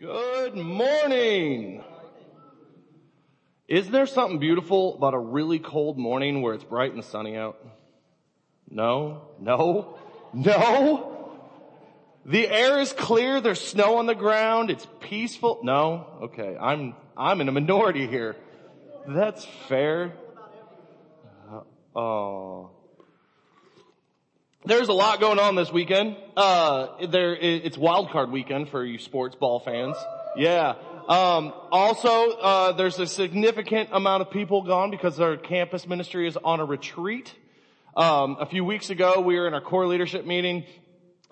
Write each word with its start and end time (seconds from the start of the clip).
Good 0.00 0.56
morning. 0.56 1.84
Isn't 3.68 3.92
there 3.92 4.06
something 4.06 4.38
beautiful 4.38 4.94
about 4.94 5.12
a 5.12 5.18
really 5.18 5.58
cold 5.58 5.98
morning 5.98 6.40
where 6.40 6.54
it's 6.54 6.64
bright 6.64 6.94
and 6.94 7.04
sunny 7.04 7.36
out? 7.36 7.58
No, 8.70 9.28
no, 9.38 9.98
no. 10.32 11.38
The 12.24 12.48
air 12.48 12.80
is 12.80 12.94
clear. 12.94 13.42
There's 13.42 13.60
snow 13.60 13.98
on 13.98 14.06
the 14.06 14.14
ground. 14.14 14.70
It's 14.70 14.86
peaceful. 15.00 15.60
No? 15.62 16.06
Okay. 16.22 16.56
I'm, 16.58 16.94
I'm 17.14 17.42
in 17.42 17.50
a 17.50 17.52
minority 17.52 18.06
here. 18.06 18.36
That's 19.06 19.44
fair. 19.68 20.14
Uh, 21.52 21.60
oh. 21.98 22.70
There's 24.62 24.88
a 24.88 24.92
lot 24.92 25.20
going 25.20 25.38
on 25.38 25.54
this 25.54 25.72
weekend. 25.72 26.18
Uh, 26.36 27.06
there, 27.06 27.34
it's 27.34 27.78
wild 27.78 28.10
card 28.10 28.30
weekend 28.30 28.68
for 28.68 28.84
you 28.84 28.98
sports 28.98 29.34
ball 29.34 29.58
fans. 29.60 29.96
Yeah. 30.36 30.74
Um, 31.08 31.54
also, 31.72 32.32
uh, 32.32 32.72
there's 32.72 32.98
a 32.98 33.06
significant 33.06 33.88
amount 33.90 34.20
of 34.20 34.30
people 34.30 34.60
gone 34.60 34.90
because 34.90 35.18
our 35.18 35.38
campus 35.38 35.88
ministry 35.88 36.28
is 36.28 36.36
on 36.36 36.60
a 36.60 36.66
retreat. 36.66 37.34
Um, 37.96 38.36
a 38.38 38.44
few 38.44 38.62
weeks 38.62 38.90
ago, 38.90 39.22
we 39.22 39.38
were 39.38 39.48
in 39.48 39.54
our 39.54 39.62
core 39.62 39.86
leadership 39.86 40.26
meeting, 40.26 40.66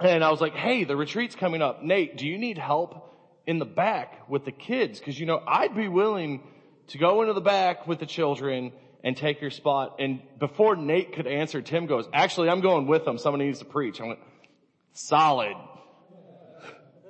and 0.00 0.24
I 0.24 0.30
was 0.30 0.40
like, 0.40 0.54
"Hey, 0.54 0.84
the 0.84 0.96
retreat's 0.96 1.36
coming 1.36 1.60
up. 1.60 1.82
Nate, 1.82 2.16
do 2.16 2.26
you 2.26 2.38
need 2.38 2.56
help 2.56 3.14
in 3.46 3.58
the 3.58 3.66
back 3.66 4.26
with 4.30 4.46
the 4.46 4.52
kids? 4.52 5.00
Because 5.00 5.20
you 5.20 5.26
know, 5.26 5.42
I'd 5.46 5.76
be 5.76 5.88
willing 5.88 6.44
to 6.88 6.98
go 6.98 7.20
into 7.20 7.34
the 7.34 7.42
back 7.42 7.86
with 7.86 7.98
the 7.98 8.06
children." 8.06 8.72
And 9.08 9.16
take 9.16 9.40
your 9.40 9.50
spot. 9.50 9.96
And 10.00 10.20
before 10.38 10.76
Nate 10.76 11.14
could 11.14 11.26
answer, 11.26 11.62
Tim 11.62 11.86
goes, 11.86 12.06
actually, 12.12 12.50
I'm 12.50 12.60
going 12.60 12.86
with 12.86 13.06
them. 13.06 13.16
Somebody 13.16 13.46
needs 13.46 13.60
to 13.60 13.64
preach. 13.64 14.02
I 14.02 14.04
went, 14.04 14.18
solid. 14.92 15.56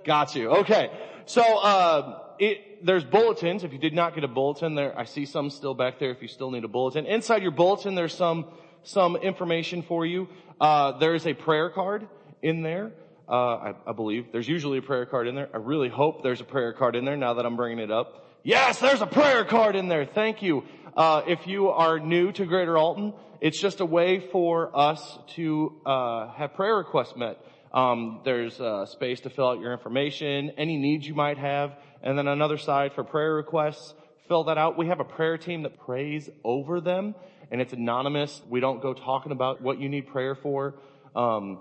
Got 0.04 0.36
you. 0.36 0.48
Okay. 0.48 0.92
So, 1.26 1.42
uh, 1.42 2.20
it, 2.38 2.86
there's 2.86 3.02
bulletins. 3.02 3.64
If 3.64 3.72
you 3.72 3.80
did 3.80 3.94
not 3.94 4.14
get 4.14 4.22
a 4.22 4.28
bulletin 4.28 4.76
there, 4.76 4.96
I 4.96 5.06
see 5.06 5.26
some 5.26 5.50
still 5.50 5.74
back 5.74 5.98
there 5.98 6.12
if 6.12 6.22
you 6.22 6.28
still 6.28 6.52
need 6.52 6.62
a 6.62 6.68
bulletin. 6.68 7.04
Inside 7.04 7.42
your 7.42 7.50
bulletin, 7.50 7.96
there's 7.96 8.14
some, 8.14 8.46
some 8.84 9.16
information 9.16 9.82
for 9.82 10.06
you. 10.06 10.28
Uh, 10.60 10.98
there 11.00 11.16
is 11.16 11.26
a 11.26 11.34
prayer 11.34 11.68
card 11.68 12.06
in 12.42 12.62
there. 12.62 12.92
Uh, 13.28 13.32
I, 13.32 13.74
I 13.88 13.92
believe 13.92 14.30
there's 14.30 14.46
usually 14.46 14.78
a 14.78 14.82
prayer 14.82 15.04
card 15.04 15.26
in 15.26 15.34
there. 15.34 15.48
I 15.52 15.56
really 15.56 15.88
hope 15.88 16.22
there's 16.22 16.40
a 16.40 16.44
prayer 16.44 16.72
card 16.72 16.94
in 16.94 17.04
there 17.04 17.16
now 17.16 17.34
that 17.34 17.44
I'm 17.44 17.56
bringing 17.56 17.80
it 17.80 17.90
up. 17.90 18.27
Yes, 18.44 18.78
there's 18.78 19.02
a 19.02 19.06
prayer 19.06 19.44
card 19.44 19.74
in 19.74 19.88
there. 19.88 20.06
Thank 20.06 20.42
you. 20.42 20.62
Uh, 20.96 21.22
if 21.26 21.48
you 21.48 21.70
are 21.70 21.98
new 21.98 22.30
to 22.32 22.46
Greater 22.46 22.78
Alton, 22.78 23.12
it's 23.40 23.60
just 23.60 23.80
a 23.80 23.84
way 23.84 24.20
for 24.20 24.70
us 24.76 25.18
to 25.34 25.80
uh, 25.84 26.30
have 26.34 26.54
prayer 26.54 26.76
requests 26.76 27.16
met. 27.16 27.44
Um, 27.72 28.20
there's 28.24 28.60
uh, 28.60 28.86
space 28.86 29.20
to 29.22 29.30
fill 29.30 29.48
out 29.48 29.60
your 29.60 29.72
information, 29.72 30.52
any 30.56 30.76
needs 30.76 31.06
you 31.06 31.14
might 31.14 31.36
have, 31.36 31.72
and 32.00 32.16
then 32.16 32.28
another 32.28 32.58
side 32.58 32.92
for 32.92 33.02
prayer 33.02 33.34
requests. 33.34 33.92
Fill 34.28 34.44
that 34.44 34.56
out. 34.56 34.78
We 34.78 34.86
have 34.86 35.00
a 35.00 35.04
prayer 35.04 35.36
team 35.36 35.64
that 35.64 35.76
prays 35.80 36.30
over 36.44 36.80
them, 36.80 37.16
and 37.50 37.60
it's 37.60 37.72
anonymous. 37.72 38.40
We 38.48 38.60
don't 38.60 38.80
go 38.80 38.94
talking 38.94 39.32
about 39.32 39.62
what 39.62 39.80
you 39.80 39.88
need 39.88 40.06
prayer 40.06 40.36
for. 40.36 40.76
Um, 41.16 41.58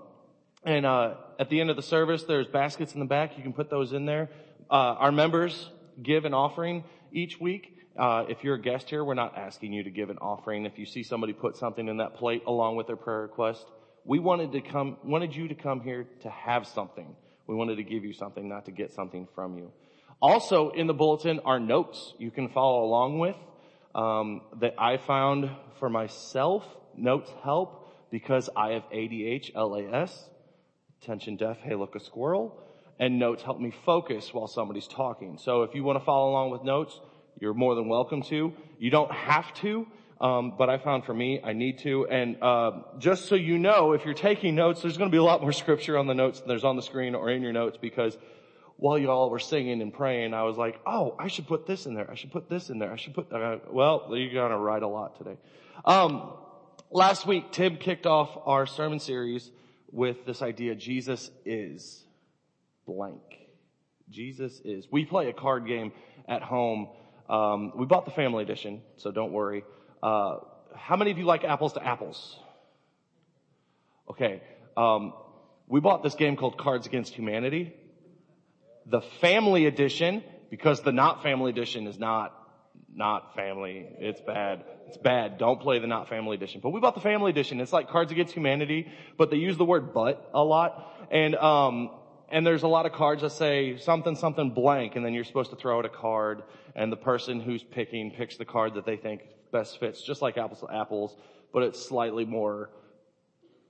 and 0.62 0.86
uh, 0.86 1.14
at 1.40 1.50
the 1.50 1.60
end 1.60 1.70
of 1.70 1.76
the 1.76 1.82
service, 1.82 2.22
there's 2.22 2.46
baskets 2.46 2.94
in 2.94 3.00
the 3.00 3.06
back. 3.06 3.36
You 3.36 3.42
can 3.42 3.52
put 3.52 3.68
those 3.68 3.92
in 3.92 4.06
there. 4.06 4.30
Uh, 4.70 4.94
our 4.98 5.10
members 5.12 5.70
give 6.02 6.24
an 6.24 6.34
offering 6.34 6.84
each 7.12 7.40
week. 7.40 7.74
Uh, 7.98 8.24
if 8.28 8.44
you're 8.44 8.54
a 8.54 8.60
guest 8.60 8.88
here, 8.88 9.04
we're 9.04 9.14
not 9.14 9.36
asking 9.36 9.72
you 9.72 9.82
to 9.82 9.90
give 9.90 10.10
an 10.10 10.18
offering. 10.18 10.66
If 10.66 10.78
you 10.78 10.86
see 10.86 11.02
somebody 11.02 11.32
put 11.32 11.56
something 11.56 11.88
in 11.88 11.96
that 11.96 12.14
plate 12.14 12.42
along 12.46 12.76
with 12.76 12.86
their 12.86 12.96
prayer 12.96 13.22
request, 13.22 13.66
we 14.04 14.18
wanted 14.18 14.52
to 14.52 14.60
come, 14.60 14.96
wanted 15.04 15.34
you 15.34 15.48
to 15.48 15.54
come 15.54 15.80
here 15.80 16.06
to 16.22 16.30
have 16.30 16.66
something. 16.66 17.16
We 17.46 17.54
wanted 17.56 17.76
to 17.76 17.82
give 17.82 18.04
you 18.04 18.12
something, 18.12 18.48
not 18.48 18.66
to 18.66 18.70
get 18.70 18.92
something 18.92 19.26
from 19.34 19.58
you. 19.58 19.72
Also 20.20 20.70
in 20.70 20.86
the 20.86 20.94
bulletin 20.94 21.40
are 21.44 21.60
notes 21.60 22.14
you 22.18 22.30
can 22.30 22.48
follow 22.48 22.84
along 22.84 23.18
with 23.18 23.36
um, 23.94 24.42
that 24.60 24.74
I 24.78 24.96
found 24.96 25.50
for 25.78 25.88
myself. 25.88 26.64
Notes 26.96 27.30
help 27.42 27.92
because 28.10 28.48
I 28.56 28.72
have 28.72 28.82
ADH, 28.92 29.54
LAS, 29.54 30.28
attention 31.02 31.36
deaf, 31.36 31.58
hey 31.62 31.74
look 31.74 31.94
a 31.94 32.00
squirrel, 32.00 32.60
and 32.98 33.18
notes 33.18 33.42
help 33.42 33.60
me 33.60 33.72
focus 33.84 34.32
while 34.32 34.46
somebody's 34.46 34.88
talking. 34.88 35.38
So 35.38 35.62
if 35.62 35.74
you 35.74 35.84
want 35.84 35.98
to 35.98 36.04
follow 36.04 36.30
along 36.30 36.50
with 36.50 36.64
notes, 36.64 37.00
you're 37.40 37.54
more 37.54 37.74
than 37.74 37.88
welcome 37.88 38.22
to. 38.22 38.52
You 38.78 38.90
don't 38.90 39.12
have 39.12 39.52
to, 39.54 39.86
um, 40.20 40.54
but 40.58 40.68
I 40.68 40.78
found 40.78 41.04
for 41.04 41.14
me, 41.14 41.40
I 41.42 41.52
need 41.52 41.78
to. 41.80 42.06
And 42.08 42.42
uh, 42.42 42.72
just 42.98 43.26
so 43.26 43.36
you 43.36 43.58
know, 43.58 43.92
if 43.92 44.04
you're 44.04 44.14
taking 44.14 44.54
notes, 44.54 44.82
there's 44.82 44.96
going 44.96 45.10
to 45.10 45.14
be 45.14 45.18
a 45.18 45.22
lot 45.22 45.40
more 45.40 45.52
scripture 45.64 45.96
on 45.96 46.06
the 46.06 46.14
notes 46.14 46.40
than 46.40 46.48
there's 46.48 46.64
on 46.64 46.76
the 46.76 46.82
screen 46.82 47.14
or 47.14 47.30
in 47.30 47.42
your 47.42 47.52
notes 47.52 47.78
because 47.80 48.16
while 48.76 48.98
y'all 48.98 49.30
were 49.30 49.40
singing 49.40 49.82
and 49.82 49.92
praying, 49.92 50.34
I 50.34 50.42
was 50.44 50.56
like, 50.56 50.80
oh, 50.86 51.16
I 51.18 51.28
should 51.28 51.46
put 51.46 51.66
this 51.66 51.86
in 51.86 51.94
there. 51.94 52.08
I 52.10 52.14
should 52.14 52.30
put 52.30 52.48
this 52.48 52.70
in 52.70 52.78
there. 52.78 52.92
I 52.92 52.96
should 52.96 53.14
put, 53.14 53.32
uh, 53.32 53.58
well, 53.70 54.06
you're 54.10 54.32
going 54.32 54.52
to 54.52 54.58
write 54.58 54.82
a 54.82 54.88
lot 54.88 55.18
today. 55.18 55.36
Um, 55.84 56.32
last 56.90 57.26
week, 57.26 57.50
Tim 57.50 57.76
kicked 57.76 58.06
off 58.06 58.30
our 58.46 58.66
sermon 58.66 59.00
series 59.00 59.50
with 59.90 60.26
this 60.26 60.42
idea, 60.42 60.74
Jesus 60.74 61.30
is 61.44 62.04
blank. 62.88 63.22
Jesus 64.10 64.60
is. 64.64 64.86
We 64.90 65.04
play 65.04 65.28
a 65.28 65.32
card 65.32 65.66
game 65.66 65.92
at 66.26 66.42
home 66.42 66.88
um, 67.28 67.72
we 67.76 67.84
bought 67.84 68.06
the 68.06 68.10
family 68.10 68.42
edition, 68.42 68.82
so 68.96 69.10
don't 69.10 69.32
worry. 69.32 69.64
Uh, 70.02 70.38
how 70.74 70.96
many 70.96 71.10
of 71.10 71.18
you 71.18 71.24
like 71.24 71.44
apples 71.44 71.74
to 71.74 71.84
apples? 71.84 72.38
Okay. 74.10 74.42
Um, 74.76 75.12
we 75.66 75.80
bought 75.80 76.02
this 76.02 76.14
game 76.14 76.36
called 76.36 76.56
Cards 76.56 76.86
Against 76.86 77.14
Humanity. 77.14 77.74
The 78.86 79.02
family 79.20 79.66
edition, 79.66 80.24
because 80.50 80.80
the 80.80 80.92
not 80.92 81.22
family 81.22 81.50
edition 81.50 81.86
is 81.86 81.98
not 81.98 82.34
not 82.94 83.34
family. 83.34 83.86
It's 83.98 84.20
bad. 84.22 84.64
It's 84.86 84.96
bad. 84.96 85.36
Don't 85.36 85.60
play 85.60 85.78
the 85.78 85.86
not 85.86 86.08
family 86.08 86.36
edition. 86.36 86.60
But 86.62 86.70
we 86.70 86.80
bought 86.80 86.94
the 86.94 87.02
family 87.02 87.30
edition. 87.30 87.60
It's 87.60 87.72
like 87.72 87.90
Cards 87.90 88.10
Against 88.10 88.32
Humanity, 88.32 88.88
but 89.18 89.30
they 89.30 89.36
use 89.36 89.58
the 89.58 89.66
word 89.66 89.92
but 89.92 90.30
a 90.32 90.42
lot. 90.42 90.90
And, 91.10 91.34
um, 91.36 91.90
and 92.30 92.46
there's 92.46 92.62
a 92.62 92.68
lot 92.68 92.86
of 92.86 92.92
cards 92.92 93.22
that 93.22 93.32
say 93.32 93.78
something, 93.78 94.16
something 94.16 94.50
blank, 94.50 94.96
and 94.96 95.04
then 95.04 95.14
you're 95.14 95.24
supposed 95.24 95.50
to 95.50 95.56
throw 95.56 95.78
out 95.78 95.84
a 95.84 95.88
card, 95.88 96.42
and 96.74 96.92
the 96.92 96.96
person 96.96 97.40
who's 97.40 97.62
picking 97.62 98.10
picks 98.10 98.36
the 98.36 98.44
card 98.44 98.74
that 98.74 98.84
they 98.84 98.96
think 98.96 99.22
best 99.50 99.80
fits, 99.80 100.02
just 100.02 100.22
like 100.22 100.36
apples 100.36 100.60
to 100.60 100.74
apples, 100.74 101.16
but 101.52 101.62
it's 101.62 101.84
slightly 101.84 102.24
more 102.24 102.70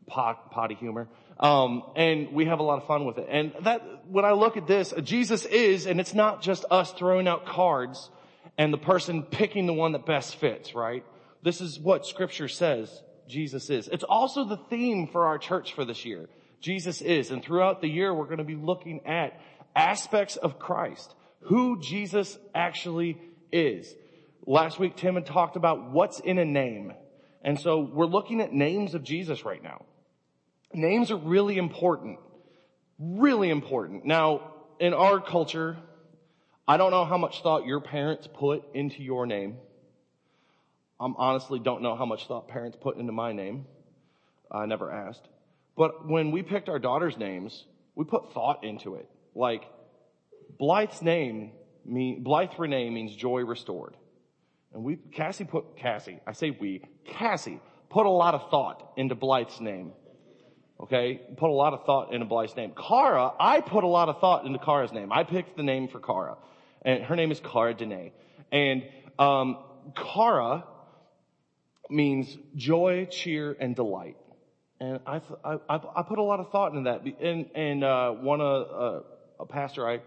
pot, 0.07 0.51
potty 0.51 0.75
humor. 0.75 1.09
Um, 1.39 1.85
and 1.95 2.33
we 2.33 2.47
have 2.47 2.59
a 2.59 2.63
lot 2.63 2.81
of 2.81 2.87
fun 2.89 3.05
with 3.05 3.19
it. 3.19 3.29
And 3.31 3.53
that, 3.63 3.83
when 4.09 4.25
I 4.25 4.33
look 4.33 4.57
at 4.57 4.67
this, 4.67 4.93
Jesus 5.03 5.45
is, 5.45 5.87
and 5.87 6.01
it's 6.01 6.15
not 6.15 6.43
just 6.43 6.65
us 6.71 6.93
throwing 6.93 7.29
out 7.29 7.47
cards 7.47 8.11
and 8.57 8.73
the 8.73 8.79
person 8.79 9.23
picking 9.23 9.67
the 9.67 9.73
one 9.73 9.93
that 9.93 10.05
best 10.05 10.37
fits, 10.37 10.75
right? 10.75 11.05
This 11.43 11.61
is 11.61 11.79
what 11.79 12.07
scripture 12.07 12.49
says 12.49 13.03
Jesus 13.29 13.71
is. 13.71 13.87
It's 13.89 14.05
also 14.05 14.45
the 14.45 14.57
theme 14.57 15.07
for 15.07 15.27
our 15.27 15.39
church 15.39 15.75
for 15.75 15.85
this 15.85 16.05
year. 16.05 16.29
Jesus 16.61 17.01
is. 17.01 17.31
And 17.31 17.43
throughout 17.43 17.81
the 17.81 17.89
year, 17.89 18.13
we're 18.13 18.27
going 18.27 18.39
to 18.39 18.45
be 18.45 18.57
looking 18.57 19.07
at 19.07 19.41
aspects 19.75 20.37
of 20.37 20.59
Christ, 20.59 21.15
who 21.41 21.81
Jesus 21.81 22.39
actually 22.55 23.19
is. 23.53 23.95
Last 24.47 24.79
week, 24.79 24.97
Tim 24.97 25.15
had 25.15 25.27
talked 25.27 25.57
about 25.57 25.91
what's 25.91 26.21
in 26.21 26.39
a 26.39 26.45
name. 26.45 26.93
And 27.43 27.61
so 27.61 27.81
we're 27.81 28.07
looking 28.07 28.41
at 28.41 28.53
names 28.53 28.95
of 28.95 29.03
Jesus 29.05 29.45
right 29.45 29.63
now. 29.63 29.85
Names 30.73 31.11
are 31.11 31.17
really 31.17 31.57
important. 31.57 32.19
Really 32.99 33.51
important. 33.51 34.05
Now, 34.05 34.53
in 34.81 34.95
our 34.95 35.21
culture, 35.21 35.77
I 36.67 36.77
don't 36.77 36.91
know 36.91 37.05
how 37.05 37.19
much 37.19 37.43
thought 37.43 37.65
your 37.67 37.81
parents 37.81 38.29
put 38.33 38.65
into 38.75 39.03
your 39.03 39.27
name. 39.27 39.57
I 41.01 41.09
honestly 41.17 41.59
don't 41.59 41.83
know 41.83 41.95
how 41.95 42.07
much 42.07 42.27
thought 42.27 42.49
parents 42.49 42.77
put 42.81 42.97
into 42.97 43.13
my 43.13 43.33
name. 43.33 43.67
I 44.51 44.67
never 44.67 44.91
asked. 44.91 45.29
But 45.78 46.09
when 46.09 46.33
we 46.33 46.43
picked 46.43 46.69
our 46.69 46.81
daughter's 46.81 47.16
names, 47.16 47.65
we 47.94 48.05
put 48.05 48.34
thought 48.34 48.65
into 48.65 48.97
it. 48.97 49.09
Like, 49.37 49.62
Blythe's 50.59 51.03
name, 51.03 51.53
mean, 51.86 52.25
Blythe 52.25 52.51
Renee 52.59 52.91
means 52.91 53.15
joy 53.15 53.42
restored. 53.42 53.97
And 54.75 54.83
we, 54.83 54.97
Cassie 54.97 55.45
put, 55.45 55.77
Cassie, 55.77 56.19
I 56.27 56.33
say 56.33 56.51
we, 56.51 56.83
Cassie 57.07 57.60
put 57.91 58.07
a 58.07 58.10
lot 58.10 58.34
of 58.34 58.51
thought 58.51 58.92
into 58.97 59.15
Blythe's 59.15 59.60
name. 59.60 59.92
Okay? 60.80 61.21
Put 61.36 61.48
a 61.48 61.54
lot 61.54 61.75
of 61.75 61.84
thought 61.86 62.13
into 62.13 62.27
Blythe's 62.27 62.57
name. 62.57 62.72
Cara, 62.77 63.30
I 63.39 63.60
put 63.60 63.84
a 63.84 63.89
lot 63.89 64.09
of 64.09 64.19
thought 64.21 64.45
into 64.45 64.59
Cara's 64.59 64.92
name. 64.92 65.13
I 65.13 65.22
picked 65.22 65.57
the 65.57 65.63
name 65.63 65.86
for 65.86 66.01
Cara. 66.01 66.39
And 66.83 67.04
her 67.04 67.15
name 67.15 67.30
is 67.30 67.39
Cara 67.39 67.72
Danae. 67.72 68.13
And, 68.51 68.83
um, 69.16 69.59
Cara 69.95 70.65
means 71.89 72.36
joy, 72.57 73.07
cheer, 73.10 73.57
and 73.60 73.77
delight. 73.77 74.16
And 74.80 75.01
I, 75.07 75.21
I, 75.45 75.59
I 75.69 76.03
put 76.03 76.19
a 76.19 76.22
lot 76.22 76.39
of 76.39 76.51
thought 76.51 76.72
into 76.72 76.91
that. 76.91 77.03
And, 77.21 77.47
and, 77.54 77.83
uh, 77.83 78.13
one, 78.13 78.41
uh, 78.41 78.45
uh, 78.45 79.03
a 79.41 79.47
pastor 79.47 79.89
I, 79.89 80.01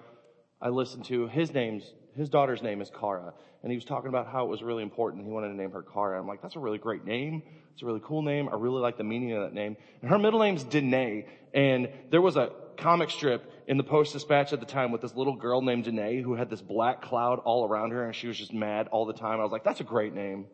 I 0.62 0.70
listened 0.70 1.06
to, 1.06 1.28
his 1.28 1.54
name's, 1.54 1.84
his 2.16 2.30
daughter's 2.30 2.62
name 2.62 2.82
is 2.82 2.90
Cara. 2.90 3.34
And 3.64 3.72
he 3.72 3.78
was 3.78 3.86
talking 3.86 4.08
about 4.10 4.28
how 4.28 4.46
it 4.46 4.50
was 4.50 4.64
really 4.64 4.82
important. 4.82 5.26
He 5.26 5.30
wanted 5.30 5.50
to 5.50 5.56
name 5.56 5.72
her 5.72 5.84
Cara. 5.84 6.20
I'm 6.20 6.28
like, 6.28 6.42
that's 6.42 6.56
a 6.56 6.60
really 6.60 6.78
great 6.78 7.06
name. 7.06 7.44
It's 7.74 7.84
a 7.84 7.86
really 7.86 8.02
cool 8.04 8.22
name. 8.22 8.50
I 8.50 8.56
really 8.56 8.80
like 8.80 8.98
the 8.98 9.04
meaning 9.04 9.34
of 9.34 9.44
that 9.44 9.54
name. 9.54 9.76
And 10.02 10.10
her 10.10 10.18
middle 10.18 10.40
name's 10.40 10.64
Danae. 10.64 11.26
And 11.54 11.90
there 12.10 12.22
was 12.22 12.38
a 12.38 12.52
comic 12.78 13.12
strip 13.12 13.52
in 13.68 13.78
the 13.78 13.84
Post 13.84 14.14
Dispatch 14.14 14.54
at 14.54 14.60
the 14.60 14.66
time 14.66 14.92
with 14.92 15.02
this 15.02 15.16
little 15.16 15.36
girl 15.36 15.62
named 15.62 15.84
Danae 15.84 16.22
who 16.22 16.34
had 16.34 16.50
this 16.50 16.62
black 16.62 17.02
cloud 17.02 17.40
all 17.40 17.68
around 17.68 17.92
her 17.92 18.06
and 18.06 18.16
she 18.16 18.28
was 18.28 18.38
just 18.38 18.54
mad 18.54 18.88
all 18.88 19.06
the 19.06 19.14
time. 19.14 19.40
I 19.40 19.44
was 19.44 19.52
like, 19.52 19.64
that's 19.64 19.82
a 19.82 19.86
great 19.86 20.16
name. 20.16 20.48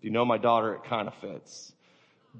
If 0.00 0.04
you 0.04 0.10
know 0.10 0.24
my 0.24 0.38
daughter, 0.38 0.72
it 0.72 0.84
kind 0.84 1.08
of 1.08 1.14
fits. 1.16 1.74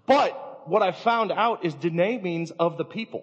But 0.07 0.67
what 0.67 0.81
I 0.81 0.93
found 0.93 1.31
out 1.31 1.63
is 1.63 1.75
Danae 1.75 2.17
means 2.17 2.53
of 2.53 2.79
the 2.79 2.87
people. 2.87 3.23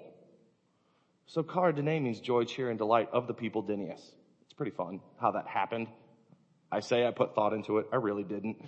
So 1.26 1.42
Cara 1.42 1.74
Danae 1.74 2.00
means 2.00 2.20
joy, 2.20 2.44
cheer, 2.44 2.70
and 2.70 2.78
delight 2.78 3.10
of 3.12 3.26
the 3.26 3.34
people, 3.34 3.64
Dinius. 3.64 4.00
It's 4.44 4.54
pretty 4.56 4.74
fun 4.74 5.00
how 5.20 5.32
that 5.32 5.48
happened. 5.48 5.88
I 6.72 6.82
say 6.82 7.08
I 7.08 7.10
put 7.10 7.34
thought 7.34 7.54
into 7.54 7.80
it. 7.80 7.88
I 7.92 7.96
really 7.96 8.22
didn't. 8.22 8.64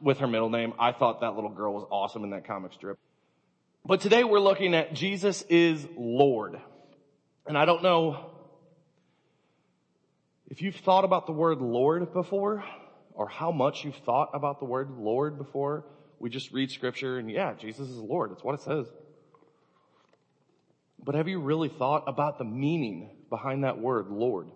With 0.00 0.18
her 0.18 0.26
middle 0.26 0.50
name, 0.50 0.72
I 0.80 0.90
thought 0.90 1.20
that 1.20 1.36
little 1.36 1.50
girl 1.50 1.72
was 1.72 1.86
awesome 1.88 2.24
in 2.24 2.30
that 2.30 2.44
comic 2.44 2.72
strip. 2.72 2.98
But 3.84 4.00
today 4.00 4.24
we're 4.24 4.40
looking 4.40 4.74
at 4.74 4.94
Jesus 4.94 5.42
is 5.42 5.86
Lord. 5.96 6.60
And 7.46 7.56
I 7.56 7.66
don't 7.66 7.84
know 7.84 8.32
if 10.48 10.60
you've 10.60 10.74
thought 10.74 11.04
about 11.04 11.26
the 11.26 11.32
word 11.32 11.60
Lord 11.60 12.12
before 12.12 12.64
or 13.16 13.28
how 13.28 13.50
much 13.50 13.84
you've 13.84 13.96
thought 14.04 14.30
about 14.34 14.60
the 14.60 14.66
word 14.66 14.90
Lord 14.90 15.38
before. 15.38 15.84
We 16.20 16.30
just 16.30 16.52
read 16.52 16.70
scripture 16.70 17.18
and 17.18 17.30
yeah, 17.30 17.54
Jesus 17.54 17.88
is 17.88 17.96
Lord. 17.98 18.30
That's 18.30 18.44
what 18.44 18.54
it 18.54 18.60
says. 18.60 18.86
But 21.02 21.14
have 21.14 21.26
you 21.26 21.40
really 21.40 21.68
thought 21.68 22.04
about 22.06 22.38
the 22.38 22.44
meaning 22.44 23.10
behind 23.30 23.64
that 23.64 23.78
word, 23.78 24.08
Lord? 24.08 24.50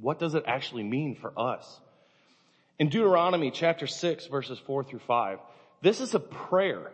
What 0.00 0.18
does 0.18 0.34
it 0.34 0.44
actually 0.46 0.84
mean 0.84 1.16
for 1.20 1.32
us? 1.38 1.80
In 2.78 2.88
Deuteronomy 2.88 3.50
chapter 3.50 3.86
6 3.86 4.26
verses 4.26 4.58
4 4.66 4.84
through 4.84 5.00
5, 5.00 5.38
this 5.82 6.00
is 6.00 6.14
a 6.14 6.20
prayer 6.20 6.92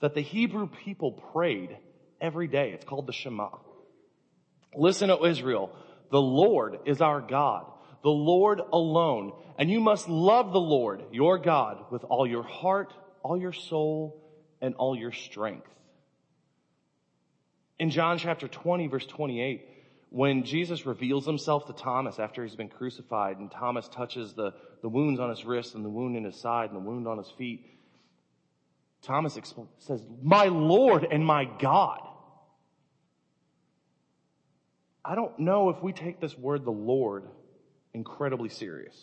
that 0.00 0.14
the 0.14 0.20
Hebrew 0.20 0.68
people 0.84 1.12
prayed 1.32 1.76
every 2.20 2.48
day. 2.48 2.72
It's 2.72 2.84
called 2.84 3.06
the 3.06 3.12
Shema. 3.12 3.50
Listen, 4.74 5.10
O 5.10 5.24
Israel, 5.24 5.70
the 6.10 6.20
Lord 6.20 6.78
is 6.86 7.00
our 7.00 7.20
God, 7.20 7.66
the 8.02 8.10
Lord 8.10 8.60
alone, 8.72 9.32
and 9.58 9.70
you 9.70 9.80
must 9.80 10.08
love 10.08 10.52
the 10.52 10.60
Lord, 10.60 11.04
your 11.12 11.38
God, 11.38 11.84
with 11.90 12.04
all 12.04 12.26
your 12.26 12.42
heart, 12.42 12.92
all 13.22 13.38
your 13.38 13.52
soul, 13.52 14.22
and 14.60 14.74
all 14.74 14.96
your 14.96 15.12
strength. 15.12 15.68
In 17.78 17.90
John 17.90 18.18
chapter 18.18 18.48
20 18.48 18.86
verse 18.88 19.06
28, 19.06 19.68
when 20.10 20.44
Jesus 20.44 20.84
reveals 20.84 21.24
himself 21.24 21.66
to 21.66 21.72
Thomas 21.72 22.18
after 22.18 22.44
he's 22.44 22.54
been 22.54 22.68
crucified 22.68 23.38
and 23.38 23.50
Thomas 23.50 23.88
touches 23.88 24.34
the, 24.34 24.52
the 24.82 24.88
wounds 24.88 25.18
on 25.18 25.30
his 25.30 25.44
wrist 25.44 25.74
and 25.74 25.84
the 25.84 25.88
wound 25.88 26.16
in 26.16 26.24
his 26.24 26.36
side 26.36 26.70
and 26.70 26.76
the 26.76 26.86
wound 26.86 27.08
on 27.08 27.18
his 27.18 27.30
feet, 27.30 27.66
Thomas 29.02 29.36
says, 29.78 30.04
my 30.22 30.44
Lord 30.44 31.06
and 31.10 31.24
my 31.24 31.44
God. 31.44 32.00
I 35.04 35.14
don't 35.16 35.36
know 35.40 35.70
if 35.70 35.82
we 35.82 35.92
take 35.92 36.20
this 36.20 36.38
word, 36.38 36.64
the 36.64 36.70
Lord, 36.70 37.24
incredibly 37.94 38.48
serious. 38.48 38.96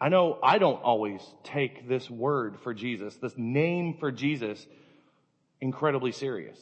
I 0.00 0.08
know 0.08 0.38
I 0.42 0.58
don't 0.58 0.82
always 0.82 1.20
take 1.44 1.88
this 1.88 2.08
word 2.08 2.58
for 2.62 2.72
Jesus, 2.72 3.16
this 3.16 3.34
name 3.36 3.98
for 4.00 4.10
Jesus, 4.10 4.66
incredibly 5.60 6.12
serious. 6.12 6.58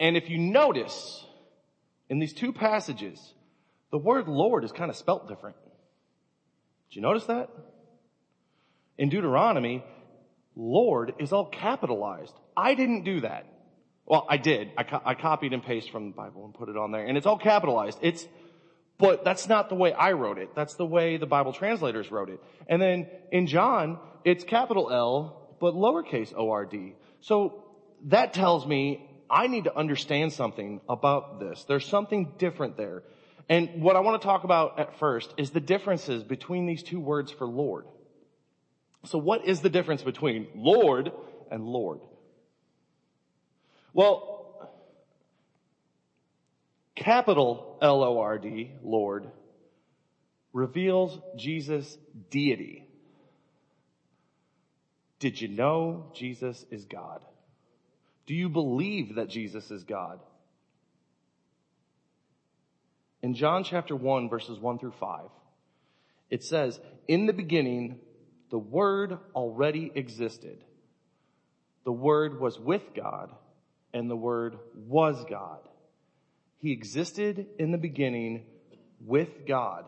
And 0.00 0.16
if 0.16 0.30
you 0.30 0.38
notice, 0.38 1.24
in 2.08 2.18
these 2.18 2.32
two 2.32 2.52
passages, 2.52 3.34
the 3.90 3.98
word 3.98 4.28
Lord 4.28 4.64
is 4.64 4.72
kind 4.72 4.90
of 4.90 4.96
spelt 4.96 5.28
different. 5.28 5.56
Did 6.88 6.96
you 6.96 7.02
notice 7.02 7.24
that? 7.24 7.50
In 8.96 9.10
Deuteronomy, 9.10 9.84
Lord 10.56 11.14
is 11.18 11.32
all 11.32 11.46
capitalized. 11.46 12.34
I 12.56 12.74
didn't 12.74 13.04
do 13.04 13.20
that. 13.20 13.46
Well, 14.06 14.26
I 14.28 14.36
did. 14.36 14.70
I, 14.76 14.82
co- 14.82 15.02
I 15.04 15.14
copied 15.14 15.52
and 15.52 15.62
pasted 15.62 15.92
from 15.92 16.10
the 16.10 16.16
Bible 16.16 16.44
and 16.44 16.54
put 16.54 16.68
it 16.68 16.76
on 16.76 16.92
there, 16.92 17.04
and 17.04 17.16
it's 17.16 17.26
all 17.26 17.38
capitalized. 17.38 17.98
It's, 18.02 18.26
but 19.02 19.24
that's 19.24 19.48
not 19.48 19.68
the 19.68 19.74
way 19.74 19.92
I 19.92 20.12
wrote 20.12 20.38
it. 20.38 20.54
That's 20.54 20.76
the 20.76 20.86
way 20.86 21.16
the 21.16 21.26
Bible 21.26 21.52
translators 21.52 22.12
wrote 22.12 22.30
it. 22.30 22.40
And 22.68 22.80
then 22.80 23.08
in 23.32 23.48
John, 23.48 23.98
it's 24.24 24.44
capital 24.44 24.90
L, 24.92 25.56
but 25.60 25.74
lowercase 25.74 26.32
O-R-D. 26.36 26.94
So 27.20 27.64
that 28.04 28.32
tells 28.32 28.64
me 28.64 29.08
I 29.28 29.48
need 29.48 29.64
to 29.64 29.76
understand 29.76 30.32
something 30.32 30.80
about 30.88 31.40
this. 31.40 31.64
There's 31.64 31.84
something 31.86 32.34
different 32.38 32.76
there. 32.76 33.02
And 33.48 33.82
what 33.82 33.96
I 33.96 34.00
want 34.00 34.22
to 34.22 34.26
talk 34.26 34.44
about 34.44 34.78
at 34.78 34.98
first 35.00 35.34
is 35.36 35.50
the 35.50 35.60
differences 35.60 36.22
between 36.22 36.66
these 36.66 36.84
two 36.84 37.00
words 37.00 37.32
for 37.32 37.46
Lord. 37.46 37.86
So 39.06 39.18
what 39.18 39.44
is 39.46 39.60
the 39.60 39.70
difference 39.70 40.02
between 40.02 40.46
Lord 40.54 41.10
and 41.50 41.64
Lord? 41.64 41.98
Well, 43.92 44.41
capital 46.94 47.78
L-O-R-D, 47.80 48.72
Lord, 48.82 49.30
reveals 50.52 51.18
Jesus' 51.36 51.96
deity. 52.30 52.86
Did 55.18 55.40
you 55.40 55.48
know 55.48 56.10
Jesus 56.14 56.64
is 56.70 56.84
God? 56.84 57.24
Do 58.26 58.34
you 58.34 58.48
believe 58.48 59.16
that 59.16 59.28
Jesus 59.28 59.70
is 59.70 59.84
God? 59.84 60.20
In 63.22 63.34
John 63.34 63.62
chapter 63.62 63.94
1 63.94 64.28
verses 64.28 64.58
1 64.58 64.78
through 64.78 64.94
5, 64.98 65.26
it 66.28 66.42
says, 66.42 66.80
in 67.06 67.26
the 67.26 67.32
beginning, 67.32 68.00
the 68.50 68.58
Word 68.58 69.18
already 69.34 69.90
existed. 69.94 70.58
The 71.84 71.92
Word 71.92 72.40
was 72.40 72.58
with 72.58 72.82
God 72.94 73.30
and 73.94 74.10
the 74.10 74.16
Word 74.16 74.58
was 74.74 75.24
God. 75.28 75.60
He 76.62 76.70
existed 76.70 77.46
in 77.58 77.72
the 77.72 77.78
beginning 77.78 78.46
with 79.04 79.46
God. 79.48 79.84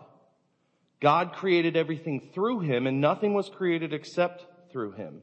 God 1.00 1.32
created 1.32 1.76
everything 1.76 2.30
through 2.34 2.60
Him 2.60 2.88
and 2.88 3.00
nothing 3.00 3.32
was 3.32 3.48
created 3.48 3.92
except 3.92 4.44
through 4.72 4.92
Him. 4.92 5.22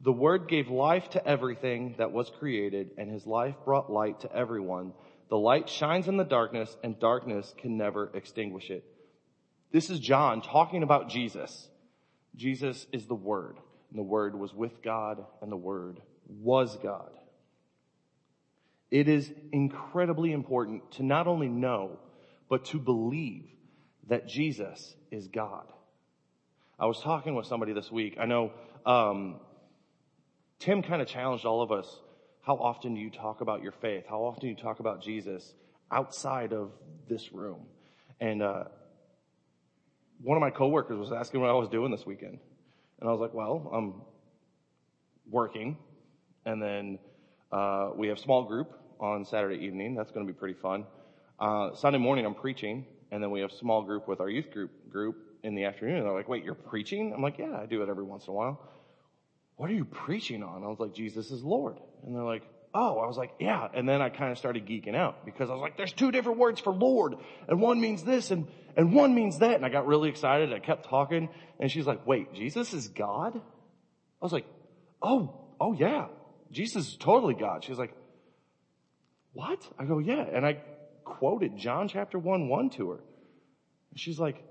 The 0.00 0.12
Word 0.12 0.48
gave 0.48 0.68
life 0.70 1.10
to 1.10 1.26
everything 1.26 1.96
that 1.98 2.12
was 2.12 2.30
created 2.30 2.92
and 2.96 3.10
His 3.10 3.26
life 3.26 3.54
brought 3.66 3.92
light 3.92 4.20
to 4.20 4.34
everyone. 4.34 4.94
The 5.28 5.36
light 5.36 5.68
shines 5.68 6.08
in 6.08 6.16
the 6.16 6.24
darkness 6.24 6.74
and 6.82 6.98
darkness 6.98 7.54
can 7.58 7.76
never 7.76 8.10
extinguish 8.14 8.70
it. 8.70 8.82
This 9.72 9.90
is 9.90 10.00
John 10.00 10.40
talking 10.40 10.82
about 10.82 11.10
Jesus. 11.10 11.68
Jesus 12.34 12.86
is 12.92 13.04
the 13.04 13.14
Word 13.14 13.58
and 13.90 13.98
the 13.98 14.02
Word 14.04 14.34
was 14.34 14.54
with 14.54 14.82
God 14.82 15.22
and 15.42 15.52
the 15.52 15.56
Word 15.56 16.00
was 16.26 16.78
God. 16.82 17.10
It 18.92 19.08
is 19.08 19.32
incredibly 19.52 20.32
important 20.32 20.92
to 20.92 21.02
not 21.02 21.26
only 21.26 21.48
know, 21.48 21.98
but 22.50 22.66
to 22.66 22.78
believe 22.78 23.48
that 24.08 24.28
Jesus 24.28 24.94
is 25.10 25.28
God. 25.28 25.64
I 26.78 26.84
was 26.84 27.00
talking 27.00 27.34
with 27.34 27.46
somebody 27.46 27.72
this 27.72 27.90
week. 27.90 28.18
I 28.20 28.26
know, 28.26 28.52
um, 28.84 29.40
Tim 30.58 30.82
kind 30.82 31.00
of 31.00 31.08
challenged 31.08 31.46
all 31.46 31.62
of 31.62 31.72
us. 31.72 31.86
How 32.42 32.56
often 32.56 32.94
do 32.94 33.00
you 33.00 33.08
talk 33.08 33.40
about 33.40 33.62
your 33.62 33.72
faith? 33.72 34.04
How 34.06 34.24
often 34.24 34.42
do 34.42 34.48
you 34.48 34.56
talk 34.56 34.78
about 34.78 35.02
Jesus 35.02 35.54
outside 35.90 36.52
of 36.52 36.70
this 37.08 37.32
room? 37.32 37.64
And, 38.20 38.42
uh, 38.42 38.64
one 40.22 40.36
of 40.36 40.42
my 40.42 40.50
coworkers 40.50 40.98
was 40.98 41.12
asking 41.12 41.40
what 41.40 41.48
I 41.48 41.54
was 41.54 41.70
doing 41.70 41.92
this 41.92 42.04
weekend. 42.04 42.38
And 43.00 43.08
I 43.08 43.12
was 43.12 43.22
like, 43.22 43.32
well, 43.32 43.70
I'm 43.72 44.02
working. 45.30 45.78
And 46.44 46.62
then, 46.62 46.98
uh, 47.50 47.92
we 47.96 48.08
have 48.08 48.18
small 48.18 48.44
group 48.44 48.80
on 49.02 49.26
Saturday 49.26 49.62
evening. 49.66 49.94
That's 49.94 50.10
going 50.10 50.26
to 50.26 50.32
be 50.32 50.38
pretty 50.38 50.58
fun. 50.58 50.86
Uh, 51.38 51.74
Sunday 51.74 51.98
morning 51.98 52.24
I'm 52.24 52.34
preaching 52.34 52.86
and 53.10 53.22
then 53.22 53.30
we 53.30 53.40
have 53.40 53.52
small 53.52 53.82
group 53.82 54.08
with 54.08 54.20
our 54.20 54.30
youth 54.30 54.50
group 54.50 54.70
group 54.90 55.16
in 55.42 55.54
the 55.54 55.64
afternoon. 55.64 55.98
And 55.98 56.06
they're 56.06 56.14
like, 56.14 56.28
wait, 56.28 56.44
you're 56.44 56.54
preaching? 56.54 57.12
I'm 57.14 57.20
like, 57.20 57.36
yeah, 57.36 57.58
I 57.60 57.66
do 57.66 57.82
it 57.82 57.90
every 57.90 58.04
once 58.04 58.24
in 58.26 58.30
a 58.30 58.34
while 58.34 58.72
what 59.56 59.70
are 59.70 59.74
you 59.74 59.84
preaching 59.84 60.42
on? 60.42 60.64
I 60.64 60.66
was 60.66 60.80
like, 60.80 60.92
Jesus 60.92 61.30
is 61.30 61.42
Lord. 61.42 61.76
And 62.04 62.16
they're 62.16 62.24
like, 62.24 62.42
oh, 62.74 62.98
I 62.98 63.06
was 63.06 63.16
like, 63.16 63.30
yeah. 63.38 63.68
And 63.72 63.88
then 63.88 64.02
I 64.02 64.08
kind 64.08 64.32
of 64.32 64.38
started 64.38 64.66
geeking 64.66 64.96
out 64.96 65.24
because 65.24 65.50
I 65.50 65.52
was 65.52 65.62
like, 65.62 65.76
there's 65.76 65.92
two 65.92 66.10
different 66.10 66.38
words 66.38 66.60
for 66.60 66.72
Lord 66.72 67.14
and 67.46 67.60
one 67.60 67.80
means 67.80 68.02
this 68.02 68.32
and, 68.32 68.48
and 68.76 68.92
one 68.92 69.14
means 69.14 69.38
that. 69.38 69.54
And 69.54 69.64
I 69.64 69.68
got 69.68 69.86
really 69.86 70.08
excited. 70.08 70.52
I 70.52 70.58
kept 70.58 70.88
talking 70.88 71.28
and 71.60 71.70
she's 71.70 71.86
like, 71.86 72.04
wait, 72.06 72.34
Jesus 72.34 72.72
is 72.72 72.88
God? 72.88 73.36
I 73.36 74.24
was 74.24 74.32
like, 74.32 74.46
oh, 75.00 75.32
oh 75.60 75.74
yeah. 75.74 76.06
Jesus 76.50 76.88
is 76.88 76.96
totally 76.96 77.34
God. 77.34 77.62
She's 77.62 77.78
like, 77.78 77.94
what? 79.32 79.66
I 79.78 79.84
go, 79.84 79.98
yeah. 79.98 80.24
And 80.32 80.44
I 80.44 80.58
quoted 81.04 81.56
John 81.56 81.88
chapter 81.88 82.18
1, 82.18 82.48
1 82.48 82.70
to 82.70 82.90
her. 82.90 83.00
And 83.90 84.00
she's 84.00 84.18
like, 84.18 84.42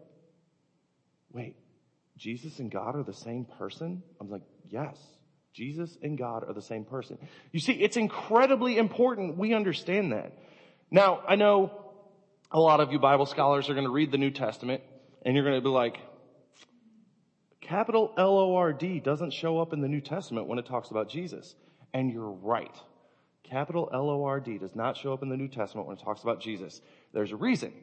wait, 1.31 1.55
Jesus 2.17 2.59
and 2.59 2.71
God 2.71 2.95
are 2.95 3.03
the 3.03 3.13
same 3.13 3.45
person? 3.45 4.03
I'm 4.19 4.29
like, 4.29 4.43
yes. 4.69 4.97
Jesus 5.53 5.97
and 6.01 6.17
God 6.17 6.43
are 6.47 6.53
the 6.53 6.61
same 6.61 6.85
person. 6.85 7.17
You 7.51 7.59
see, 7.59 7.73
it's 7.73 7.97
incredibly 7.97 8.77
important 8.77 9.37
we 9.37 9.53
understand 9.53 10.13
that. 10.13 10.31
Now, 10.89 11.21
I 11.27 11.35
know 11.35 11.71
a 12.51 12.59
lot 12.59 12.79
of 12.79 12.91
you 12.91 12.99
Bible 12.99 13.25
scholars 13.25 13.69
are 13.69 13.73
going 13.73 13.85
to 13.85 13.91
read 13.91 14.11
the 14.11 14.17
New 14.17 14.31
Testament 14.31 14.81
and 15.25 15.35
you're 15.35 15.43
going 15.43 15.57
to 15.57 15.61
be 15.61 15.69
like, 15.69 15.97
capital 17.59 18.13
L-O-R-D 18.17 19.01
doesn't 19.01 19.33
show 19.33 19.59
up 19.59 19.73
in 19.73 19.81
the 19.81 19.87
New 19.87 20.01
Testament 20.01 20.47
when 20.47 20.59
it 20.59 20.65
talks 20.65 20.89
about 20.89 21.09
Jesus. 21.09 21.55
And 21.93 22.11
you're 22.11 22.31
right. 22.31 22.75
Capital 23.43 23.89
L-O-R-D 23.93 24.59
does 24.59 24.75
not 24.75 24.95
show 24.97 25.13
up 25.13 25.23
in 25.23 25.29
the 25.29 25.37
New 25.37 25.47
Testament 25.47 25.87
when 25.87 25.97
it 25.97 26.03
talks 26.03 26.23
about 26.23 26.39
Jesus. 26.39 26.81
There's 27.13 27.31
a 27.31 27.35
reason. 27.35 27.73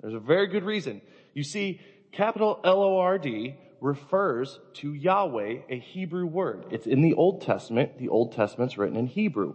There's 0.00 0.14
a 0.14 0.20
very 0.20 0.46
good 0.46 0.64
reason. 0.64 1.00
You 1.32 1.44
see, 1.44 1.80
capital 2.12 2.60
L-O-R-D 2.64 3.54
refers 3.80 4.58
to 4.74 4.92
Yahweh, 4.92 5.58
a 5.68 5.78
Hebrew 5.78 6.26
word. 6.26 6.66
It's 6.70 6.86
in 6.86 7.02
the 7.02 7.14
Old 7.14 7.42
Testament. 7.42 7.98
The 7.98 8.08
Old 8.08 8.32
Testament's 8.32 8.78
written 8.78 8.96
in 8.96 9.06
Hebrew. 9.06 9.54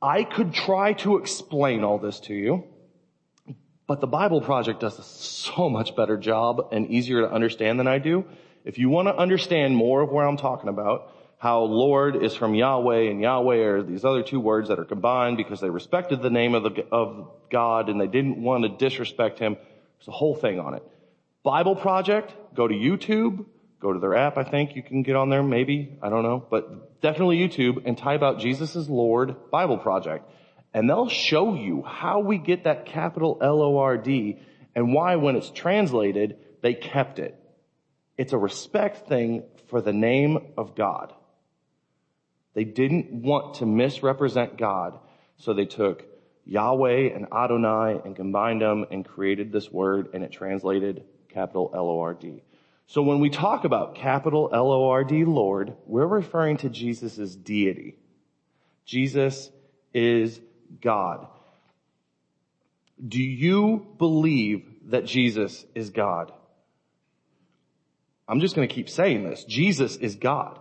I 0.00 0.24
could 0.24 0.52
try 0.52 0.94
to 0.94 1.18
explain 1.18 1.84
all 1.84 1.98
this 1.98 2.18
to 2.20 2.34
you, 2.34 2.64
but 3.86 4.00
the 4.00 4.06
Bible 4.06 4.40
Project 4.40 4.80
does 4.80 4.98
a 4.98 5.02
so 5.02 5.68
much 5.68 5.94
better 5.94 6.16
job 6.16 6.68
and 6.72 6.88
easier 6.88 7.20
to 7.20 7.30
understand 7.30 7.78
than 7.78 7.86
I 7.86 7.98
do. 7.98 8.24
If 8.64 8.78
you 8.78 8.88
want 8.88 9.08
to 9.08 9.16
understand 9.16 9.76
more 9.76 10.02
of 10.02 10.10
where 10.10 10.26
I'm 10.26 10.36
talking 10.36 10.68
about, 10.68 11.12
how 11.42 11.62
Lord 11.62 12.22
is 12.22 12.36
from 12.36 12.54
Yahweh 12.54 13.10
and 13.10 13.20
Yahweh 13.20 13.64
are 13.64 13.82
these 13.82 14.04
other 14.04 14.22
two 14.22 14.38
words 14.38 14.68
that 14.68 14.78
are 14.78 14.84
combined 14.84 15.36
because 15.36 15.60
they 15.60 15.70
respected 15.70 16.22
the 16.22 16.30
name 16.30 16.54
of, 16.54 16.62
the, 16.62 16.86
of 16.92 17.32
God 17.50 17.88
and 17.88 18.00
they 18.00 18.06
didn't 18.06 18.40
want 18.40 18.62
to 18.62 18.68
disrespect 18.68 19.40
him. 19.40 19.56
There's 19.98 20.06
a 20.06 20.12
whole 20.12 20.36
thing 20.36 20.60
on 20.60 20.74
it. 20.74 20.84
Bible 21.42 21.74
Project, 21.74 22.32
go 22.54 22.68
to 22.68 22.72
YouTube, 22.72 23.44
go 23.80 23.92
to 23.92 23.98
their 23.98 24.14
app, 24.14 24.38
I 24.38 24.44
think 24.44 24.76
you 24.76 24.84
can 24.84 25.02
get 25.02 25.16
on 25.16 25.30
there, 25.30 25.42
maybe, 25.42 25.98
I 26.00 26.10
don't 26.10 26.22
know, 26.22 26.46
but 26.48 27.00
definitely 27.00 27.38
YouTube 27.38 27.86
and 27.86 27.98
type 27.98 28.22
out 28.22 28.38
Jesus 28.38 28.76
is 28.76 28.88
Lord 28.88 29.50
Bible 29.50 29.78
Project. 29.78 30.30
And 30.72 30.88
they'll 30.88 31.08
show 31.08 31.56
you 31.56 31.82
how 31.82 32.20
we 32.20 32.38
get 32.38 32.62
that 32.64 32.86
capital 32.86 33.38
L-O-R-D 33.42 34.38
and 34.76 34.94
why 34.94 35.16
when 35.16 35.34
it's 35.34 35.50
translated, 35.50 36.36
they 36.60 36.74
kept 36.74 37.18
it. 37.18 37.36
It's 38.16 38.32
a 38.32 38.38
respect 38.38 39.08
thing 39.08 39.42
for 39.70 39.80
the 39.80 39.92
name 39.92 40.52
of 40.56 40.76
God. 40.76 41.12
They 42.54 42.64
didn't 42.64 43.12
want 43.12 43.54
to 43.56 43.66
misrepresent 43.66 44.58
God, 44.58 44.98
so 45.36 45.54
they 45.54 45.64
took 45.64 46.04
Yahweh 46.44 47.14
and 47.14 47.26
Adonai 47.32 48.00
and 48.04 48.16
combined 48.16 48.60
them 48.60 48.84
and 48.90 49.04
created 49.04 49.52
this 49.52 49.70
word 49.70 50.08
and 50.12 50.22
it 50.22 50.32
translated 50.32 51.04
capital 51.28 51.70
L-O-R-D. 51.74 52.42
So 52.86 53.02
when 53.02 53.20
we 53.20 53.30
talk 53.30 53.64
about 53.64 53.94
capital 53.94 54.50
L-O-R-D 54.52 55.24
Lord, 55.24 55.74
we're 55.86 56.06
referring 56.06 56.58
to 56.58 56.68
Jesus' 56.68 57.34
deity. 57.34 57.96
Jesus 58.84 59.50
is 59.94 60.40
God. 60.80 61.26
Do 63.06 63.22
you 63.22 63.86
believe 63.98 64.66
that 64.90 65.06
Jesus 65.06 65.64
is 65.74 65.90
God? 65.90 66.32
I'm 68.28 68.40
just 68.40 68.54
going 68.54 68.68
to 68.68 68.74
keep 68.74 68.88
saying 68.88 69.24
this. 69.24 69.44
Jesus 69.44 69.96
is 69.96 70.16
God. 70.16 70.58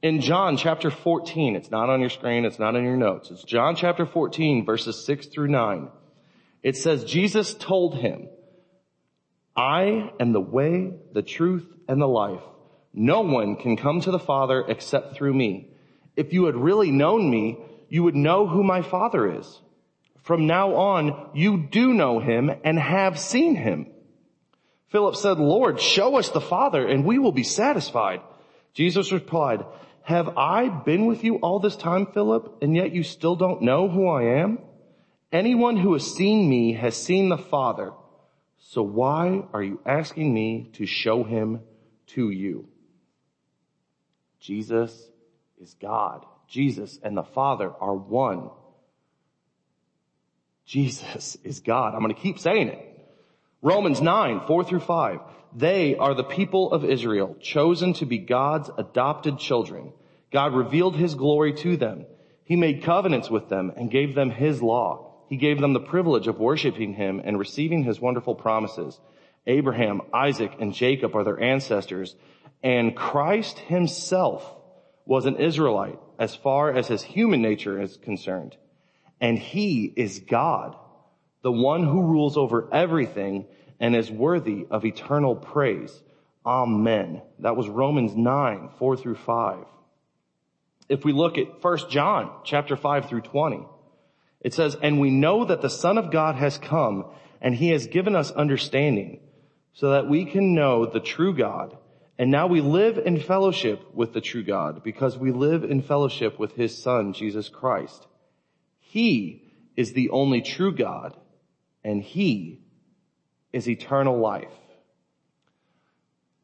In 0.00 0.20
John 0.20 0.56
chapter 0.56 0.90
14, 0.92 1.56
it's 1.56 1.72
not 1.72 1.90
on 1.90 2.00
your 2.00 2.10
screen, 2.10 2.44
it's 2.44 2.60
not 2.60 2.76
in 2.76 2.84
your 2.84 2.96
notes. 2.96 3.32
It's 3.32 3.42
John 3.42 3.74
chapter 3.74 4.06
14 4.06 4.64
verses 4.64 5.04
6 5.04 5.26
through 5.26 5.48
9. 5.48 5.88
It 6.62 6.76
says, 6.76 7.04
Jesus 7.04 7.54
told 7.54 7.96
him, 7.96 8.28
I 9.56 10.12
am 10.20 10.32
the 10.32 10.40
way, 10.40 10.92
the 11.12 11.22
truth, 11.22 11.66
and 11.88 12.00
the 12.00 12.06
life. 12.06 12.42
No 12.94 13.22
one 13.22 13.56
can 13.56 13.76
come 13.76 14.00
to 14.02 14.12
the 14.12 14.20
Father 14.20 14.64
except 14.68 15.16
through 15.16 15.34
me. 15.34 15.70
If 16.14 16.32
you 16.32 16.44
had 16.44 16.54
really 16.54 16.92
known 16.92 17.28
me, 17.28 17.58
you 17.88 18.04
would 18.04 18.14
know 18.14 18.46
who 18.46 18.62
my 18.62 18.82
Father 18.82 19.38
is. 19.38 19.60
From 20.22 20.46
now 20.46 20.76
on, 20.76 21.30
you 21.34 21.56
do 21.56 21.92
know 21.92 22.20
him 22.20 22.52
and 22.62 22.78
have 22.78 23.18
seen 23.18 23.56
him. 23.56 23.88
Philip 24.90 25.16
said, 25.16 25.38
Lord, 25.38 25.80
show 25.80 26.18
us 26.18 26.28
the 26.28 26.40
Father 26.40 26.86
and 26.86 27.04
we 27.04 27.18
will 27.18 27.32
be 27.32 27.42
satisfied. 27.42 28.20
Jesus 28.74 29.10
replied, 29.10 29.64
have 30.08 30.38
I 30.38 30.70
been 30.70 31.04
with 31.04 31.22
you 31.22 31.36
all 31.36 31.60
this 31.60 31.76
time, 31.76 32.06
Philip, 32.06 32.60
and 32.62 32.74
yet 32.74 32.92
you 32.92 33.02
still 33.02 33.36
don't 33.36 33.60
know 33.60 33.90
who 33.90 34.08
I 34.08 34.40
am? 34.40 34.58
Anyone 35.30 35.76
who 35.76 35.92
has 35.92 36.14
seen 36.14 36.48
me 36.48 36.72
has 36.72 36.96
seen 36.96 37.28
the 37.28 37.36
Father. 37.36 37.92
So 38.56 38.80
why 38.80 39.42
are 39.52 39.62
you 39.62 39.82
asking 39.84 40.32
me 40.32 40.70
to 40.72 40.86
show 40.86 41.24
him 41.24 41.60
to 42.14 42.30
you? 42.30 42.68
Jesus 44.40 45.10
is 45.60 45.74
God. 45.74 46.24
Jesus 46.46 46.98
and 47.02 47.14
the 47.14 47.22
Father 47.22 47.70
are 47.78 47.94
one. 47.94 48.48
Jesus 50.64 51.36
is 51.44 51.60
God. 51.60 51.92
I'm 51.92 52.00
going 52.00 52.14
to 52.14 52.18
keep 52.18 52.38
saying 52.38 52.68
it. 52.68 52.78
Romans 53.60 54.00
9, 54.00 54.40
4 54.46 54.64
through 54.64 54.80
5. 54.80 55.20
They 55.54 55.96
are 55.96 56.14
the 56.14 56.24
people 56.24 56.72
of 56.72 56.84
Israel, 56.84 57.36
chosen 57.40 57.94
to 57.94 58.06
be 58.06 58.18
God's 58.18 58.70
adopted 58.76 59.38
children. 59.38 59.92
God 60.32 60.54
revealed 60.54 60.96
his 60.96 61.14
glory 61.14 61.54
to 61.54 61.76
them. 61.76 62.06
He 62.44 62.56
made 62.56 62.82
covenants 62.82 63.30
with 63.30 63.48
them 63.48 63.72
and 63.76 63.90
gave 63.90 64.14
them 64.14 64.30
his 64.30 64.62
law. 64.62 65.14
He 65.28 65.36
gave 65.36 65.60
them 65.60 65.72
the 65.72 65.80
privilege 65.80 66.26
of 66.26 66.38
worshiping 66.38 66.94
him 66.94 67.20
and 67.24 67.38
receiving 67.38 67.84
his 67.84 68.00
wonderful 68.00 68.34
promises. 68.34 68.98
Abraham, 69.46 70.02
Isaac, 70.12 70.52
and 70.60 70.74
Jacob 70.74 71.14
are 71.14 71.24
their 71.24 71.40
ancestors, 71.40 72.14
and 72.62 72.96
Christ 72.96 73.58
himself 73.58 74.44
was 75.06 75.26
an 75.26 75.36
Israelite 75.36 75.98
as 76.18 76.34
far 76.34 76.74
as 76.74 76.88
his 76.88 77.02
human 77.02 77.40
nature 77.40 77.80
is 77.80 77.96
concerned. 77.96 78.56
And 79.20 79.38
he 79.38 79.92
is 79.96 80.20
God, 80.20 80.76
the 81.42 81.52
one 81.52 81.84
who 81.84 82.02
rules 82.02 82.36
over 82.36 82.68
everything 82.72 83.46
and 83.80 83.94
is 83.94 84.10
worthy 84.10 84.66
of 84.70 84.84
eternal 84.84 85.36
praise. 85.36 86.02
Amen. 86.44 87.22
That 87.40 87.56
was 87.56 87.68
Romans 87.68 88.16
9, 88.16 88.70
4 88.78 88.96
through 88.96 89.16
5. 89.16 89.64
If 90.88 91.04
we 91.04 91.12
look 91.12 91.36
at 91.38 91.62
1 91.62 91.78
John 91.90 92.30
chapter 92.44 92.76
5 92.76 93.08
through 93.08 93.20
20, 93.22 93.66
it 94.40 94.54
says, 94.54 94.76
and 94.80 95.00
we 95.00 95.10
know 95.10 95.44
that 95.44 95.60
the 95.60 95.70
Son 95.70 95.98
of 95.98 96.10
God 96.10 96.36
has 96.36 96.58
come 96.58 97.06
and 97.40 97.54
he 97.54 97.70
has 97.70 97.86
given 97.86 98.16
us 98.16 98.30
understanding 98.30 99.20
so 99.74 99.90
that 99.90 100.08
we 100.08 100.24
can 100.24 100.54
know 100.54 100.86
the 100.86 101.00
true 101.00 101.34
God. 101.34 101.76
And 102.18 102.30
now 102.30 102.46
we 102.46 102.60
live 102.60 102.98
in 102.98 103.20
fellowship 103.20 103.94
with 103.94 104.12
the 104.12 104.20
true 104.20 104.42
God 104.42 104.82
because 104.82 105.16
we 105.16 105.30
live 105.30 105.64
in 105.64 105.82
fellowship 105.82 106.38
with 106.38 106.52
his 106.52 106.76
son, 106.76 107.12
Jesus 107.12 107.48
Christ. 107.48 108.06
He 108.80 109.52
is 109.76 109.92
the 109.92 110.10
only 110.10 110.40
true 110.40 110.74
God 110.74 111.16
and 111.84 112.02
he 112.02 112.60
is 113.52 113.68
eternal 113.68 114.18
life. 114.18 114.52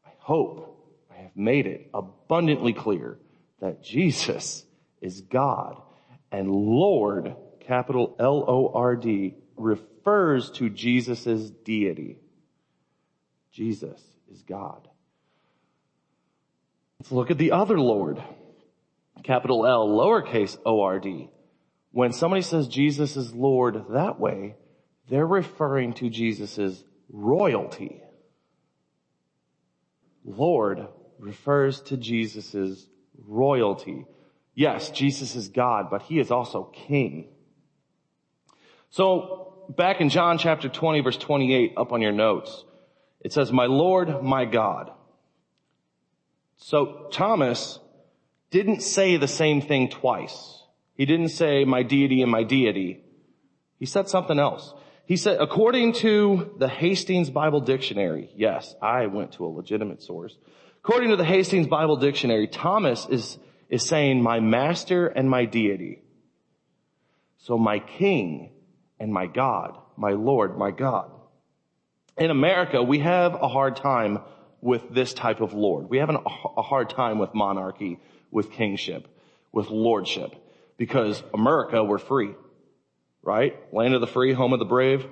I 0.05 0.11
hope 0.19 0.77
I 1.11 1.21
have 1.21 1.35
made 1.35 1.67
it 1.67 1.89
abundantly 1.93 2.73
clear 2.73 3.19
that 3.59 3.83
Jesus 3.83 4.65
is 5.01 5.21
God 5.21 5.81
and 6.31 6.49
Lord, 6.49 7.35
capital 7.61 8.15
L-O-R-D, 8.19 9.35
refers 9.55 10.51
to 10.51 10.69
Jesus' 10.69 11.49
deity. 11.49 12.17
Jesus 13.51 14.01
is 14.31 14.41
God. 14.41 14.89
Let's 16.99 17.11
look 17.11 17.31
at 17.31 17.37
the 17.37 17.51
other 17.51 17.79
Lord, 17.79 18.21
capital 19.23 19.65
L, 19.65 19.87
lowercase 19.87 20.57
O-R-D. 20.65 21.29
When 21.91 22.11
somebody 22.11 22.41
says 22.41 22.67
Jesus 22.67 23.15
is 23.15 23.33
Lord 23.33 23.85
that 23.91 24.19
way, 24.19 24.55
they're 25.07 25.25
referring 25.25 25.93
to 25.93 26.09
Jesus' 26.09 26.83
royalty. 27.09 28.01
Lord 30.23 30.87
refers 31.19 31.81
to 31.81 31.97
Jesus' 31.97 32.87
royalty. 33.27 34.05
Yes, 34.53 34.89
Jesus 34.89 35.35
is 35.35 35.49
God, 35.49 35.89
but 35.89 36.03
he 36.03 36.19
is 36.19 36.31
also 36.31 36.63
king. 36.63 37.27
So 38.89 39.65
back 39.69 40.01
in 40.01 40.09
John 40.09 40.37
chapter 40.37 40.69
20 40.69 41.01
verse 41.01 41.17
28 41.17 41.73
up 41.77 41.91
on 41.91 42.01
your 42.01 42.11
notes, 42.11 42.63
it 43.21 43.33
says, 43.33 43.51
my 43.51 43.65
Lord, 43.65 44.23
my 44.23 44.45
God. 44.45 44.91
So 46.57 47.07
Thomas 47.11 47.79
didn't 48.51 48.81
say 48.81 49.17
the 49.17 49.27
same 49.27 49.61
thing 49.61 49.89
twice. 49.89 50.63
He 50.95 51.05
didn't 51.05 51.29
say 51.29 51.65
my 51.65 51.83
deity 51.83 52.21
and 52.21 52.31
my 52.31 52.43
deity. 52.43 53.01
He 53.79 53.85
said 53.85 54.07
something 54.07 54.39
else. 54.39 54.73
He 55.05 55.17
said, 55.17 55.39
according 55.39 55.93
to 55.93 56.55
the 56.57 56.67
Hastings 56.67 57.29
Bible 57.29 57.61
Dictionary, 57.61 58.31
yes, 58.35 58.75
I 58.81 59.05
went 59.05 59.33
to 59.33 59.45
a 59.45 59.47
legitimate 59.47 60.01
source. 60.01 60.35
According 60.83 61.09
to 61.09 61.15
the 61.15 61.23
Hastings 61.25 61.67
Bible 61.67 61.97
Dictionary, 61.97 62.47
Thomas 62.47 63.05
is, 63.09 63.37
is 63.69 63.85
saying 63.85 64.21
my 64.21 64.39
master 64.39 65.07
and 65.07 65.29
my 65.29 65.45
deity. 65.45 66.01
So 67.37 67.57
my 67.57 67.79
king 67.79 68.49
and 68.99 69.13
my 69.13 69.27
God, 69.27 69.77
my 69.95 70.11
Lord, 70.11 70.57
my 70.57 70.71
God. 70.71 71.11
In 72.17 72.31
America, 72.31 72.81
we 72.81 72.99
have 72.99 73.35
a 73.35 73.47
hard 73.47 73.75
time 73.75 74.19
with 74.61 74.89
this 74.89 75.13
type 75.13 75.41
of 75.41 75.53
Lord. 75.53 75.87
We 75.87 75.99
have 75.99 76.09
an, 76.09 76.17
a 76.57 76.61
hard 76.63 76.89
time 76.89 77.19
with 77.19 77.35
monarchy, 77.35 77.99
with 78.31 78.51
kingship, 78.51 79.07
with 79.51 79.69
lordship, 79.69 80.33
because 80.77 81.21
America, 81.33 81.83
we're 81.83 81.99
free, 81.99 82.33
right? 83.25 83.55
Land 83.73 83.93
of 83.95 83.99
the 83.99 84.07
free, 84.07 84.31
home 84.31 84.53
of 84.53 84.59
the 84.59 84.65
brave. 84.65 85.05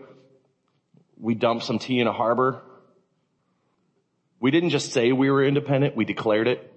We 1.20 1.36
dump 1.36 1.64
some 1.64 1.80
tea 1.80 2.00
in 2.00 2.08
a 2.08 2.14
harbor 2.14 2.62
We 4.44 4.52
didn't 4.52 4.72
just 4.72 4.92
say 4.92 5.14
we 5.14 5.32
were 5.32 5.42
independent, 5.42 5.96
we 5.96 6.04
declared 6.04 6.50
it. 6.50 6.70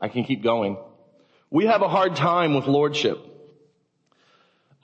I 0.00 0.06
can 0.06 0.22
keep 0.22 0.40
going. 0.40 0.76
We 1.50 1.66
have 1.66 1.82
a 1.82 1.88
hard 1.88 2.14
time 2.14 2.54
with 2.54 2.66
lordship. 2.66 3.18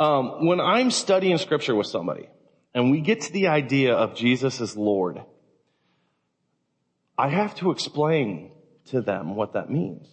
Um, 0.00 0.46
when 0.46 0.60
I'm 0.60 0.90
studying 0.90 1.38
scripture 1.38 1.76
with 1.76 1.86
somebody 1.86 2.28
and 2.74 2.90
we 2.90 3.00
get 3.00 3.20
to 3.20 3.32
the 3.32 3.48
idea 3.48 3.94
of 3.94 4.16
Jesus 4.16 4.60
as 4.60 4.76
Lord, 4.76 5.22
I 7.16 7.28
have 7.28 7.54
to 7.56 7.70
explain 7.70 8.50
to 8.86 9.00
them 9.00 9.36
what 9.36 9.52
that 9.52 9.70
means. 9.70 10.08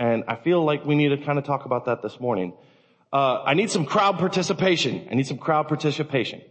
And 0.00 0.24
I 0.26 0.34
feel 0.34 0.64
like 0.64 0.84
we 0.84 0.96
need 0.96 1.10
to 1.10 1.18
kind 1.18 1.38
of 1.38 1.44
talk 1.44 1.66
about 1.66 1.84
that 1.84 2.02
this 2.02 2.18
morning. 2.18 2.54
Uh, 3.12 3.42
I 3.44 3.54
need 3.54 3.70
some 3.70 3.86
crowd 3.86 4.18
participation. 4.18 5.08
I 5.10 5.14
need 5.14 5.26
some 5.26 5.38
crowd 5.38 5.68
participation. 5.68 6.42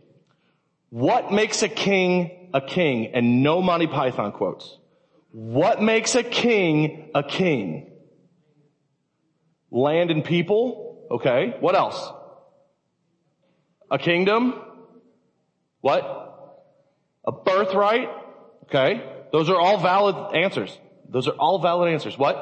What 0.89 1.31
makes 1.31 1.61
a 1.61 1.69
king 1.69 2.49
a 2.53 2.61
king? 2.61 3.11
And 3.13 3.43
no 3.43 3.61
Monty 3.61 3.87
Python 3.87 4.31
quotes. 4.31 4.77
What 5.31 5.81
makes 5.81 6.15
a 6.15 6.23
king 6.23 7.11
a 7.13 7.21
king? 7.21 7.91
Land 9.69 10.11
and 10.11 10.23
people. 10.23 11.05
Okay. 11.11 11.55
What 11.59 11.75
else? 11.75 12.09
A 13.91 13.97
kingdom. 13.97 14.61
What? 15.81 16.03
A 17.25 17.31
birthright. 17.31 18.09
Okay. 18.63 19.03
Those 19.31 19.49
are 19.49 19.59
all 19.59 19.77
valid 19.79 20.35
answers. 20.35 20.75
Those 21.09 21.27
are 21.27 21.35
all 21.35 21.59
valid 21.59 21.91
answers. 21.91 22.17
What? 22.17 22.35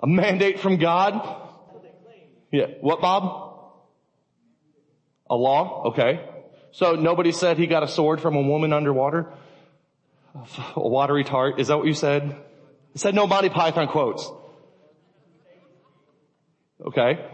A 0.00 0.06
mandate 0.06 0.58
from 0.58 0.78
God. 0.78 1.48
Yeah. 2.50 2.66
What, 2.80 3.00
Bob? 3.00 3.48
A 5.28 5.36
law? 5.36 5.90
Okay. 5.90 6.28
So 6.72 6.94
nobody 6.94 7.32
said 7.32 7.58
he 7.58 7.66
got 7.66 7.82
a 7.82 7.88
sword 7.88 8.20
from 8.20 8.36
a 8.36 8.42
woman 8.42 8.72
underwater? 8.72 9.32
A 10.76 10.88
watery 10.88 11.24
tart? 11.24 11.58
Is 11.58 11.68
that 11.68 11.78
what 11.78 11.86
you 11.86 11.94
said? 11.94 12.22
You 12.24 12.98
said 12.98 13.14
no 13.14 13.26
Monty 13.26 13.48
Python 13.48 13.88
quotes. 13.88 14.28
Okay. 16.84 17.24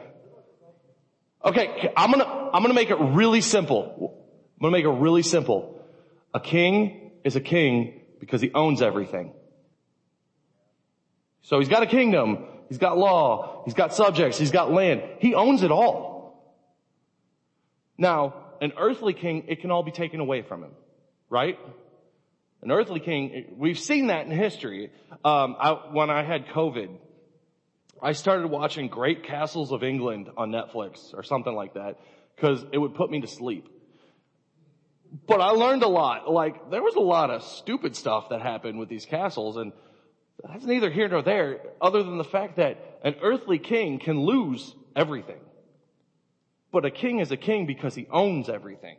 Okay, 1.45 1.93
I'm 1.97 2.11
gonna, 2.11 2.25
I'm 2.25 2.63
gonna 2.63 2.75
make 2.75 2.91
it 2.91 2.99
really 2.99 3.41
simple. 3.41 4.19
I'm 4.59 4.63
gonna 4.63 4.73
make 4.73 4.85
it 4.85 4.89
really 4.89 5.23
simple. 5.23 5.81
A 6.35 6.41
king 6.41 7.13
is 7.23 7.37
a 7.37 7.41
king 7.41 8.01
because 8.19 8.41
he 8.41 8.51
owns 8.53 8.83
everything. 8.83 9.33
So 11.43 11.61
he's 11.61 11.69
got 11.69 11.85
a 11.85 11.87
kingdom. 11.87 12.45
He's 12.69 12.79
got 12.79 12.99
law. 12.99 13.63
He's 13.65 13.75
got 13.75 13.95
subjects. 13.95 14.39
He's 14.39 14.51
got 14.51 14.73
land. 14.73 15.03
He 15.21 15.35
owns 15.35 15.63
it 15.63 15.71
all. 15.71 16.17
Now, 17.99 18.35
an 18.61 18.73
earthly 18.79 19.15
king, 19.15 19.45
it 19.49 19.61
can 19.61 19.71
all 19.71 19.83
be 19.83 19.93
taken 19.93 20.21
away 20.21 20.43
from 20.43 20.63
him. 20.63 20.73
Right? 21.31 21.59
An 22.63 22.71
earthly 22.71 23.01
king, 23.01 23.55
we've 23.57 23.79
seen 23.79 24.09
that 24.09 24.27
in 24.27 24.33
history. 24.33 24.91
Um, 25.25 25.57
I, 25.59 25.73
when 25.93 26.11
I 26.11 26.25
had 26.25 26.47
COVID, 26.49 26.89
I 28.03 28.13
started 28.13 28.49
watching 28.49 28.89
Great 28.89 29.25
Castles 29.25 29.73
of 29.73 29.83
England 29.83 30.31
on 30.37 30.51
Netflix 30.51 31.15
or 31.15 31.23
something 31.23 31.55
like 31.55 31.75
that 31.75 31.99
because 32.35 32.65
it 32.73 32.79
would 32.79 32.95
put 32.95 33.11
me 33.11 33.21
to 33.21 33.27
sleep. 33.27 33.69
But 35.27 35.41
I 35.41 35.51
learned 35.51 35.83
a 35.83 35.89
lot. 35.89 36.31
Like, 36.31 36.71
there 36.71 36.83
was 36.83 36.95
a 36.95 37.01
lot 37.01 37.31
of 37.31 37.43
stupid 37.43 37.97
stuff 37.97 38.31
that 38.31 38.43
happened 38.43 38.79
with 38.79 38.89
these 38.89 39.07
castles 39.07 39.57
and 39.57 39.73
that's 40.43 40.65
neither 40.65 40.91
here 40.91 41.09
nor 41.09 41.23
there 41.23 41.61
other 41.81 42.03
than 42.03 42.19
the 42.19 42.25
fact 42.25 42.57
that 42.57 42.99
an 43.03 43.17
earthly 43.23 43.59
king 43.59 43.99
can 43.99 44.21
lose 44.21 44.75
everything. 44.95 45.41
But 46.73 46.85
a 46.85 46.91
king 46.91 47.21
is 47.21 47.31
a 47.31 47.37
king 47.37 47.67
because 47.67 47.95
he 47.95 48.07
owns 48.11 48.49
everything. 48.49 48.99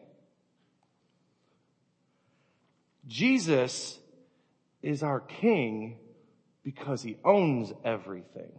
Jesus 3.08 3.98
is 4.82 5.04
our 5.04 5.20
king 5.20 5.98
because 6.64 7.02
he 7.02 7.18
owns 7.24 7.72
everything. 7.84 8.52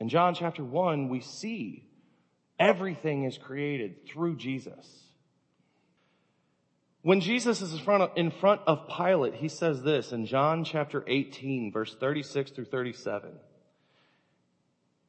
In 0.00 0.08
John 0.08 0.34
chapter 0.34 0.62
1, 0.62 1.08
we 1.08 1.20
see 1.20 1.84
everything 2.58 3.24
is 3.24 3.36
created 3.36 4.06
through 4.06 4.36
Jesus. 4.36 5.07
When 7.08 7.22
Jesus 7.22 7.62
is 7.62 7.72
in 7.72 7.78
front, 7.78 8.02
of, 8.02 8.10
in 8.16 8.30
front 8.30 8.60
of 8.66 8.86
Pilate, 8.86 9.32
he 9.32 9.48
says 9.48 9.82
this 9.82 10.12
in 10.12 10.26
John 10.26 10.62
chapter 10.62 11.02
18, 11.06 11.72
verse 11.72 11.96
36 11.98 12.50
through 12.50 12.66
37. 12.66 13.30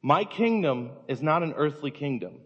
My 0.00 0.24
kingdom 0.24 0.92
is 1.08 1.20
not 1.20 1.42
an 1.42 1.52
earthly 1.58 1.90
kingdom. 1.90 2.36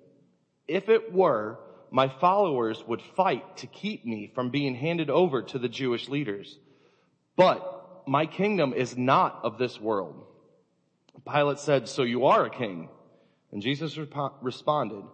If 0.67 0.89
it 0.89 1.13
were, 1.13 1.61
my 1.93 2.09
followers 2.09 2.83
would 2.89 3.01
fight 3.01 3.59
to 3.59 3.69
keep 3.69 4.05
me 4.05 4.33
from 4.35 4.51
being 4.51 4.75
handed 4.75 5.09
over 5.09 5.41
to 5.43 5.59
the 5.61 5.69
Jewish 5.69 6.09
leaders. 6.09 6.59
But 7.37 8.09
my 8.09 8.27
kingdom 8.27 8.73
is 8.73 8.97
not 8.97 9.39
of 9.45 9.57
this 9.57 9.81
world. 9.81 10.27
Pilate 11.33 11.61
said, 11.61 11.89
so 11.89 12.03
you 12.03 12.27
are 12.27 12.45
a 12.45 12.51
king. 12.51 12.89
And 13.53 13.63
Jesus 13.63 13.97
rep- 13.97 14.35
responded, 14.43 15.05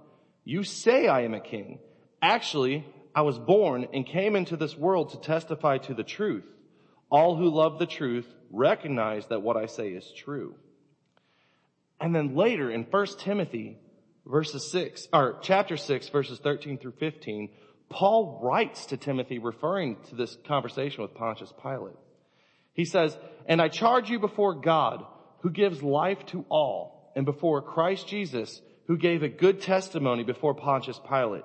you 0.47 0.63
say 0.63 1.09
I 1.09 1.25
am 1.25 1.35
a 1.35 1.41
king. 1.41 1.79
Actually, 2.23 2.87
I 3.15 3.23
was 3.23 3.39
born 3.39 3.89
and 3.93 4.07
came 4.07 4.37
into 4.37 4.57
this 4.57 4.77
world 4.77 5.11
to 5.11 5.21
testify 5.21 5.79
to 5.79 5.95
the 5.95 6.05
truth. 6.05 6.45
All 7.11 7.37
who 7.37 7.49
love 7.51 7.79
the 7.79 7.87
truth 7.87 8.27
recognize 8.51 9.27
that 9.27 9.43
what 9.43 9.57
I 9.57 9.67
say 9.67 9.89
is 9.89 10.13
true. 10.17 10.55
And 12.01 12.15
then 12.15 12.37
later 12.37 12.71
in 12.71 12.85
1 12.85 13.07
Timothy 13.19 13.79
verses 14.27 14.71
6, 14.71 15.09
or 15.13 15.39
chapter 15.43 15.77
6 15.77 16.09
verses 16.09 16.39
13 16.39 16.79
through 16.79 16.95
15, 16.99 17.51
Paul 17.89 18.41
writes 18.43 18.87
to 18.87 18.97
Timothy 18.97 19.39
referring 19.39 19.97
to 20.09 20.15
this 20.15 20.37
conversation 20.47 21.03
with 21.03 21.15
Pontius 21.15 21.53
Pilate. 21.61 21.97
He 22.73 22.85
says, 22.85 23.17
and 23.47 23.61
I 23.61 23.69
charge 23.69 24.09
you 24.09 24.21
before 24.21 24.55
God 24.55 25.05
who 25.41 25.51
gives 25.51 25.83
life 25.83 26.25
to 26.27 26.45
all 26.49 27.13
and 27.17 27.25
before 27.25 27.61
Christ 27.61 28.07
Jesus 28.07 28.63
who 28.87 28.97
gave 28.97 29.23
a 29.23 29.29
good 29.29 29.61
testimony 29.61 30.23
before 30.23 30.55
Pontius 30.55 31.01
Pilate 31.09 31.43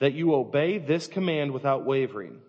that 0.00 0.14
you 0.14 0.34
obey 0.34 0.78
this 0.78 1.06
command 1.06 1.52
without 1.52 1.84
wavering. 1.84 2.40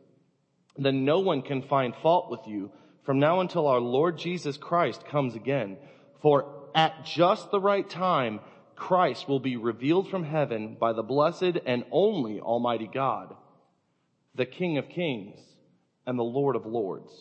Then 0.78 1.06
no 1.06 1.20
one 1.20 1.42
can 1.42 1.62
find 1.62 1.94
fault 2.02 2.32
with 2.32 2.48
you 2.48 2.72
from 3.04 3.20
now 3.20 3.42
until 3.42 3.68
our 3.68 3.80
Lord 3.80 4.18
Jesus 4.18 4.58
Christ 4.58 5.06
comes 5.06 5.36
again. 5.36 5.78
For 6.22 6.46
at 6.74 7.06
just 7.06 7.52
the 7.52 7.60
right 7.60 7.88
time, 7.88 8.40
Christ 8.76 9.28
will 9.28 9.40
be 9.40 9.58
revealed 9.58 10.10
from 10.10 10.24
heaven 10.24 10.78
by 10.80 10.94
the 10.94 11.04
blessed 11.04 11.60
and 11.66 11.84
only 11.92 12.40
Almighty 12.40 12.90
God, 12.92 13.36
the 14.34 14.46
King 14.46 14.78
of 14.78 14.90
kings 14.90 15.40
and 16.08 16.18
the 16.18 16.24
Lord 16.24 16.56
of 16.56 16.66
lords. 16.66 17.12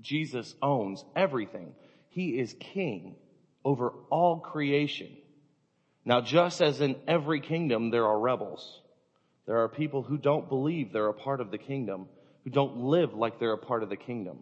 Jesus 0.00 0.54
owns 0.62 1.04
everything. 1.16 1.74
He 2.08 2.38
is 2.38 2.54
king 2.60 3.16
over 3.64 3.90
all 4.10 4.38
creation. 4.38 5.16
Now 6.04 6.20
just 6.20 6.60
as 6.60 6.80
in 6.80 6.96
every 7.08 7.40
kingdom 7.40 7.90
there 7.90 8.06
are 8.06 8.18
rebels, 8.18 8.80
there 9.46 9.58
are 9.58 9.68
people 9.68 10.02
who 10.02 10.16
don't 10.16 10.48
believe 10.48 10.92
they're 10.92 11.08
a 11.08 11.14
part 11.14 11.40
of 11.40 11.50
the 11.50 11.58
kingdom, 11.58 12.06
who 12.44 12.50
don't 12.50 12.76
live 12.78 13.14
like 13.14 13.38
they're 13.38 13.52
a 13.52 13.58
part 13.58 13.82
of 13.82 13.90
the 13.90 13.96
kingdom. 13.96 14.38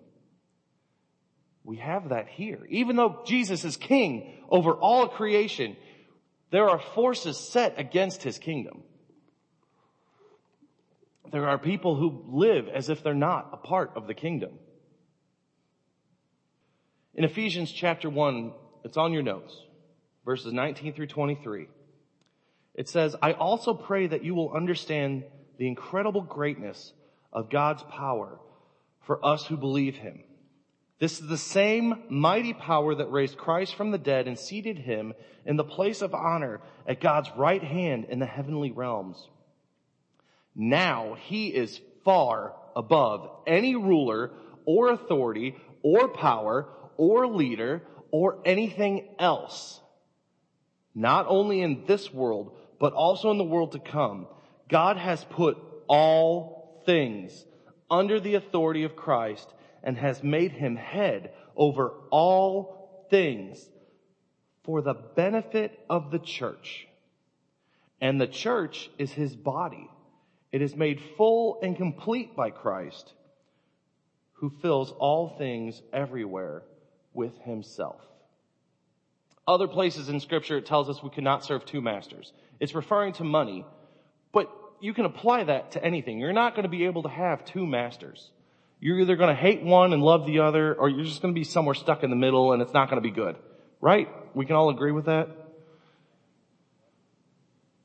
We 1.64 1.76
have 1.76 2.08
that 2.10 2.28
here. 2.28 2.66
Even 2.68 2.96
though 2.96 3.22
Jesus 3.24 3.64
is 3.64 3.76
king 3.76 4.32
over 4.48 4.72
all 4.72 5.08
creation, 5.08 5.76
there 6.50 6.68
are 6.68 6.80
forces 6.94 7.38
set 7.38 7.78
against 7.78 8.22
his 8.22 8.38
kingdom. 8.38 8.82
There 11.30 11.48
are 11.48 11.58
people 11.58 11.96
who 11.96 12.24
live 12.28 12.68
as 12.68 12.90
if 12.90 13.02
they're 13.02 13.14
not 13.14 13.50
a 13.52 13.56
part 13.56 13.92
of 13.96 14.06
the 14.06 14.14
kingdom. 14.14 14.58
In 17.14 17.24
Ephesians 17.24 17.72
chapter 17.72 18.10
1, 18.10 18.52
it's 18.84 18.96
on 18.96 19.12
your 19.12 19.22
notes, 19.22 19.56
verses 20.24 20.52
19 20.52 20.94
through 20.94 21.06
23. 21.06 21.68
It 22.74 22.88
says, 22.88 23.14
I 23.20 23.32
also 23.32 23.74
pray 23.74 24.06
that 24.06 24.24
you 24.24 24.34
will 24.34 24.52
understand 24.52 25.24
the 25.58 25.68
incredible 25.68 26.22
greatness 26.22 26.92
of 27.32 27.50
God's 27.50 27.82
power 27.84 28.38
for 29.02 29.24
us 29.24 29.46
who 29.46 29.56
believe 29.56 29.96
him. 29.96 30.22
This 30.98 31.20
is 31.20 31.26
the 31.26 31.36
same 31.36 32.04
mighty 32.08 32.52
power 32.52 32.94
that 32.94 33.10
raised 33.10 33.36
Christ 33.36 33.74
from 33.74 33.90
the 33.90 33.98
dead 33.98 34.28
and 34.28 34.38
seated 34.38 34.78
him 34.78 35.14
in 35.44 35.56
the 35.56 35.64
place 35.64 36.00
of 36.00 36.14
honor 36.14 36.60
at 36.86 37.00
God's 37.00 37.28
right 37.36 37.62
hand 37.62 38.06
in 38.08 38.20
the 38.20 38.26
heavenly 38.26 38.70
realms. 38.70 39.28
Now 40.54 41.16
he 41.18 41.48
is 41.48 41.80
far 42.04 42.54
above 42.76 43.28
any 43.46 43.74
ruler 43.74 44.30
or 44.64 44.92
authority 44.92 45.56
or 45.82 46.08
power 46.08 46.68
or 46.96 47.26
leader 47.26 47.82
or 48.10 48.38
anything 48.44 49.08
else. 49.18 49.80
Not 50.94 51.26
only 51.26 51.62
in 51.62 51.84
this 51.86 52.12
world, 52.12 52.56
but 52.82 52.94
also 52.94 53.30
in 53.30 53.38
the 53.38 53.44
world 53.44 53.70
to 53.70 53.78
come, 53.78 54.26
God 54.68 54.96
has 54.96 55.22
put 55.22 55.56
all 55.86 56.82
things 56.84 57.44
under 57.88 58.18
the 58.18 58.34
authority 58.34 58.82
of 58.82 58.96
Christ 58.96 59.48
and 59.84 59.96
has 59.96 60.24
made 60.24 60.50
him 60.50 60.74
head 60.74 61.30
over 61.54 61.92
all 62.10 63.06
things 63.08 63.70
for 64.64 64.82
the 64.82 64.94
benefit 64.94 65.78
of 65.88 66.10
the 66.10 66.18
church. 66.18 66.88
And 68.00 68.20
the 68.20 68.26
church 68.26 68.90
is 68.98 69.12
his 69.12 69.36
body. 69.36 69.88
It 70.50 70.60
is 70.60 70.74
made 70.74 71.00
full 71.16 71.60
and 71.62 71.76
complete 71.76 72.34
by 72.34 72.50
Christ, 72.50 73.12
who 74.32 74.50
fills 74.60 74.90
all 74.90 75.36
things 75.38 75.80
everywhere 75.92 76.64
with 77.14 77.38
himself. 77.42 78.00
Other 79.46 79.66
places 79.66 80.08
in 80.08 80.20
scripture 80.20 80.58
it 80.58 80.66
tells 80.66 80.88
us 80.88 81.02
we 81.02 81.10
cannot 81.10 81.44
serve 81.44 81.64
two 81.64 81.80
masters. 81.80 82.32
It's 82.62 82.76
referring 82.76 83.14
to 83.14 83.24
money, 83.24 83.66
but 84.32 84.48
you 84.80 84.94
can 84.94 85.04
apply 85.04 85.42
that 85.42 85.72
to 85.72 85.84
anything. 85.84 86.20
You're 86.20 86.32
not 86.32 86.54
going 86.54 86.62
to 86.62 86.68
be 86.68 86.84
able 86.84 87.02
to 87.02 87.08
have 87.08 87.44
two 87.44 87.66
masters. 87.66 88.30
You're 88.78 89.00
either 89.00 89.16
going 89.16 89.34
to 89.34 89.40
hate 89.40 89.64
one 89.64 89.92
and 89.92 90.00
love 90.00 90.26
the 90.26 90.38
other, 90.38 90.72
or 90.72 90.88
you're 90.88 91.04
just 91.04 91.20
going 91.20 91.34
to 91.34 91.38
be 91.38 91.42
somewhere 91.42 91.74
stuck 91.74 92.04
in 92.04 92.10
the 92.10 92.16
middle 92.16 92.52
and 92.52 92.62
it's 92.62 92.72
not 92.72 92.88
going 92.88 93.02
to 93.02 93.08
be 93.08 93.12
good. 93.12 93.34
Right? 93.80 94.08
We 94.36 94.46
can 94.46 94.54
all 94.54 94.70
agree 94.70 94.92
with 94.92 95.06
that? 95.06 95.30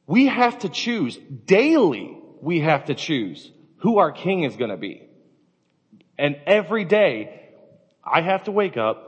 We 0.05 0.27
have 0.27 0.59
to 0.59 0.69
choose. 0.69 1.17
Daily, 1.47 2.15
we 2.39 2.59
have 2.59 2.85
to 2.85 2.93
choose 2.93 3.51
who 3.77 3.97
our 3.97 4.11
king 4.11 4.43
is 4.43 4.57
going 4.57 4.69
to 4.69 4.77
be. 4.77 5.09
And 6.19 6.35
every 6.45 6.85
day, 6.85 7.49
I 8.03 8.21
have 8.21 8.43
to 8.43 8.51
wake 8.51 8.77
up 8.77 9.07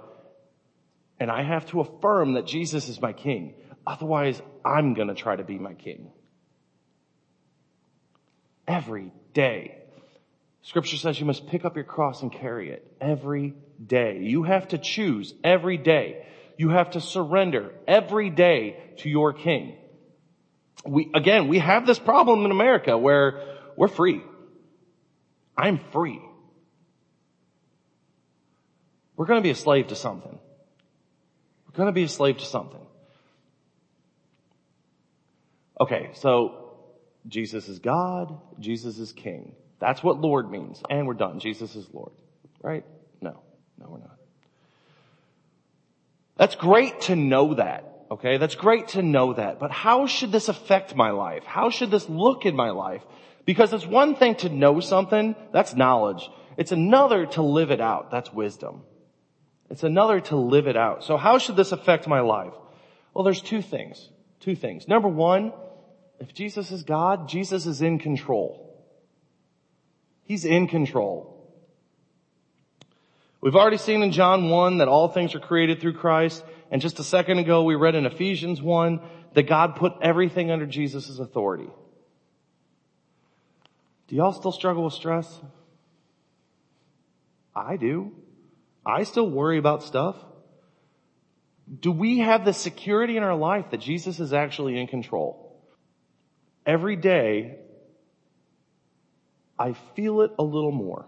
and 1.19 1.29
I 1.29 1.43
have 1.43 1.67
to 1.67 1.81
affirm 1.81 2.33
that 2.33 2.47
Jesus 2.47 2.89
is 2.89 2.99
my 2.99 3.13
king. 3.13 3.53
Otherwise, 3.89 4.39
I'm 4.63 4.93
going 4.93 5.07
to 5.07 5.15
try 5.15 5.35
to 5.35 5.43
be 5.43 5.57
my 5.57 5.73
king. 5.73 6.11
Every 8.67 9.11
day. 9.33 9.79
Scripture 10.61 10.95
says 10.95 11.19
you 11.19 11.25
must 11.25 11.47
pick 11.47 11.65
up 11.65 11.75
your 11.75 11.85
cross 11.85 12.21
and 12.21 12.31
carry 12.31 12.69
it 12.69 12.85
every 13.01 13.55
day. 13.83 14.19
You 14.21 14.43
have 14.43 14.67
to 14.67 14.77
choose 14.77 15.33
every 15.43 15.77
day. 15.77 16.27
You 16.55 16.69
have 16.69 16.91
to 16.91 17.01
surrender 17.01 17.71
every 17.87 18.29
day 18.29 18.77
to 18.97 19.09
your 19.09 19.33
king. 19.33 19.75
We, 20.85 21.09
again, 21.15 21.47
we 21.47 21.57
have 21.57 21.87
this 21.87 21.97
problem 21.97 22.45
in 22.45 22.51
America 22.51 22.95
where 22.95 23.41
we're 23.75 23.87
free. 23.87 24.21
I'm 25.57 25.79
free. 25.91 26.21
We're 29.15 29.25
going 29.25 29.39
to 29.39 29.43
be 29.43 29.49
a 29.49 29.55
slave 29.55 29.87
to 29.87 29.95
something. 29.95 30.37
We're 31.65 31.75
going 31.75 31.87
to 31.87 31.93
be 31.93 32.03
a 32.03 32.07
slave 32.07 32.37
to 32.37 32.45
something. 32.45 32.85
Okay, 35.79 36.09
so 36.13 36.73
Jesus 37.27 37.69
is 37.69 37.79
God, 37.79 38.37
Jesus 38.59 38.99
is 38.99 39.13
King. 39.13 39.55
That's 39.79 40.03
what 40.03 40.19
Lord 40.19 40.51
means. 40.51 40.81
And 40.89 41.07
we're 41.07 41.13
done. 41.13 41.39
Jesus 41.39 41.75
is 41.75 41.87
Lord. 41.93 42.11
Right? 42.61 42.85
No. 43.21 43.41
No, 43.77 43.87
we're 43.89 43.99
not. 43.99 44.17
That's 46.35 46.55
great 46.55 47.01
to 47.01 47.15
know 47.15 47.53
that. 47.53 48.05
Okay? 48.11 48.37
That's 48.37 48.55
great 48.55 48.89
to 48.89 49.01
know 49.01 49.33
that. 49.33 49.59
But 49.59 49.71
how 49.71 50.05
should 50.05 50.31
this 50.31 50.49
affect 50.49 50.95
my 50.95 51.11
life? 51.11 51.43
How 51.45 51.69
should 51.69 51.91
this 51.91 52.09
look 52.09 52.45
in 52.45 52.55
my 52.55 52.71
life? 52.71 53.01
Because 53.45 53.71
it's 53.71 53.85
one 53.85 54.15
thing 54.15 54.35
to 54.35 54.49
know 54.49 54.79
something, 54.79 55.35
that's 55.53 55.75
knowledge. 55.75 56.29
It's 56.57 56.73
another 56.73 57.25
to 57.27 57.41
live 57.41 57.71
it 57.71 57.79
out, 57.79 58.11
that's 58.11 58.33
wisdom. 58.33 58.83
It's 59.69 59.83
another 59.83 60.19
to 60.21 60.35
live 60.35 60.67
it 60.67 60.75
out. 60.75 61.03
So 61.03 61.15
how 61.15 61.37
should 61.37 61.55
this 61.55 61.71
affect 61.71 62.07
my 62.07 62.19
life? 62.19 62.53
Well, 63.13 63.23
there's 63.23 63.41
two 63.41 63.61
things. 63.61 64.09
Two 64.39 64.55
things. 64.55 64.87
Number 64.87 65.07
one, 65.07 65.53
if 66.19 66.33
Jesus 66.33 66.71
is 66.71 66.83
God, 66.83 67.29
Jesus 67.29 67.65
is 67.65 67.81
in 67.81 67.99
control. 67.99 68.65
He's 70.23 70.45
in 70.45 70.67
control. 70.67 71.35
We've 73.41 73.55
already 73.55 73.77
seen 73.77 74.03
in 74.03 74.11
John 74.11 74.49
1 74.49 74.79
that 74.79 74.87
all 74.87 75.07
things 75.07 75.33
are 75.33 75.39
created 75.39 75.79
through 75.79 75.93
Christ. 75.93 76.43
And 76.71 76.81
just 76.81 76.99
a 76.99 77.03
second 77.03 77.39
ago, 77.39 77.63
we 77.63 77.75
read 77.75 77.95
in 77.95 78.05
Ephesians 78.05 78.61
1 78.61 78.99
that 79.33 79.43
God 79.43 79.75
put 79.75 79.93
everything 80.01 80.51
under 80.51 80.65
Jesus' 80.65 81.19
authority. 81.19 81.69
Do 84.07 84.15
y'all 84.15 84.33
still 84.33 84.51
struggle 84.51 84.83
with 84.83 84.93
stress? 84.93 85.39
I 87.55 87.77
do. 87.77 88.11
I 88.85 89.03
still 89.03 89.29
worry 89.29 89.57
about 89.57 89.83
stuff. 89.83 90.15
Do 91.79 91.91
we 91.91 92.19
have 92.19 92.43
the 92.43 92.53
security 92.53 93.17
in 93.17 93.23
our 93.23 93.35
life 93.35 93.71
that 93.71 93.79
Jesus 93.79 94.19
is 94.19 94.33
actually 94.33 94.79
in 94.79 94.87
control? 94.87 95.48
Every 96.69 96.95
day, 96.95 97.57
I 99.57 99.73
feel 99.95 100.21
it 100.21 100.33
a 100.37 100.43
little 100.43 100.71
more. 100.71 101.07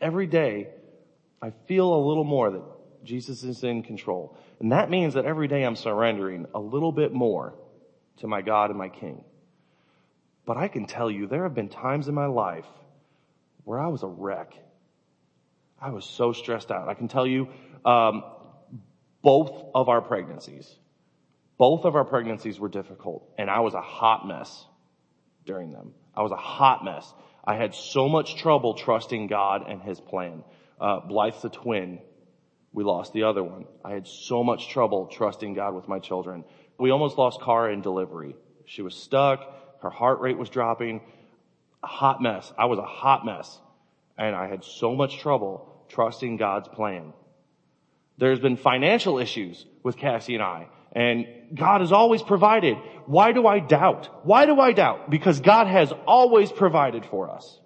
Every 0.00 0.28
day, 0.28 0.68
I 1.42 1.50
feel 1.66 1.92
a 1.92 2.02
little 2.06 2.22
more 2.22 2.52
that 2.52 2.62
Jesus 3.02 3.42
is 3.42 3.64
in 3.64 3.82
control. 3.82 4.38
And 4.60 4.70
that 4.70 4.88
means 4.88 5.14
that 5.14 5.24
every 5.24 5.48
day 5.48 5.64
I'm 5.64 5.74
surrendering 5.74 6.46
a 6.54 6.60
little 6.60 6.92
bit 6.92 7.12
more 7.12 7.54
to 8.18 8.28
my 8.28 8.40
God 8.40 8.70
and 8.70 8.78
my 8.78 8.88
King. 8.88 9.24
But 10.46 10.58
I 10.58 10.68
can 10.68 10.86
tell 10.86 11.10
you, 11.10 11.26
there 11.26 11.42
have 11.42 11.54
been 11.54 11.68
times 11.68 12.06
in 12.06 12.14
my 12.14 12.26
life 12.26 12.68
where 13.64 13.80
I 13.80 13.88
was 13.88 14.04
a 14.04 14.06
wreck. 14.06 14.54
I 15.80 15.90
was 15.90 16.04
so 16.04 16.32
stressed 16.32 16.70
out. 16.70 16.88
I 16.88 16.94
can 16.94 17.08
tell 17.08 17.26
you, 17.26 17.48
um, 17.84 18.22
both 19.22 19.50
of 19.74 19.88
our 19.88 20.00
pregnancies, 20.00 20.72
both 21.58 21.84
of 21.84 21.94
our 21.96 22.04
pregnancies 22.04 22.58
were 22.58 22.68
difficult, 22.68 23.28
and 23.38 23.50
I 23.50 23.60
was 23.60 23.74
a 23.74 23.80
hot 23.80 24.26
mess 24.26 24.66
during 25.44 25.72
them. 25.72 25.92
I 26.14 26.22
was 26.22 26.32
a 26.32 26.36
hot 26.36 26.84
mess. 26.84 27.12
I 27.44 27.56
had 27.56 27.74
so 27.74 28.08
much 28.08 28.36
trouble 28.36 28.74
trusting 28.74 29.26
God 29.26 29.68
and 29.68 29.82
His 29.82 30.00
plan. 30.00 30.44
Uh, 30.80 31.00
Blythe's 31.00 31.44
a 31.44 31.48
twin. 31.48 32.00
We 32.72 32.84
lost 32.84 33.12
the 33.12 33.24
other 33.24 33.42
one. 33.42 33.66
I 33.84 33.92
had 33.92 34.06
so 34.06 34.42
much 34.42 34.68
trouble 34.68 35.06
trusting 35.06 35.54
God 35.54 35.74
with 35.74 35.88
my 35.88 35.98
children. 35.98 36.44
We 36.78 36.90
almost 36.90 37.18
lost 37.18 37.40
Cara 37.42 37.72
in 37.72 37.82
delivery. 37.82 38.34
She 38.64 38.82
was 38.82 38.94
stuck. 38.94 39.80
Her 39.82 39.90
heart 39.90 40.20
rate 40.20 40.38
was 40.38 40.48
dropping. 40.48 41.02
A 41.82 41.86
hot 41.86 42.22
mess. 42.22 42.52
I 42.56 42.66
was 42.66 42.78
a 42.78 42.86
hot 42.86 43.26
mess. 43.26 43.60
And 44.16 44.34
I 44.34 44.46
had 44.46 44.64
so 44.64 44.94
much 44.94 45.18
trouble 45.18 45.84
trusting 45.88 46.36
God's 46.36 46.68
plan. 46.68 47.12
There's 48.18 48.40
been 48.40 48.56
financial 48.56 49.18
issues 49.18 49.66
with 49.82 49.96
Cassie 49.96 50.34
and 50.34 50.42
I. 50.42 50.68
And 50.94 51.26
God 51.54 51.80
has 51.80 51.92
always 51.92 52.22
provided. 52.22 52.76
Why 53.06 53.32
do 53.32 53.46
I 53.46 53.58
doubt? 53.60 54.08
Why 54.24 54.46
do 54.46 54.60
I 54.60 54.72
doubt? 54.72 55.10
Because 55.10 55.40
God 55.40 55.66
has 55.66 55.92
always 56.06 56.52
provided 56.52 57.04
for 57.06 57.30
us. 57.30 57.58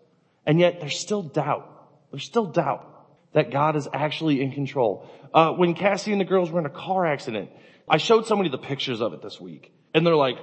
And 0.47 0.61
yet 0.61 0.81
there's 0.81 0.99
still 0.99 1.23
doubt. 1.23 1.69
There's 2.11 2.25
still 2.25 2.47
doubt 2.47 2.87
that 3.33 3.51
God 3.51 3.77
is 3.77 3.89
actually 3.93 4.41
in 4.41 4.53
control. 4.53 5.11
Uh, 5.35 5.53
when 5.53 5.75
Cassie 5.75 6.13
and 6.13 6.21
the 6.21 6.25
girls 6.25 6.51
were 6.51 6.61
in 6.61 6.67
a 6.67 6.71
car 6.71 7.05
accident, 7.05 7.51
I 7.89 7.99
showed 7.99 8.27
somebody 8.27 8.49
the 8.49 8.59
pictures 8.59 9.01
of 9.01 9.13
it 9.13 9.23
this 9.23 9.41
week. 9.41 9.73
And 9.93 10.07
they're 10.07 10.17
like, 10.17 10.39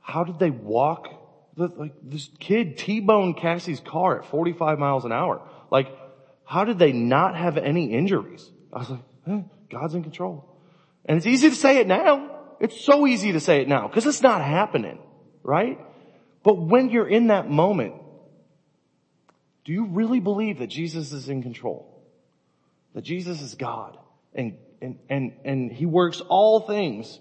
how 0.00 0.24
did 0.24 0.38
they 0.38 0.50
walk? 0.50 1.08
The, 1.56 1.68
like 1.68 1.94
this 2.02 2.30
kid 2.38 2.78
T-boned 2.78 3.36
Cassie's 3.36 3.80
car 3.80 4.20
at 4.20 4.26
45 4.26 4.78
miles 4.78 5.04
an 5.04 5.12
hour. 5.12 5.42
Like, 5.70 5.88
how 6.44 6.64
did 6.64 6.78
they 6.78 6.92
not 6.92 7.36
have 7.36 7.56
any 7.56 7.92
injuries? 7.92 8.50
I 8.72 8.78
was 8.78 8.90
like, 8.90 9.00
eh, 9.26 9.40
God's 9.70 9.94
in 9.94 10.02
control. 10.02 10.51
And 11.06 11.16
it's 11.16 11.26
easy 11.26 11.50
to 11.50 11.56
say 11.56 11.78
it 11.78 11.86
now. 11.86 12.30
It's 12.60 12.80
so 12.80 13.06
easy 13.06 13.32
to 13.32 13.40
say 13.40 13.60
it 13.60 13.68
now 13.68 13.88
because 13.88 14.06
it's 14.06 14.22
not 14.22 14.42
happening, 14.42 14.98
right? 15.42 15.78
But 16.42 16.54
when 16.54 16.90
you're 16.90 17.08
in 17.08 17.28
that 17.28 17.50
moment, 17.50 17.94
do 19.64 19.72
you 19.72 19.86
really 19.86 20.20
believe 20.20 20.58
that 20.58 20.68
Jesus 20.68 21.12
is 21.12 21.28
in 21.28 21.42
control? 21.42 21.88
That 22.94 23.02
Jesus 23.02 23.40
is 23.40 23.54
God 23.54 23.98
and, 24.34 24.56
and, 24.80 24.98
and, 25.08 25.32
and 25.44 25.72
he 25.72 25.86
works 25.86 26.20
all 26.28 26.60
things 26.60 27.18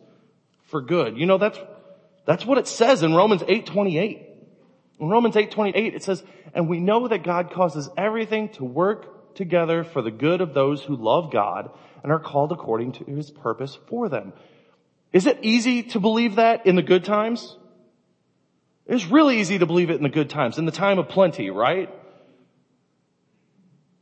for 0.66 0.82
good. 0.82 1.18
You 1.18 1.26
know, 1.26 1.38
that's, 1.38 1.60
that's 2.26 2.46
what 2.46 2.58
it 2.58 2.68
says 2.68 3.04
in 3.04 3.14
Romans 3.14 3.42
8:28. 3.44 4.26
In 5.00 5.10
Romans 5.10 5.36
8:28 5.36 5.96
it 5.96 6.04
says, 6.04 6.24
"And 6.54 6.70
we 6.70 6.80
know 6.80 7.08
that 7.08 7.24
God 7.24 7.52
causes 7.52 7.90
everything 7.98 8.50
to 8.50 8.64
work 8.64 9.36
together 9.36 9.84
for 9.84 10.02
the 10.02 10.12
good 10.12 10.42
of 10.42 10.54
those 10.54 10.84
who 10.84 10.96
love 10.96 11.32
God 11.32 11.72
and 12.04 12.12
are 12.12 12.20
called 12.20 12.52
according 12.52 12.94
to 12.94 13.06
his 13.06 13.30
purpose 13.30 13.78
for 13.88 14.10
them. 14.10 14.34
Is 15.14 15.26
it 15.26 15.40
easy 15.42 15.84
to 15.84 16.00
believe 16.00 16.36
that 16.36 16.66
in 16.66 16.76
the 16.76 16.82
good 16.82 17.04
times? 17.04 17.56
It's 18.88 19.06
really 19.06 19.40
easy 19.40 19.60
to 19.60 19.66
believe 19.66 19.90
it 19.90 19.98
in 19.98 20.04
the 20.04 20.10
good 20.10 20.30
times, 20.30 20.58
in 20.58 20.66
the 20.66 20.72
time 20.72 21.00
of 21.00 21.10
plenty, 21.10 21.50
right? 21.50 21.90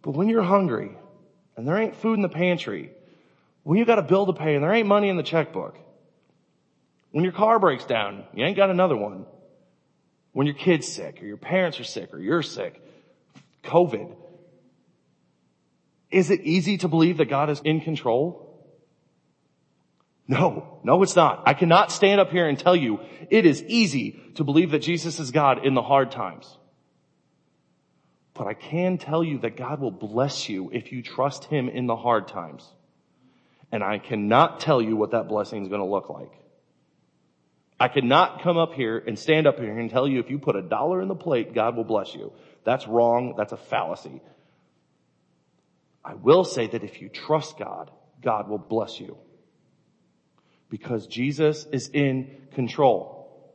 But 0.02 0.12
when 0.12 0.30
you're 0.30 0.44
hungry 0.44 0.98
and 1.58 1.68
there 1.68 1.78
ain't 1.78 1.96
food 1.96 2.14
in 2.14 2.22
the 2.22 2.30
pantry, 2.30 2.92
when 3.64 3.78
you 3.78 3.86
got 3.86 4.00
a 4.00 4.04
bill 4.04 4.26
to 4.26 4.34
pay 4.34 4.56
and 4.56 4.64
there 4.64 4.74
ain't 4.74 4.88
money 4.88 5.10
in 5.10 5.18
the 5.18 5.24
checkbook, 5.24 5.78
when 7.12 7.24
your 7.24 7.34
car 7.34 7.60
breaks 7.60 7.86
down, 7.86 8.24
you 8.34 8.46
ain't 8.46 8.58
got 8.58 8.70
another 8.70 8.96
one. 8.96 9.26
When 10.32 10.46
your 10.46 10.56
kid's 10.56 10.88
sick 10.88 11.22
or 11.22 11.26
your 11.26 11.38
parents 11.38 11.80
are 11.80 11.84
sick 11.84 12.14
or 12.14 12.20
you're 12.20 12.44
sick, 12.44 12.82
COVID, 13.64 14.16
is 16.12 16.30
it 16.32 16.42
easy 16.42 16.78
to 16.80 16.88
believe 16.88 17.18
that 17.18 17.30
God 17.30 17.50
is 17.50 17.62
in 17.64 17.82
control? 17.82 18.46
No, 20.28 20.80
no 20.84 21.02
it's 21.02 21.16
not. 21.16 21.44
I 21.46 21.54
cannot 21.54 21.92
stand 21.92 22.22
up 22.22 22.30
here 22.30 22.48
and 22.48 22.58
tell 22.58 22.76
you 22.76 23.00
it 23.30 23.46
is 23.46 23.64
easy 23.64 24.20
to 24.36 24.44
believe 24.44 24.72
that 24.72 24.80
Jesus 24.80 25.20
is 25.20 25.32
God 25.32 25.66
in 25.66 25.74
the 25.74 25.82
hard 25.82 26.12
times. 26.12 26.56
But 28.34 28.48
I 28.48 28.54
can 28.54 28.98
tell 28.98 29.24
you 29.24 29.40
that 29.40 29.58
God 29.58 29.82
will 29.82 29.92
bless 29.92 30.48
you 30.48 30.70
if 30.72 30.92
you 30.92 31.02
trust 31.04 31.46
Him 31.46 31.68
in 31.68 31.88
the 31.88 31.96
hard 31.96 32.28
times. 32.28 32.66
And 33.72 33.84
I 33.84 33.98
cannot 33.98 34.62
tell 34.62 34.82
you 34.82 34.96
what 34.96 35.12
that 35.12 35.28
blessing 35.28 35.64
is 35.64 35.68
going 35.68 35.82
to 35.82 35.88
look 35.88 36.10
like. 36.10 36.32
I 37.80 37.88
cannot 37.88 38.42
come 38.42 38.58
up 38.58 38.74
here 38.74 38.98
and 38.98 39.18
stand 39.18 39.48
up 39.48 39.60
here 39.60 39.78
and 39.78 39.90
tell 39.90 40.08
you 40.08 40.20
if 40.20 40.30
you 40.30 40.38
put 40.38 40.56
a 40.56 40.62
dollar 40.62 41.02
in 41.02 41.08
the 41.08 41.16
plate, 41.16 41.54
God 41.54 41.76
will 41.76 41.84
bless 41.84 42.14
you. 42.14 42.34
That's 42.66 42.88
wrong. 42.88 43.36
That's 43.38 43.54
a 43.54 43.58
fallacy. 43.58 44.22
I 46.10 46.16
will 46.16 46.44
say 46.44 46.66
that 46.66 46.84
if 46.84 47.02
you 47.02 47.08
trust 47.08 47.60
God, 47.60 47.92
God 48.20 48.50
will 48.50 48.58
bless 48.58 49.00
you. 49.00 49.16
Because 50.68 51.06
Jesus 51.06 51.68
is 51.72 51.88
in 51.90 52.32
control. 52.56 53.54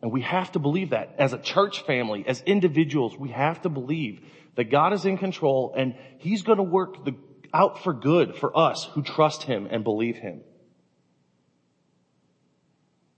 And 0.00 0.10
we 0.10 0.22
have 0.22 0.52
to 0.52 0.58
believe 0.58 0.90
that 0.90 1.16
as 1.18 1.34
a 1.34 1.38
church 1.38 1.82
family, 1.82 2.24
as 2.26 2.40
individuals, 2.46 3.14
we 3.14 3.28
have 3.28 3.60
to 3.62 3.68
believe 3.68 4.22
that 4.54 4.70
God 4.70 4.94
is 4.94 5.04
in 5.04 5.18
control 5.18 5.74
and 5.76 5.96
He's 6.16 6.40
going 6.40 6.56
to 6.56 6.64
work 6.64 7.04
the, 7.04 7.14
out 7.52 7.84
for 7.84 7.92
good 7.92 8.34
for 8.34 8.56
us 8.56 8.84
who 8.94 9.02
trust 9.02 9.42
Him 9.42 9.68
and 9.70 9.84
believe 9.84 10.16
Him. 10.16 10.40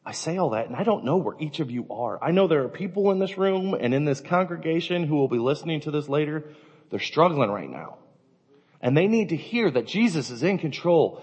I 0.04 0.12
say 0.12 0.36
all 0.36 0.50
that 0.50 0.66
and 0.66 0.74
I 0.74 0.82
don't 0.82 1.04
know 1.04 1.18
where 1.18 1.36
each 1.38 1.60
of 1.60 1.70
you 1.70 1.86
are. 1.90 2.18
I 2.20 2.32
know 2.32 2.48
there 2.48 2.64
are 2.64 2.68
people 2.68 3.12
in 3.12 3.20
this 3.20 3.38
room 3.38 3.76
and 3.78 3.94
in 3.94 4.04
this 4.04 4.20
congregation 4.20 5.04
who 5.04 5.14
will 5.14 5.28
be 5.28 5.38
listening 5.38 5.80
to 5.82 5.92
this 5.92 6.08
later. 6.08 6.50
They're 6.90 7.00
struggling 7.00 7.50
right 7.50 7.70
now. 7.70 7.98
And 8.80 8.96
they 8.96 9.06
need 9.06 9.30
to 9.30 9.36
hear 9.36 9.70
that 9.70 9.86
Jesus 9.86 10.30
is 10.30 10.42
in 10.42 10.58
control. 10.58 11.22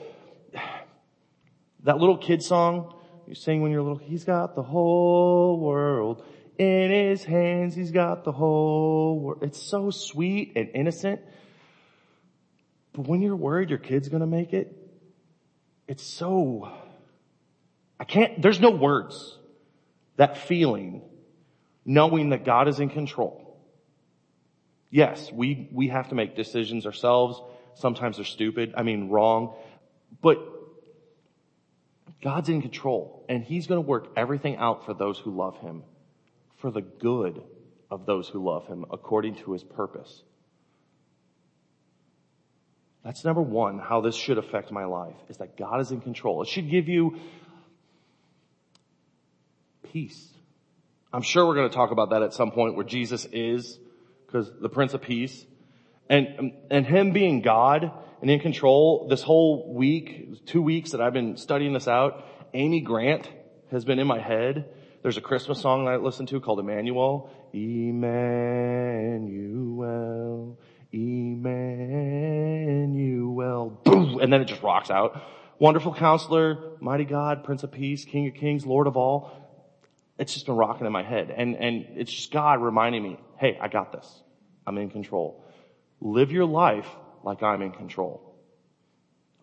That 1.84 1.97
little 1.97 2.17
kid 2.17 2.41
song 2.41 2.93
you 3.28 3.36
sing 3.36 3.62
when 3.62 3.71
you're 3.71 3.82
little, 3.82 3.97
He's 3.97 4.26
got 4.26 4.56
the 4.56 4.63
whole 4.63 5.60
world 5.60 6.23
in 6.58 6.91
His 6.91 7.23
hands. 7.23 7.76
He's 7.76 7.91
got 7.91 8.23
the 8.23 8.32
whole 8.32 9.19
world. 9.19 9.43
It's 9.43 9.62
so 9.62 9.89
sweet 9.91 10.54
and 10.56 10.69
innocent. 10.73 11.21
But 12.91 13.08
when 13.08 13.21
you're 13.21 13.36
worried 13.36 13.69
your 13.69 13.80
kid's 13.80 14.10
gonna 14.10 14.28
make 14.28 14.54
it, 14.54 14.76
it's 15.88 16.04
so 16.04 16.71
I 17.99 18.06
can't, 18.06 18.41
there's 18.41 18.60
no 18.60 18.71
words. 18.71 19.38
That 20.17 20.38
feeling, 20.38 21.02
knowing 21.86 22.30
that 22.30 22.45
God 22.45 22.67
is 22.67 22.80
in 22.80 22.89
control. 22.89 23.42
Yes, 24.93 25.32
we, 25.32 25.67
we 25.71 25.88
have 25.88 26.10
to 26.10 26.15
make 26.15 26.36
decisions 26.36 26.86
ourselves. 26.86 27.41
Sometimes 27.73 28.17
they're 28.17 28.25
stupid. 28.25 28.75
I 28.77 28.84
mean, 28.84 29.10
wrong. 29.10 29.56
But 30.21 30.38
God's 32.21 32.49
in 32.49 32.62
control 32.62 33.25
and 33.27 33.43
He's 33.43 33.65
going 33.65 33.84
to 33.84 33.88
work 33.89 34.10
everything 34.15 34.58
out 34.58 34.86
for 34.86 34.93
those 34.93 35.17
who 35.17 35.32
love 35.32 35.58
Him, 35.58 35.82
for 36.58 36.69
the 36.69 36.84
good 36.84 37.41
of 37.89 38.06
those 38.06 38.29
who 38.29 38.45
love 38.45 38.67
Him 38.67 38.86
according 38.91 39.38
to 39.38 39.53
His 39.53 39.63
purpose. 39.63 40.21
That's 43.03 43.25
number 43.25 43.41
one, 43.41 43.79
how 43.79 44.01
this 44.01 44.15
should 44.15 44.38
affect 44.38 44.71
my 44.71 44.86
life, 44.86 45.15
is 45.27 45.38
that 45.38 45.58
God 45.58 45.82
is 45.82 45.89
in 45.89 46.01
control. 46.01 46.43
It 46.43 46.49
should 46.49 46.69
give 46.69 46.88
you 46.88 47.17
peace. 49.91 50.29
I'm 51.12 51.23
sure 51.23 51.47
we're 51.47 51.56
going 51.56 51.69
to 51.69 51.75
talk 51.75 51.89
about 51.89 52.12
that 52.12 52.21
at 52.21 52.36
some 52.36 52.51
point 52.51 52.75
where 52.75 52.86
Jesus 52.86 53.25
is, 53.32 53.79
because 54.33 54.51
the 54.59 54.69
Prince 54.69 54.93
of 54.95 55.01
Peace. 55.01 55.45
And, 56.09 56.53
and 56.71 56.85
Him 56.85 57.11
being 57.11 57.41
God 57.41 57.91
and 58.21 58.29
in 58.29 58.39
control, 58.39 59.07
this 59.09 59.21
whole 59.21 59.73
week, 59.73 60.45
two 60.45 60.61
weeks 60.61 60.91
that 60.91 61.01
I've 61.01 61.13
been 61.13 61.37
studying 61.37 61.73
this 61.73 61.87
out, 61.87 62.25
Amy 62.53 62.81
Grant 62.81 63.29
has 63.71 63.85
been 63.85 63.99
in 63.99 64.07
my 64.07 64.19
head. 64.19 64.65
There's 65.03 65.17
a 65.17 65.21
Christmas 65.21 65.61
song 65.61 65.85
that 65.85 65.91
I 65.91 65.97
listen 65.97 66.25
to 66.27 66.39
called 66.39 66.59
Emmanuel. 66.59 67.29
Emmanuel, 67.53 68.07
Emmanuel, 70.91 71.69
boom, 73.83 74.19
and 74.19 74.33
then 74.33 74.41
it 74.41 74.45
just 74.45 74.63
rocks 74.63 74.89
out. 74.89 75.21
Wonderful 75.59 75.93
counselor, 75.93 76.71
mighty 76.79 77.05
God, 77.05 77.43
Prince 77.43 77.61
of 77.63 77.71
Peace, 77.71 78.03
King 78.05 78.27
of 78.27 78.33
Kings, 78.33 78.65
Lord 78.65 78.87
of 78.87 78.97
all 78.97 79.42
it's 80.17 80.34
just 80.34 80.45
been 80.45 80.56
rocking 80.56 80.86
in 80.86 80.91
my 80.91 81.04
head. 81.04 81.34
And, 81.36 81.56
and 81.56 81.86
it's 81.95 82.12
just 82.12 82.32
God 82.32 82.62
reminding 82.62 83.04
me, 83.04 83.19
hey, 83.38 83.58
I 83.60 83.67
got 83.67 83.91
this. 83.91 84.21
I'm 84.65 84.78
in 84.78 84.89
control. 84.89 85.43
Live 85.99 86.32
your 86.32 86.45
life 86.45 86.88
like 87.23 87.41
I'm 87.41 87.62
in 87.62 87.71
control. 87.71 88.36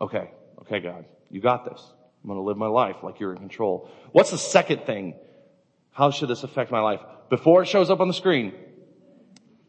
Okay. 0.01 0.31
Okay, 0.61 0.81
God, 0.81 1.05
you 1.31 1.41
got 1.41 1.65
this. 1.65 1.83
I'm 2.23 2.29
going 2.29 2.39
to 2.39 2.45
live 2.45 2.57
my 2.57 2.67
life 2.67 2.97
like 3.03 3.19
you're 3.19 3.33
in 3.33 3.39
control. 3.39 3.91
What's 4.13 4.31
the 4.31 4.39
second 4.39 4.85
thing? 4.85 5.15
How 5.91 6.11
should 6.11 6.29
this 6.29 6.45
affect 6.45 6.71
my 6.71 6.81
life? 6.81 7.01
Before 7.31 7.63
it 7.63 7.67
shows 7.67 7.91
up 7.91 8.01
on 8.01 8.09
the 8.09 8.15
screen, 8.15 8.53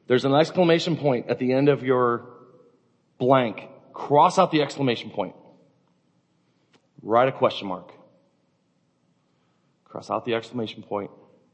there's 0.07 0.25
an 0.25 0.33
exclamation 0.33 0.97
point 0.97 1.29
at 1.29 1.39
the 1.39 1.53
end 1.53 1.69
of 1.69 1.83
your 1.83 2.27
blank. 3.17 3.67
Cross 3.93 4.37
out 4.37 4.51
the 4.51 4.61
exclamation 4.61 5.09
point. 5.09 5.35
Write 7.01 7.29
a 7.29 7.31
question 7.31 7.67
mark. 7.67 7.93
Cross 9.91 10.09
out 10.09 10.23
the 10.23 10.35
exclamation 10.35 10.83
point, 10.83 11.11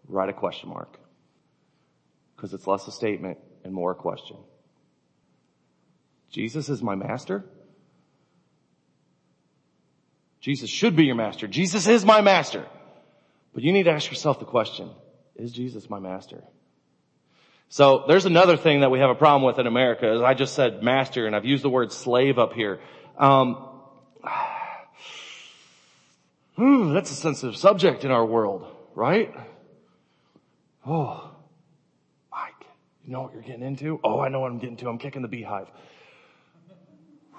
write 0.08 0.30
a 0.30 0.34
question 0.34 0.70
mark. 0.70 1.00
Because 2.36 2.54
it's 2.54 2.68
less 2.68 2.88
a 2.88 2.92
statement 2.92 3.40
and 3.64 3.74
more 3.74 3.92
a 3.92 3.96
question. 3.96 4.38
Jesus 6.30 6.70
is 6.70 6.84
my 6.84 6.94
master? 6.94 7.44
Jesus 10.40 10.70
should 10.70 10.96
be 10.96 11.06
your 11.06 11.16
master. 11.16 11.48
Jesus 11.48 11.88
is 11.88 12.06
my 12.06 12.22
master. 12.22 12.64
But 13.56 13.64
you 13.64 13.74
need 13.74 13.84
to 13.84 13.92
ask 13.92 14.08
yourself 14.08 14.38
the 14.38 14.46
question, 14.46 14.92
is 15.36 15.52
Jesus 15.52 15.90
my 15.90 16.00
master? 16.00 16.44
So 17.70 18.06
there's 18.08 18.26
another 18.26 18.56
thing 18.56 18.82
that 18.82 18.92
we 18.92 19.00
have 19.00 19.10
a 19.10 19.16
problem 19.16 19.48
with 19.48 19.58
in 19.58 19.66
America 19.66 20.14
is 20.14 20.22
I 20.22 20.36
just 20.36 20.54
said 20.54 20.84
master 20.84 21.26
and 21.26 21.36
I've 21.36 21.46
used 21.46 21.64
the 21.64 21.70
word 21.70 21.92
slave 21.92 22.38
up 22.38 22.54
here. 22.54 22.80
Um, 23.18 23.68
Hmm, 26.58 26.94
that's 26.94 27.12
a 27.12 27.16
sensitive 27.16 27.56
subject 27.56 28.04
in 28.04 28.10
our 28.10 28.26
world, 28.26 28.66
right? 28.96 29.32
Oh, 30.86 31.30
Mike, 32.32 32.66
you 33.06 33.14
know 33.14 33.22
what 33.22 33.34
you're 33.34 33.44
getting 33.44 33.62
into? 33.62 34.00
Oh, 34.04 34.20
I 34.20 34.30
know 34.30 34.40
what 34.40 34.52
I'm 34.52 34.58
getting 34.58 34.78
to. 34.78 34.90
I'm 34.90 34.98
kicking 34.98 35.22
the 35.22 35.28
beehive. 35.28 35.68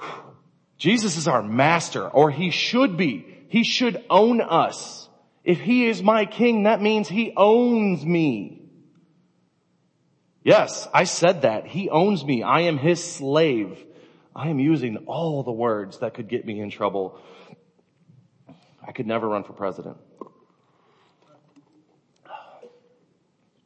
Jesus 0.78 1.16
is 1.16 1.26
our 1.26 1.42
master, 1.42 2.09
or 2.09 2.31
he 2.31 2.52
should 2.52 2.96
be. 2.96 3.26
He 3.48 3.64
should 3.64 4.04
own 4.09 4.40
us. 4.40 5.09
If 5.42 5.59
he 5.59 5.88
is 5.88 6.00
my 6.00 6.24
king, 6.24 6.64
that 6.64 6.81
means 6.81 7.09
he 7.09 7.33
owns 7.37 8.07
me. 8.07 8.62
Yes, 10.44 10.87
I 10.94 11.04
said 11.04 11.42
that. 11.42 11.66
He 11.66 11.90
owns 11.90 12.24
me. 12.24 12.44
I 12.44 12.61
am 12.62 12.78
his 12.78 13.02
slave. 13.02 13.85
I 14.37 14.48
am 14.48 14.61
using 14.61 14.98
all 15.07 15.42
the 15.42 15.50
words 15.50 15.98
that 15.98 16.14
could 16.14 16.28
get 16.28 16.46
me 16.46 16.61
in 16.61 16.70
trouble. 16.70 17.18
I 18.88 18.92
could 18.92 19.07
never 19.07 19.29
run 19.29 19.44
for 19.44 19.53
president. 19.53 19.98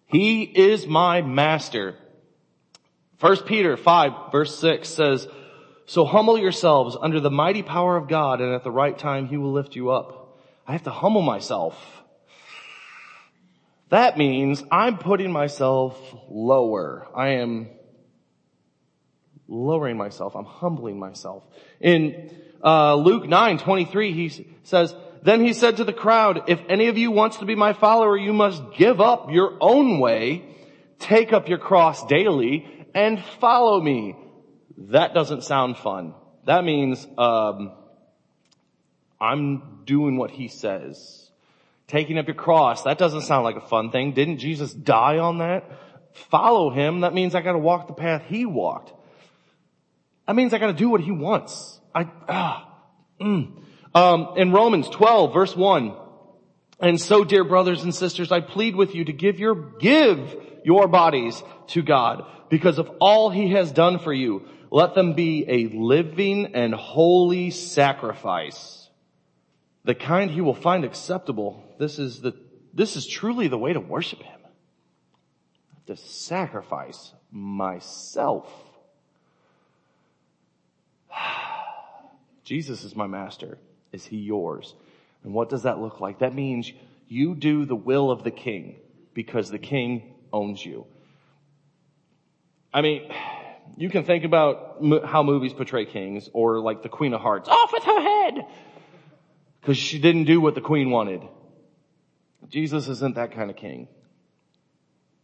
He 0.07 0.43
is 0.43 0.87
my 0.87 1.23
master. 1.23 1.97
First 3.19 3.47
Peter 3.47 3.77
5 3.77 4.33
verse 4.33 4.59
6 4.59 4.89
says, 4.89 5.29
so 5.87 6.05
humble 6.05 6.37
yourselves 6.37 6.97
under 7.01 7.21
the 7.21 7.31
mighty 7.31 7.63
power 7.63 7.97
of 7.97 8.09
God 8.09 8.41
and 8.41 8.53
at 8.53 8.65
the 8.65 8.71
right 8.71 8.99
time 8.99 9.29
he 9.29 9.37
will 9.37 9.53
lift 9.53 9.77
you 9.77 9.91
up. 9.91 10.41
I 10.67 10.73
have 10.73 10.83
to 10.85 10.91
humble 10.91 11.23
myself. 11.23 11.77
That 13.91 14.19
means 14.19 14.65
I'm 14.73 14.99
putting 14.99 15.31
myself 15.31 15.99
lower. 16.29 17.07
I 17.15 17.35
am 17.35 17.69
lowering 19.47 19.97
myself. 19.97 20.35
I'm 20.35 20.47
humbling 20.47 20.99
myself. 20.99 21.45
In 21.81 22.35
uh, 22.65 22.97
Luke 22.97 23.29
9, 23.29 23.59
23, 23.59 24.13
he 24.13 24.47
says, 24.63 24.95
then 25.23 25.45
he 25.45 25.53
said 25.53 25.77
to 25.77 25.85
the 25.85 25.93
crowd, 25.93 26.45
if 26.49 26.61
any 26.69 26.89
of 26.89 26.99
you 26.99 27.11
wants 27.11 27.37
to 27.39 27.45
be 27.45 27.55
my 27.55 27.73
follower, 27.73 28.17
you 28.17 28.33
must 28.33 28.63
give 28.77 29.01
up 29.01 29.31
your 29.31 29.57
own 29.61 30.01
way, 30.01 30.45
take 30.99 31.33
up 31.33 31.49
your 31.49 31.59
cross 31.59 32.05
daily, 32.07 32.67
and 32.95 33.23
follow 33.41 33.81
me. 33.81 34.17
That 34.89 35.15
doesn't 35.15 35.45
sound 35.45 35.77
fun. 35.79 36.15
That 36.47 36.65
means, 36.65 37.07
um, 37.17 37.73
I'm 39.21 39.83
doing 39.85 40.17
what 40.17 40.33
he 40.33 40.49
says. 40.49 41.31
Taking 41.87 42.19
up 42.19 42.27
your 42.27 42.35
cross, 42.35 42.83
that 42.83 42.99
doesn't 42.99 43.23
sound 43.23 43.45
like 43.45 43.57
a 43.57 43.69
fun 43.69 43.93
thing. 43.93 44.13
Didn't 44.13 44.39
Jesus 44.39 44.73
die 44.73 45.19
on 45.19 45.39
that? 45.39 45.71
Follow 46.31 46.71
him, 46.71 47.03
that 47.03 47.15
means 47.15 47.35
I 47.35 47.43
gotta 47.43 47.59
walk 47.59 47.87
the 47.87 47.95
path 47.95 48.25
he 48.27 48.45
walked. 48.45 48.93
That 50.27 50.35
means 50.35 50.53
I 50.53 50.59
gotta 50.59 50.73
do 50.73 50.89
what 50.91 51.01
he 51.01 51.13
wants. 51.13 51.81
I, 51.95 52.09
ah, 52.29 52.69
mm. 53.21 53.63
Um, 53.95 54.35
in 54.37 54.53
Romans 54.53 54.89
12 54.89 55.35
verse 55.35 55.55
1, 55.57 55.95
and 56.81 57.01
so 57.01 57.23
dear 57.25 57.45
brothers 57.45 57.85
and 57.85 57.95
sisters, 57.95 58.33
I 58.33 58.41
plead 58.41 58.75
with 58.75 58.95
you 58.95 59.05
to 59.05 59.13
give 59.13 59.39
your, 59.39 59.55
give 59.55 60.37
your 60.65 60.89
bodies 60.89 61.41
to 61.69 61.83
God 61.83 62.25
because 62.51 62.79
of 62.79 62.91
all 63.01 63.31
he 63.31 63.53
has 63.53 63.71
done 63.71 64.01
for 64.01 64.13
you. 64.13 64.49
Let 64.71 64.95
them 64.95 65.13
be 65.13 65.45
a 65.49 65.69
living 65.69 66.55
and 66.55 66.75
holy 66.75 67.51
sacrifice. 67.51 68.89
The 69.85 69.95
kind 69.95 70.31
he 70.31 70.41
will 70.41 70.55
find 70.55 70.85
acceptable. 70.85 71.63
This 71.79 71.99
is 71.99 72.21
the, 72.21 72.35
this 72.75 72.97
is 72.97 73.07
truly 73.07 73.49
the 73.49 73.59
way 73.59 73.73
to 73.73 73.81
worship 73.81 74.23
him. 74.23 74.41
To 75.87 75.97
sacrifice 75.97 77.13
myself. 77.31 78.51
Jesus 82.45 82.83
is 82.83 82.97
my 82.97 83.07
master. 83.07 83.59
Is 83.93 84.05
he 84.05 84.17
yours? 84.17 84.75
And 85.25 85.35
what 85.35 85.49
does 85.49 85.65
that 85.65 85.79
look 85.79 86.01
like? 86.01 86.21
That 86.21 86.35
means 86.35 86.73
you 87.09 87.35
do 87.35 87.65
the 87.65 87.77
will 87.77 88.11
of 88.11 88.25
the 88.25 88.31
king 88.31 88.77
because 89.15 89.51
the 89.51 89.59
king 89.59 90.15
owns 90.33 90.65
you. 90.65 90.87
I 92.73 92.81
mean, 92.81 93.13
you 93.77 93.91
can 93.91 94.05
think 94.05 94.25
about 94.25 94.79
how 95.05 95.23
movies 95.23 95.53
portray 95.53 95.85
kings 95.85 96.29
or 96.33 96.61
like 96.61 96.83
the 96.83 96.89
Queen 96.89 97.13
of 97.13 97.21
Hearts, 97.21 97.49
off 97.49 97.73
with 97.73 97.85
her 97.85 98.01
head! 98.01 98.47
Because 99.61 99.77
she 99.77 99.99
didn't 99.99 100.25
do 100.25 100.41
what 100.41 100.55
the 100.55 100.61
queen 100.61 100.91
wanted. 100.91 101.23
Jesus 102.49 102.89
isn't 102.89 103.15
that 103.15 103.33
kind 103.33 103.51
of 103.51 103.57
king. 103.57 103.89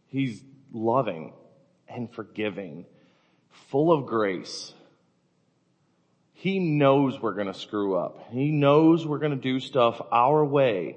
He's 0.07 0.41
loving 0.71 1.33
and 1.87 2.11
forgiving, 2.11 2.85
full 3.69 3.91
of 3.91 4.05
grace. 4.05 4.73
He 6.39 6.59
knows 6.59 7.21
we're 7.21 7.33
to 7.47 7.53
screw 7.53 7.97
up. 7.97 8.29
He 8.31 8.49
knows 8.49 9.05
we're 9.05 9.19
to 9.31 9.35
do 9.35 9.59
stuff 9.59 10.01
our 10.09 10.45
way. 10.45 10.95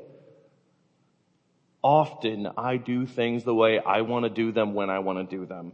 Often 1.83 2.50
I 2.57 2.76
do 2.76 3.07
things 3.07 3.42
the 3.42 3.52
way 3.52 3.81
I 3.81 4.02
want 4.02 4.22
to 4.22 4.31
do 4.31 4.52
them 4.52 4.72
when 4.72 4.88
I 4.88 5.00
want 5.00 5.18
to 5.18 5.37
do 5.37 5.44
them. 5.44 5.72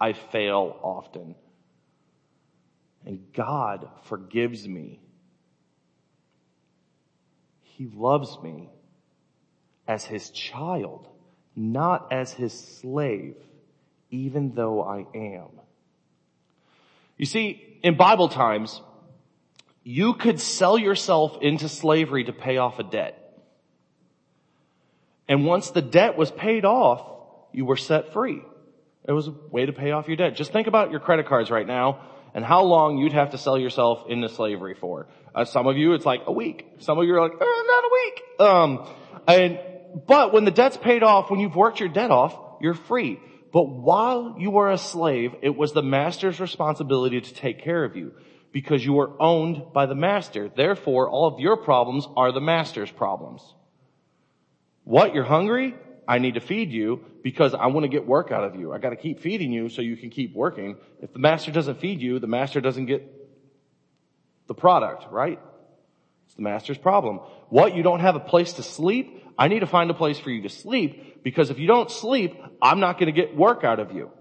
I 0.00 0.12
fail 0.12 0.78
often. 0.82 1.34
And 3.04 3.32
God 3.32 3.88
forgives 4.04 4.68
me. 4.68 5.00
He 7.62 7.90
loves 7.92 8.40
me 8.40 8.68
as 9.88 10.04
his 10.04 10.30
child, 10.30 11.08
not 11.56 12.12
as 12.12 12.32
his 12.32 12.52
slave, 12.52 13.34
even 14.10 14.54
though 14.54 14.80
I 14.80 15.06
am. 15.12 15.59
You 17.20 17.26
see, 17.26 17.78
in 17.82 17.98
Bible 17.98 18.30
times, 18.30 18.80
you 19.82 20.14
could 20.14 20.40
sell 20.40 20.78
yourself 20.78 21.36
into 21.42 21.68
slavery 21.68 22.24
to 22.24 22.32
pay 22.32 22.56
off 22.56 22.78
a 22.78 22.82
debt. 22.82 23.14
And 25.28 25.44
once 25.44 25.70
the 25.70 25.82
debt 25.82 26.16
was 26.16 26.30
paid 26.30 26.64
off, 26.64 27.06
you 27.52 27.66
were 27.66 27.76
set 27.76 28.14
free. 28.14 28.40
It 29.06 29.12
was 29.12 29.28
a 29.28 29.34
way 29.50 29.66
to 29.66 29.72
pay 29.74 29.90
off 29.90 30.08
your 30.08 30.16
debt. 30.16 30.34
Just 30.34 30.50
think 30.50 30.66
about 30.66 30.92
your 30.92 31.00
credit 31.00 31.26
cards 31.26 31.50
right 31.50 31.66
now 31.66 32.00
and 32.32 32.42
how 32.42 32.62
long 32.62 32.96
you'd 32.96 33.12
have 33.12 33.32
to 33.32 33.38
sell 33.38 33.58
yourself 33.58 34.04
into 34.08 34.30
slavery 34.30 34.74
for. 34.80 35.06
Uh, 35.34 35.44
some 35.44 35.66
of 35.66 35.76
you, 35.76 35.92
it's 35.92 36.06
like 36.06 36.22
a 36.24 36.32
week. 36.32 36.66
Some 36.78 36.98
of 36.98 37.04
you 37.04 37.14
are 37.16 37.20
like, 37.20 37.36
oh, 37.38 37.64
not 37.68 37.84
a 37.84 37.92
week. 38.00 38.48
Um, 38.48 38.94
and, 39.28 40.06
but 40.06 40.32
when 40.32 40.46
the 40.46 40.50
debt's 40.50 40.78
paid 40.78 41.02
off, 41.02 41.30
when 41.30 41.38
you've 41.38 41.54
worked 41.54 41.80
your 41.80 41.90
debt 41.90 42.10
off, 42.10 42.34
you're 42.62 42.72
free. 42.72 43.20
But 43.52 43.64
while 43.64 44.36
you 44.38 44.50
were 44.50 44.70
a 44.70 44.78
slave, 44.78 45.34
it 45.42 45.56
was 45.56 45.72
the 45.72 45.82
master's 45.82 46.40
responsibility 46.40 47.20
to 47.20 47.34
take 47.34 47.62
care 47.62 47.84
of 47.84 47.96
you 47.96 48.12
because 48.52 48.84
you 48.84 48.92
were 48.92 49.10
owned 49.20 49.72
by 49.72 49.86
the 49.86 49.94
master. 49.94 50.48
Therefore, 50.48 51.08
all 51.08 51.26
of 51.26 51.40
your 51.40 51.56
problems 51.56 52.06
are 52.16 52.32
the 52.32 52.40
master's 52.40 52.90
problems. 52.90 53.42
What? 54.84 55.14
You're 55.14 55.24
hungry? 55.24 55.74
I 56.06 56.18
need 56.18 56.34
to 56.34 56.40
feed 56.40 56.72
you 56.72 57.04
because 57.22 57.54
I 57.54 57.66
want 57.66 57.84
to 57.84 57.88
get 57.88 58.06
work 58.06 58.32
out 58.32 58.44
of 58.44 58.56
you. 58.56 58.72
I 58.72 58.78
got 58.78 58.90
to 58.90 58.96
keep 58.96 59.20
feeding 59.20 59.52
you 59.52 59.68
so 59.68 59.82
you 59.82 59.96
can 59.96 60.10
keep 60.10 60.34
working. 60.34 60.76
If 61.00 61.12
the 61.12 61.20
master 61.20 61.52
doesn't 61.52 61.80
feed 61.80 62.00
you, 62.00 62.18
the 62.18 62.26
master 62.26 62.60
doesn't 62.60 62.86
get 62.86 63.06
the 64.48 64.54
product, 64.54 65.12
right? 65.12 65.38
It's 66.30 66.36
the 66.36 66.42
master's 66.42 66.78
problem. 66.78 67.18
What? 67.48 67.74
You 67.74 67.82
don't 67.82 67.98
have 67.98 68.14
a 68.14 68.20
place 68.20 68.52
to 68.52 68.62
sleep? 68.62 69.26
I 69.36 69.48
need 69.48 69.60
to 69.60 69.66
find 69.66 69.90
a 69.90 69.94
place 69.94 70.16
for 70.16 70.30
you 70.30 70.42
to 70.42 70.48
sleep 70.48 71.24
because 71.24 71.50
if 71.50 71.58
you 71.58 71.66
don't 71.66 71.90
sleep, 71.90 72.40
I'm 72.62 72.78
not 72.78 73.00
going 73.00 73.12
to 73.12 73.20
get 73.20 73.36
work 73.36 73.64
out 73.64 73.80
of 73.80 73.90
you. 73.90 74.12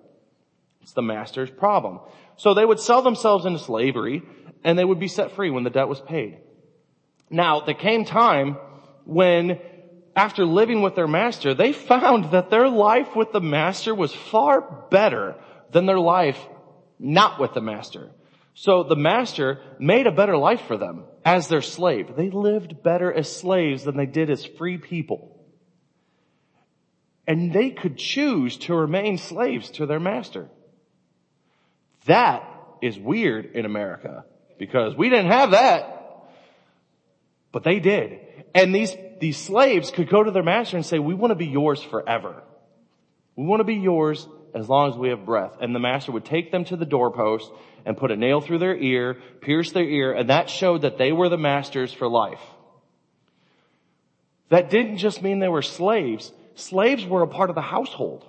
It's 0.81 0.93
the 0.93 1.03
master's 1.03 1.51
problem. 1.51 1.99
So 2.35 2.55
they 2.55 2.65
would 2.65 2.79
sell 2.79 3.03
themselves 3.03 3.45
into 3.45 3.59
slavery 3.59 4.23
and 4.63 4.77
they 4.77 4.83
would 4.83 4.99
be 4.99 5.07
set 5.07 5.35
free 5.35 5.51
when 5.51 5.63
the 5.63 5.69
debt 5.69 5.87
was 5.87 5.99
paid. 5.99 6.39
Now, 7.29 7.59
there 7.59 7.75
came 7.75 8.05
time 8.05 8.57
when 9.05 9.59
after 10.15 10.45
living 10.45 10.81
with 10.81 10.95
their 10.95 11.07
master, 11.07 11.53
they 11.53 11.73
found 11.91 12.31
that 12.31 12.49
their 12.49 12.69
life 12.69 13.15
with 13.15 13.31
the 13.33 13.39
master 13.39 13.93
was 13.93 14.15
far 14.15 14.61
better 14.89 15.35
than 15.71 15.85
their 15.85 15.99
life 15.99 16.39
not 16.97 17.39
with 17.39 17.53
the 17.53 17.61
master. 17.61 18.09
So 18.55 18.81
the 18.81 18.95
master 18.95 19.61
made 19.77 20.07
a 20.07 20.11
better 20.11 20.37
life 20.37 20.61
for 20.61 20.75
them 20.75 21.03
as 21.35 21.47
their 21.47 21.61
slave. 21.61 22.15
They 22.15 22.31
lived 22.31 22.81
better 22.81 23.13
as 23.13 23.31
slaves 23.31 23.83
than 23.83 23.95
they 23.97 24.07
did 24.07 24.31
as 24.31 24.45
free 24.45 24.77
people. 24.79 25.35
And 27.27 27.53
they 27.53 27.69
could 27.69 27.97
choose 27.97 28.57
to 28.57 28.73
remain 28.73 29.19
slaves 29.19 29.69
to 29.71 29.85
their 29.85 29.99
master. 29.99 30.49
That 32.05 32.43
is 32.81 32.97
weird 32.97 33.53
in 33.53 33.65
America 33.65 34.25
because 34.57 34.95
we 34.95 35.09
didn't 35.09 35.31
have 35.31 35.51
that. 35.51 36.25
But 37.51 37.63
they 37.63 37.79
did. 37.79 38.19
And 38.55 38.73
these 38.73 38.95
these 39.19 39.37
slaves 39.37 39.91
could 39.91 40.09
go 40.09 40.23
to 40.23 40.31
their 40.31 40.43
master 40.43 40.77
and 40.77 40.85
say, 40.85 40.97
we 40.97 41.13
want 41.13 41.31
to 41.31 41.35
be 41.35 41.45
yours 41.45 41.83
forever. 41.83 42.41
We 43.35 43.45
want 43.45 43.59
to 43.59 43.65
be 43.65 43.75
yours 43.75 44.27
as 44.55 44.67
long 44.67 44.91
as 44.91 44.97
we 44.97 45.09
have 45.09 45.25
breath. 45.25 45.57
And 45.61 45.75
the 45.75 45.79
master 45.79 46.11
would 46.11 46.25
take 46.25 46.51
them 46.51 46.65
to 46.65 46.75
the 46.75 46.85
doorpost 46.85 47.51
and 47.89 47.97
put 47.97 48.11
a 48.11 48.15
nail 48.15 48.39
through 48.39 48.59
their 48.59 48.77
ear, 48.77 49.17
pierce 49.41 49.71
their 49.71 49.83
ear, 49.83 50.13
and 50.13 50.29
that 50.29 50.47
showed 50.47 50.83
that 50.83 50.99
they 50.99 51.11
were 51.11 51.27
the 51.27 51.39
masters 51.39 51.91
for 51.91 52.07
life. 52.07 52.39
That 54.49 54.69
didn't 54.69 54.97
just 54.97 55.23
mean 55.23 55.39
they 55.39 55.47
were 55.47 55.63
slaves. 55.63 56.31
Slaves 56.53 57.03
were 57.03 57.23
a 57.23 57.27
part 57.27 57.49
of 57.49 57.55
the 57.55 57.63
household. 57.63 58.23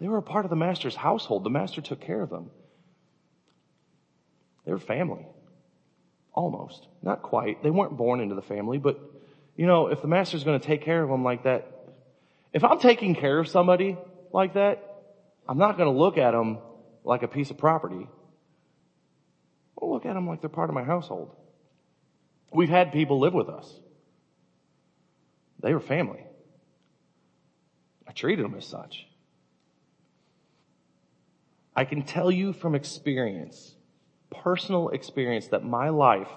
They 0.00 0.08
were 0.08 0.16
a 0.16 0.22
part 0.22 0.46
of 0.46 0.50
the 0.50 0.56
master's 0.56 0.96
household. 0.96 1.44
The 1.44 1.50
master 1.50 1.82
took 1.82 2.00
care 2.00 2.22
of 2.22 2.30
them. 2.30 2.50
They 4.64 4.72
were 4.72 4.78
family. 4.78 5.26
Almost. 6.32 6.86
Not 7.02 7.20
quite. 7.20 7.62
They 7.62 7.68
weren't 7.68 7.94
born 7.94 8.20
into 8.20 8.36
the 8.36 8.42
family, 8.42 8.78
but 8.78 8.98
you 9.54 9.66
know, 9.66 9.88
if 9.88 10.00
the 10.00 10.08
master's 10.08 10.44
going 10.44 10.58
to 10.58 10.66
take 10.66 10.80
care 10.80 11.02
of 11.02 11.10
them 11.10 11.22
like 11.22 11.42
that, 11.42 11.70
if 12.54 12.64
I'm 12.64 12.78
taking 12.78 13.14
care 13.14 13.38
of 13.38 13.48
somebody 13.48 13.98
like 14.32 14.54
that, 14.54 14.82
I'm 15.46 15.58
not 15.58 15.76
going 15.76 15.92
to 15.92 15.98
look 15.98 16.16
at 16.16 16.30
them 16.30 16.56
like 17.04 17.22
a 17.22 17.28
piece 17.28 17.50
of 17.50 17.58
property. 17.58 18.08
I'll 19.80 19.92
look 19.92 20.06
at 20.06 20.14
them 20.14 20.26
like 20.26 20.40
they're 20.40 20.50
part 20.50 20.70
of 20.70 20.74
my 20.74 20.84
household. 20.84 21.34
We've 22.52 22.68
had 22.68 22.92
people 22.92 23.20
live 23.20 23.34
with 23.34 23.48
us. 23.48 23.72
They 25.60 25.72
were 25.72 25.80
family. 25.80 26.24
I 28.06 28.12
treated 28.12 28.44
them 28.44 28.54
as 28.54 28.66
such. 28.66 29.06
I 31.76 31.84
can 31.84 32.02
tell 32.02 32.30
you 32.30 32.52
from 32.52 32.74
experience 32.74 33.74
personal 34.34 34.88
experience 34.90 35.48
that 35.48 35.64
my 35.64 35.88
life 35.88 36.28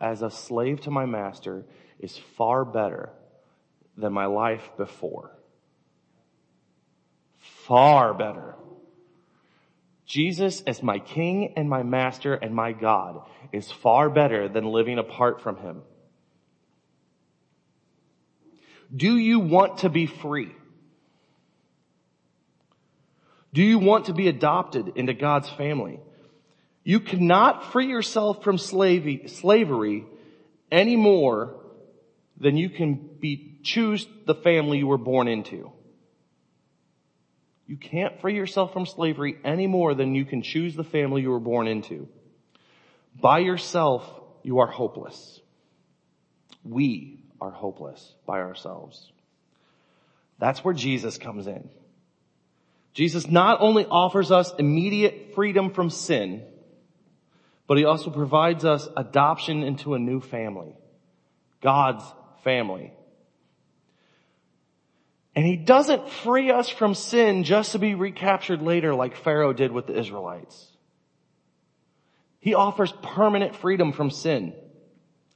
as 0.00 0.22
a 0.22 0.30
slave 0.30 0.80
to 0.82 0.90
my 0.90 1.06
master 1.06 1.64
is 1.98 2.16
far 2.16 2.64
better 2.64 3.10
than 3.96 4.12
my 4.12 4.26
life 4.26 4.70
before. 4.76 5.30
Far 7.38 8.12
better. 8.14 8.54
Jesus 10.06 10.62
as 10.62 10.82
my 10.82 11.00
king 11.00 11.54
and 11.56 11.68
my 11.68 11.82
master 11.82 12.34
and 12.34 12.54
my 12.54 12.72
God 12.72 13.22
is 13.52 13.70
far 13.70 14.08
better 14.08 14.48
than 14.48 14.64
living 14.64 14.98
apart 14.98 15.42
from 15.42 15.56
him. 15.56 15.82
Do 18.94 19.16
you 19.16 19.40
want 19.40 19.78
to 19.78 19.88
be 19.88 20.06
free? 20.06 20.54
Do 23.52 23.62
you 23.62 23.78
want 23.78 24.06
to 24.06 24.14
be 24.14 24.28
adopted 24.28 24.92
into 24.96 25.12
God's 25.12 25.48
family? 25.50 25.98
You 26.84 27.00
cannot 27.00 27.72
free 27.72 27.88
yourself 27.88 28.44
from 28.44 28.58
slavery 28.58 30.06
any 30.70 30.96
more 30.96 31.56
than 32.38 32.56
you 32.56 32.70
can 32.70 32.94
be, 33.18 33.58
choose 33.64 34.06
the 34.26 34.34
family 34.34 34.78
you 34.78 34.86
were 34.86 34.98
born 34.98 35.26
into. 35.26 35.72
You 37.66 37.76
can't 37.76 38.20
free 38.20 38.34
yourself 38.34 38.72
from 38.72 38.86
slavery 38.86 39.38
any 39.44 39.66
more 39.66 39.94
than 39.94 40.14
you 40.14 40.24
can 40.24 40.42
choose 40.42 40.76
the 40.76 40.84
family 40.84 41.22
you 41.22 41.30
were 41.30 41.40
born 41.40 41.66
into. 41.66 42.08
By 43.20 43.40
yourself, 43.40 44.08
you 44.42 44.60
are 44.60 44.66
hopeless. 44.66 45.40
We 46.64 47.24
are 47.40 47.50
hopeless 47.50 48.14
by 48.24 48.40
ourselves. 48.40 49.10
That's 50.38 50.64
where 50.64 50.74
Jesus 50.74 51.18
comes 51.18 51.46
in. 51.46 51.68
Jesus 52.92 53.28
not 53.28 53.60
only 53.60 53.84
offers 53.84 54.30
us 54.30 54.52
immediate 54.58 55.34
freedom 55.34 55.70
from 55.70 55.90
sin, 55.90 56.44
but 57.66 57.78
he 57.78 57.84
also 57.84 58.10
provides 58.10 58.64
us 58.64 58.88
adoption 58.96 59.62
into 59.62 59.94
a 59.94 59.98
new 59.98 60.20
family. 60.20 60.74
God's 61.60 62.04
family. 62.44 62.92
And 65.36 65.44
he 65.44 65.56
doesn't 65.56 66.08
free 66.08 66.50
us 66.50 66.70
from 66.70 66.94
sin 66.94 67.44
just 67.44 67.72
to 67.72 67.78
be 67.78 67.94
recaptured 67.94 68.62
later 68.62 68.94
like 68.94 69.16
Pharaoh 69.16 69.52
did 69.52 69.70
with 69.70 69.86
the 69.86 69.96
Israelites. 69.96 70.66
He 72.40 72.54
offers 72.54 72.92
permanent 73.02 73.54
freedom 73.54 73.92
from 73.92 74.10
sin. 74.10 74.54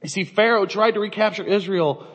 You 0.01 0.09
see, 0.09 0.23
Pharaoh 0.23 0.65
tried 0.65 0.95
to 0.95 0.99
recapture 0.99 1.43
Israel, 1.43 2.07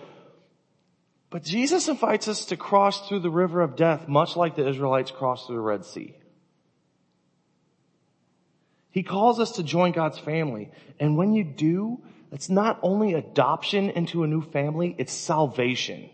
but 1.31 1.45
Jesus 1.45 1.87
invites 1.87 2.27
us 2.27 2.47
to 2.47 2.57
cross 2.57 3.09
through 3.09 3.21
the 3.21 3.31
river 3.31 3.61
of 3.61 3.77
death 3.77 4.09
much 4.09 4.37
like 4.37 4.57
the 4.57 4.69
Israelites 4.69 5.13
crossed 5.13 5.47
through 5.47 5.57
the 5.57 5.63
Red 5.63 5.85
Sea. 5.85 6.17
He 8.91 9.05
calls 9.05 9.39
us 9.39 9.53
to 9.53 9.63
join 9.63 9.93
God's 9.93 10.19
family. 10.19 10.71
And 10.99 11.17
when 11.17 11.35
you 11.35 11.45
do, 11.45 12.03
It's 12.33 12.51
not 12.51 12.79
only 12.83 13.15
adoption 13.15 13.91
into 13.91 14.23
a 14.23 14.27
new 14.27 14.43
family, 14.43 14.95
it's 14.99 15.13
salvation. 15.13 16.11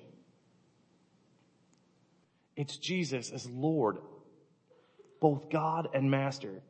It's 2.62 2.76
Jesus 2.76 3.32
as 3.32 3.50
Lord, 3.50 3.98
both 5.20 5.50
God 5.50 5.88
and 5.94 6.08
Master. 6.08 6.62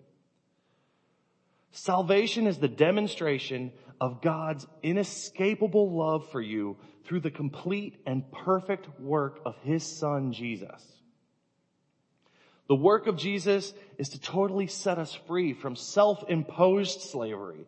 Salvation 1.72 2.46
is 2.46 2.56
the 2.56 2.66
demonstration 2.66 3.72
of 4.00 4.22
God's 4.22 4.66
inescapable 4.82 5.94
love 5.94 6.30
for 6.30 6.40
you 6.40 6.78
through 7.04 7.20
the 7.20 7.30
complete 7.30 8.00
and 8.06 8.24
perfect 8.32 8.88
work 9.00 9.40
of 9.44 9.54
His 9.64 9.84
Son, 9.84 10.32
Jesus. 10.32 10.82
The 12.68 12.74
work 12.74 13.06
of 13.06 13.18
Jesus 13.18 13.74
is 13.98 14.08
to 14.10 14.20
totally 14.20 14.68
set 14.68 14.96
us 14.98 15.12
free 15.26 15.52
from 15.52 15.76
self-imposed 15.76 17.02
slavery. 17.02 17.66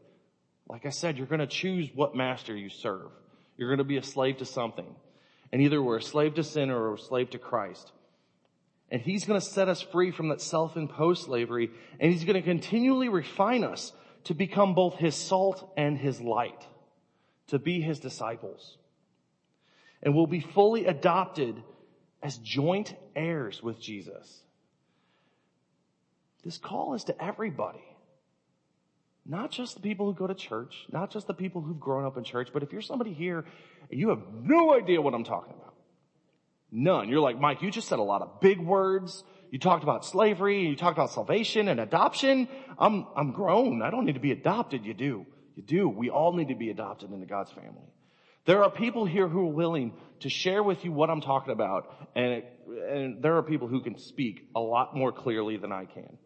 Like 0.67 0.87
I 0.87 0.91
said, 0.91 1.19
you're 1.19 1.27
to 1.27 1.47
choose 1.47 1.91
what 1.95 2.17
master 2.17 2.57
you 2.57 2.71
serve. 2.71 3.11
You're 3.59 3.77
to 3.77 3.85
be 3.85 3.99
a 3.99 4.03
slave 4.03 4.39
to 4.39 4.47
something. 4.47 4.97
And 5.53 5.61
either 5.61 5.83
we're 5.83 5.99
a 5.99 6.03
slave 6.03 6.37
to 6.37 6.43
sin 6.43 6.71
or 6.71 6.89
we're 6.89 6.95
a 6.95 6.99
slave 6.99 7.29
to 7.31 7.39
Christ. 7.39 7.93
And 8.91 9.01
he's 9.01 9.25
going 9.25 9.41
to 9.41 9.45
set 9.45 9.69
us 9.69 9.81
free 9.81 10.11
from 10.11 10.29
that 10.29 10.41
self-imposed 10.41 11.25
slavery 11.25 11.71
and 11.99 12.13
he's 12.13 12.25
going 12.25 12.37
to 12.37 12.43
continually 12.43 13.09
refine 13.09 13.65
us 13.65 13.93
to 14.25 14.35
become 14.35 14.75
both 14.75 14.97
his 14.97 15.15
salt 15.15 15.73
and 15.77 15.99
his 15.99 16.21
light, 16.21 16.67
to 17.49 17.59
be 17.59 17.81
his 17.81 17.99
disciples. 17.99 18.77
And 20.03 20.15
we'll 20.15 20.27
be 20.27 20.41
fully 20.41 20.87
adopted 20.87 21.63
as 22.23 22.39
joint 22.39 22.95
heirs 23.15 23.63
with 23.63 23.81
Jesus. 23.81 24.41
This 26.43 26.59
call 26.59 26.95
is 26.95 27.05
to 27.05 27.23
everybody. 27.23 27.85
Not 29.27 29.51
just 29.51 29.77
the 29.77 29.81
people 29.81 30.07
who 30.07 30.15
go 30.15 30.27
to 30.27 30.35
church, 30.35 30.75
not 30.93 31.11
just 31.11 31.27
the 31.27 31.35
people 31.35 31.63
who've 31.63 31.81
grown 31.81 32.05
up 32.05 32.19
in 32.19 32.25
church, 32.25 32.51
but 32.53 32.63
if 32.63 32.73
you're 32.73 32.83
somebody 32.83 33.15
here 33.15 33.45
and 33.91 33.99
you 33.99 34.11
have 34.11 34.21
no 34.43 34.75
idea 34.75 35.01
what 35.01 35.15
I'm 35.15 35.25
talking 35.25 35.55
about, 35.55 35.74
None. 36.77 37.09
You're 37.09 37.21
like, 37.21 37.41
Mike, 37.41 37.63
you 37.63 37.71
just 37.71 37.87
said 37.87 38.01
a 38.01 38.03
lot 38.03 38.21
of 38.21 38.41
big 38.41 38.59
words. 38.59 39.23
You 39.53 39.61
talked 39.61 39.85
about 39.85 40.05
slavery, 40.05 40.59
and 40.63 40.71
you 40.71 40.75
talked 40.75 40.99
about 40.99 41.13
salvation 41.13 41.69
and 41.69 41.79
adoption. 41.79 42.49
I'm, 42.77 43.07
I'm 43.17 43.31
grown. 43.31 43.81
I 43.81 43.91
don't 43.91 44.05
need 44.05 44.15
to 44.15 44.21
be 44.21 44.33
adopted. 44.33 44.85
You 44.85 44.93
do. 44.93 45.25
You 45.55 45.63
do. 45.63 45.89
We 45.89 46.11
all 46.11 46.33
need 46.33 46.49
to 46.49 46.57
be 46.57 46.71
adopted 46.71 47.13
into 47.13 47.27
God's 47.27 47.53
family. 47.53 47.87
There 48.45 48.65
are 48.65 48.71
people 48.71 49.07
here 49.07 49.29
who 49.29 49.43
are 49.43 49.53
willing 49.53 49.95
to 50.21 50.29
share 50.29 50.65
with 50.65 50.85
you 50.85 50.91
what 50.91 51.11
I'm 51.11 51.21
talking 51.21 51.53
about, 51.53 51.95
and, 52.17 52.33
it, 52.33 52.59
and 52.89 53.23
there 53.23 53.37
are 53.37 53.45
people 53.45 53.69
who 53.69 53.81
can 53.81 53.97
speak 53.97 54.49
a 54.57 54.61
lot 54.61 54.97
more 54.97 55.13
clearly 55.13 55.57
than 55.57 55.71
I 55.71 55.85
can. 55.85 56.19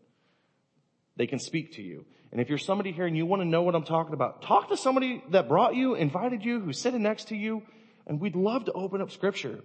They 1.17 1.27
can 1.27 1.41
speak 1.41 1.75
to 1.75 1.83
you. 1.83 2.07
And 2.33 2.41
if 2.41 2.49
you're 2.49 2.57
somebody 2.57 2.93
here 2.93 3.07
and 3.07 3.15
you 3.15 3.27
want 3.27 3.43
to 3.43 3.47
know 3.47 3.63
what 3.63 3.75
I'm 3.75 3.85
talking 3.85 4.15
about, 4.15 4.41
talk 4.41 4.71
to 4.71 4.79
somebody 4.79 5.23
that 5.31 5.47
brought 5.47 5.75
you, 5.75 5.95
invited 5.95 6.43
you, 6.43 6.59
who's 6.61 6.81
sitting 6.81 7.03
next 7.03 7.29
to 7.29 7.37
you, 7.37 7.63
and 8.07 8.19
we'd 8.19 8.37
love 8.37 8.65
to 8.65 8.73
open 8.73 9.03
up 9.03 9.11
scripture 9.11 9.61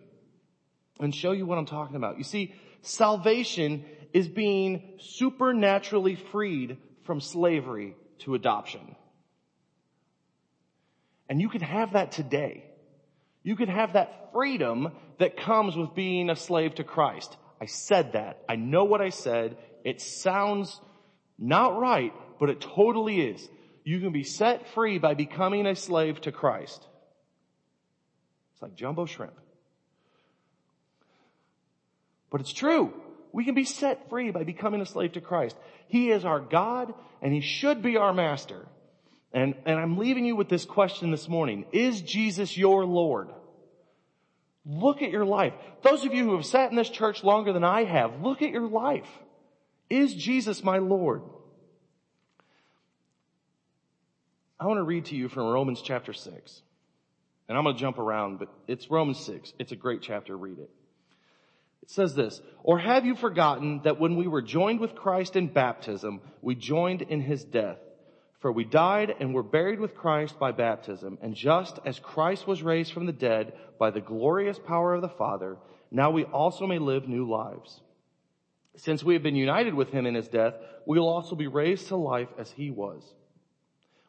and 0.99 1.13
show 1.13 1.31
you 1.31 1.45
what 1.45 1.57
I'm 1.57 1.65
talking 1.65 1.95
about. 1.95 2.17
You 2.17 2.23
see, 2.23 2.53
salvation 2.81 3.85
is 4.13 4.27
being 4.27 4.83
supernaturally 4.99 6.15
freed 6.15 6.77
from 7.03 7.19
slavery 7.19 7.95
to 8.19 8.35
adoption. 8.35 8.95
And 11.29 11.41
you 11.41 11.49
can 11.49 11.61
have 11.61 11.93
that 11.93 12.11
today. 12.11 12.63
You 13.43 13.55
can 13.55 13.69
have 13.69 13.93
that 13.93 14.31
freedom 14.33 14.91
that 15.19 15.37
comes 15.37 15.75
with 15.75 15.95
being 15.95 16.29
a 16.29 16.35
slave 16.35 16.75
to 16.75 16.83
Christ. 16.83 17.35
I 17.59 17.65
said 17.65 18.13
that. 18.13 18.43
I 18.47 18.55
know 18.55 18.83
what 18.83 19.01
I 19.01 19.09
said. 19.09 19.57
It 19.83 20.01
sounds 20.01 20.79
not 21.37 21.79
right, 21.79 22.13
but 22.39 22.49
it 22.49 22.61
totally 22.61 23.21
is. 23.21 23.47
You 23.83 23.99
can 23.99 24.11
be 24.11 24.23
set 24.23 24.67
free 24.69 24.97
by 24.97 25.13
becoming 25.13 25.65
a 25.65 25.75
slave 25.75 26.21
to 26.21 26.31
Christ. 26.31 26.85
It's 28.53 28.61
like 28.61 28.75
jumbo 28.75 29.05
shrimp. 29.05 29.33
But 32.33 32.41
it's 32.41 32.51
true. 32.51 32.91
We 33.31 33.45
can 33.45 33.53
be 33.53 33.63
set 33.63 34.09
free 34.09 34.31
by 34.31 34.43
becoming 34.43 34.81
a 34.81 34.87
slave 34.87 35.11
to 35.13 35.21
Christ. 35.21 35.55
He 35.87 36.09
is 36.09 36.25
our 36.25 36.39
God 36.39 36.91
and 37.21 37.31
He 37.31 37.41
should 37.41 37.83
be 37.83 37.95
our 37.95 38.11
master. 38.11 38.65
And, 39.31 39.53
and 39.67 39.79
I'm 39.79 39.99
leaving 39.99 40.25
you 40.25 40.35
with 40.35 40.49
this 40.49 40.65
question 40.65 41.11
this 41.11 41.29
morning. 41.29 41.65
Is 41.71 42.01
Jesus 42.01 42.57
your 42.57 42.85
Lord? 42.85 43.29
Look 44.65 45.03
at 45.03 45.11
your 45.11 45.25
life. 45.25 45.53
Those 45.83 46.05
of 46.05 46.13
you 46.15 46.23
who 46.23 46.35
have 46.35 46.45
sat 46.45 46.71
in 46.71 46.75
this 46.75 46.89
church 46.89 47.23
longer 47.23 47.53
than 47.53 47.63
I 47.63 47.83
have, 47.83 48.23
look 48.23 48.41
at 48.41 48.49
your 48.49 48.67
life. 48.67 49.07
Is 49.87 50.15
Jesus 50.15 50.63
my 50.63 50.79
Lord? 50.79 51.21
I 54.59 54.65
want 54.65 54.79
to 54.79 54.83
read 54.83 55.05
to 55.05 55.15
you 55.15 55.29
from 55.29 55.43
Romans 55.43 55.83
chapter 55.83 56.13
6. 56.13 56.61
And 57.47 57.55
I'm 57.55 57.63
going 57.63 57.75
to 57.75 57.79
jump 57.79 57.99
around, 57.99 58.39
but 58.39 58.49
it's 58.67 58.89
Romans 58.89 59.23
6. 59.23 59.53
It's 59.59 59.71
a 59.71 59.75
great 59.75 60.01
chapter. 60.01 60.35
Read 60.35 60.57
it. 60.57 60.71
It 61.83 61.91
says 61.91 62.15
this, 62.15 62.41
or 62.63 62.79
have 62.79 63.05
you 63.05 63.13
forgotten 63.13 63.81
that 63.83 63.99
when 63.99 64.15
we 64.15 64.25
were 64.25 64.41
joined 64.41 64.79
with 64.79 64.95
Christ 64.95 65.35
in 65.35 65.47
baptism, 65.47 66.21
we 66.41 66.55
joined 66.55 67.01
in 67.01 67.19
his 67.19 67.43
death? 67.43 67.77
For 68.39 68.53
we 68.53 68.63
died 68.63 69.13
and 69.19 69.33
were 69.33 69.43
buried 69.43 69.81
with 69.81 69.93
Christ 69.93 70.39
by 70.39 70.53
baptism, 70.53 71.17
and 71.21 71.35
just 71.35 71.79
as 71.83 71.99
Christ 71.99 72.47
was 72.47 72.63
raised 72.63 72.93
from 72.93 73.05
the 73.05 73.11
dead 73.11 73.51
by 73.77 73.91
the 73.91 73.99
glorious 73.99 74.57
power 74.57 74.93
of 74.93 75.01
the 75.01 75.09
Father, 75.09 75.57
now 75.91 76.09
we 76.09 76.23
also 76.23 76.65
may 76.65 76.79
live 76.79 77.09
new 77.09 77.29
lives. 77.29 77.81
Since 78.77 79.03
we 79.03 79.13
have 79.15 79.23
been 79.23 79.35
united 79.35 79.73
with 79.73 79.89
him 79.89 80.05
in 80.05 80.15
his 80.15 80.29
death, 80.29 80.53
we 80.87 80.97
will 80.97 81.09
also 81.09 81.35
be 81.35 81.47
raised 81.47 81.89
to 81.89 81.97
life 81.97 82.29
as 82.39 82.51
he 82.51 82.71
was. 82.71 83.03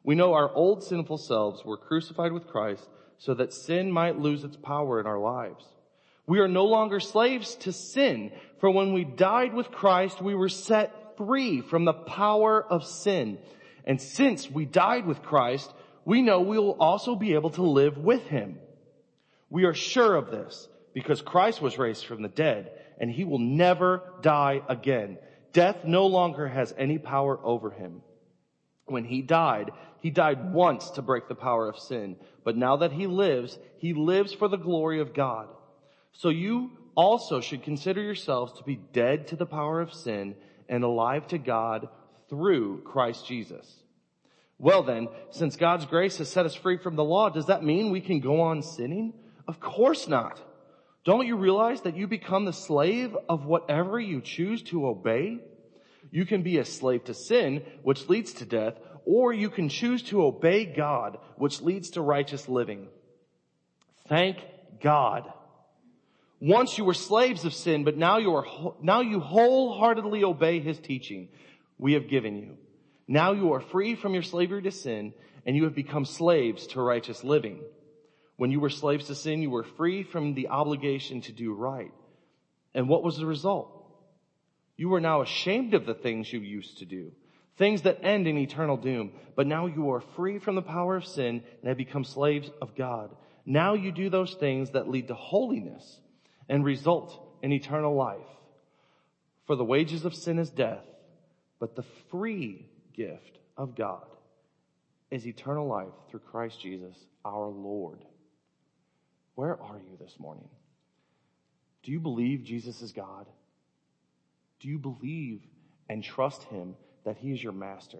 We 0.04 0.14
know 0.14 0.34
our 0.34 0.54
old 0.54 0.84
sinful 0.84 1.18
selves 1.18 1.64
were 1.64 1.76
crucified 1.76 2.30
with 2.30 2.46
Christ 2.46 2.88
so 3.18 3.34
that 3.34 3.52
sin 3.52 3.90
might 3.90 4.20
lose 4.20 4.44
its 4.44 4.56
power 4.56 5.00
in 5.00 5.08
our 5.08 5.18
lives. 5.18 5.66
We 6.26 6.40
are 6.40 6.48
no 6.48 6.64
longer 6.64 7.00
slaves 7.00 7.54
to 7.56 7.72
sin, 7.72 8.32
for 8.58 8.70
when 8.70 8.92
we 8.92 9.04
died 9.04 9.52
with 9.52 9.70
Christ, 9.70 10.22
we 10.22 10.34
were 10.34 10.48
set 10.48 11.16
free 11.18 11.60
from 11.60 11.84
the 11.84 11.92
power 11.92 12.64
of 12.64 12.86
sin. 12.86 13.38
And 13.84 14.00
since 14.00 14.50
we 14.50 14.64
died 14.64 15.06
with 15.06 15.22
Christ, 15.22 15.72
we 16.04 16.22
know 16.22 16.40
we 16.40 16.58
will 16.58 16.76
also 16.80 17.14
be 17.14 17.34
able 17.34 17.50
to 17.50 17.62
live 17.62 17.98
with 17.98 18.26
Him. 18.26 18.58
We 19.50 19.64
are 19.64 19.74
sure 19.74 20.16
of 20.16 20.30
this 20.30 20.68
because 20.94 21.20
Christ 21.20 21.60
was 21.60 21.78
raised 21.78 22.06
from 22.06 22.22
the 22.22 22.28
dead 22.28 22.72
and 22.98 23.10
He 23.10 23.24
will 23.24 23.38
never 23.38 24.02
die 24.22 24.62
again. 24.68 25.18
Death 25.52 25.84
no 25.84 26.06
longer 26.06 26.48
has 26.48 26.74
any 26.76 26.98
power 26.98 27.38
over 27.42 27.70
Him. 27.70 28.02
When 28.86 29.04
He 29.04 29.22
died, 29.22 29.70
He 30.00 30.10
died 30.10 30.52
once 30.52 30.90
to 30.90 31.02
break 31.02 31.28
the 31.28 31.34
power 31.34 31.68
of 31.68 31.78
sin, 31.78 32.16
but 32.44 32.56
now 32.56 32.76
that 32.76 32.92
He 32.92 33.06
lives, 33.06 33.58
He 33.78 33.92
lives 33.92 34.32
for 34.32 34.48
the 34.48 34.56
glory 34.56 35.00
of 35.00 35.14
God. 35.14 35.48
So 36.14 36.28
you 36.28 36.70
also 36.94 37.40
should 37.40 37.62
consider 37.62 38.00
yourselves 38.00 38.52
to 38.54 38.64
be 38.64 38.76
dead 38.76 39.28
to 39.28 39.36
the 39.36 39.46
power 39.46 39.80
of 39.80 39.92
sin 39.92 40.36
and 40.68 40.84
alive 40.84 41.26
to 41.28 41.38
God 41.38 41.88
through 42.30 42.82
Christ 42.82 43.26
Jesus. 43.26 43.82
Well 44.58 44.84
then, 44.84 45.08
since 45.30 45.56
God's 45.56 45.86
grace 45.86 46.18
has 46.18 46.30
set 46.30 46.46
us 46.46 46.54
free 46.54 46.78
from 46.78 46.94
the 46.96 47.04
law, 47.04 47.28
does 47.28 47.46
that 47.46 47.64
mean 47.64 47.90
we 47.90 48.00
can 48.00 48.20
go 48.20 48.40
on 48.40 48.62
sinning? 48.62 49.12
Of 49.48 49.60
course 49.60 50.08
not. 50.08 50.40
Don't 51.04 51.26
you 51.26 51.36
realize 51.36 51.82
that 51.82 51.96
you 51.96 52.06
become 52.06 52.44
the 52.44 52.52
slave 52.52 53.14
of 53.28 53.44
whatever 53.44 53.98
you 54.00 54.22
choose 54.22 54.62
to 54.64 54.86
obey? 54.86 55.40
You 56.10 56.24
can 56.24 56.42
be 56.42 56.58
a 56.58 56.64
slave 56.64 57.04
to 57.04 57.14
sin, 57.14 57.62
which 57.82 58.08
leads 58.08 58.32
to 58.34 58.46
death, 58.46 58.74
or 59.04 59.32
you 59.32 59.50
can 59.50 59.68
choose 59.68 60.02
to 60.04 60.24
obey 60.24 60.64
God, 60.64 61.18
which 61.36 61.60
leads 61.60 61.90
to 61.90 62.00
righteous 62.00 62.48
living. 62.48 62.88
Thank 64.06 64.38
God 64.80 65.30
once 66.44 66.76
you 66.76 66.84
were 66.84 66.92
slaves 66.92 67.46
of 67.46 67.54
sin, 67.54 67.84
but 67.84 67.96
now 67.96 68.18
you 68.18 68.34
are, 68.34 68.74
now 68.82 69.00
you 69.00 69.18
wholeheartedly 69.18 70.22
obey 70.22 70.60
his 70.60 70.78
teaching 70.78 71.26
we 71.78 71.94
have 71.94 72.06
given 72.06 72.36
you. 72.36 72.58
Now 73.08 73.32
you 73.32 73.54
are 73.54 73.62
free 73.62 73.94
from 73.94 74.12
your 74.12 74.22
slavery 74.22 74.60
to 74.60 74.70
sin 74.70 75.14
and 75.46 75.56
you 75.56 75.64
have 75.64 75.74
become 75.74 76.04
slaves 76.04 76.66
to 76.68 76.82
righteous 76.82 77.24
living. 77.24 77.60
When 78.36 78.50
you 78.50 78.60
were 78.60 78.68
slaves 78.68 79.06
to 79.06 79.14
sin, 79.14 79.40
you 79.40 79.48
were 79.48 79.64
free 79.64 80.02
from 80.02 80.34
the 80.34 80.48
obligation 80.48 81.22
to 81.22 81.32
do 81.32 81.54
right. 81.54 81.92
And 82.74 82.90
what 82.90 83.02
was 83.02 83.16
the 83.16 83.24
result? 83.24 83.70
You 84.76 84.92
are 84.92 85.00
now 85.00 85.22
ashamed 85.22 85.72
of 85.72 85.86
the 85.86 85.94
things 85.94 86.30
you 86.30 86.40
used 86.40 86.76
to 86.80 86.84
do, 86.84 87.12
things 87.56 87.82
that 87.82 88.04
end 88.04 88.26
in 88.26 88.36
eternal 88.36 88.76
doom. 88.76 89.12
But 89.34 89.46
now 89.46 89.64
you 89.64 89.92
are 89.92 90.02
free 90.14 90.38
from 90.38 90.56
the 90.56 90.62
power 90.62 90.94
of 90.94 91.06
sin 91.06 91.42
and 91.60 91.68
have 91.68 91.78
become 91.78 92.04
slaves 92.04 92.50
of 92.60 92.76
God. 92.76 93.16
Now 93.46 93.72
you 93.72 93.92
do 93.92 94.10
those 94.10 94.34
things 94.34 94.72
that 94.72 94.90
lead 94.90 95.08
to 95.08 95.14
holiness 95.14 96.00
and 96.48 96.64
result 96.64 97.20
in 97.42 97.52
eternal 97.52 97.94
life. 97.94 98.18
For 99.46 99.56
the 99.56 99.64
wages 99.64 100.04
of 100.04 100.14
sin 100.14 100.38
is 100.38 100.50
death, 100.50 100.84
but 101.60 101.76
the 101.76 101.84
free 102.10 102.66
gift 102.94 103.38
of 103.56 103.74
God 103.74 104.06
is 105.10 105.26
eternal 105.26 105.66
life 105.66 105.92
through 106.10 106.20
Christ 106.20 106.60
Jesus 106.60 106.96
our 107.24 107.48
Lord. 107.48 108.04
Where 109.34 109.60
are 109.60 109.78
you 109.78 109.96
this 109.98 110.14
morning? 110.18 110.48
Do 111.82 111.92
you 111.92 112.00
believe 112.00 112.44
Jesus 112.44 112.80
is 112.82 112.92
God? 112.92 113.26
Do 114.60 114.68
you 114.68 114.78
believe 114.78 115.42
and 115.88 116.02
trust 116.02 116.42
Him 116.44 116.76
that 117.04 117.16
He 117.18 117.32
is 117.32 117.42
your 117.42 117.52
master? 117.52 117.98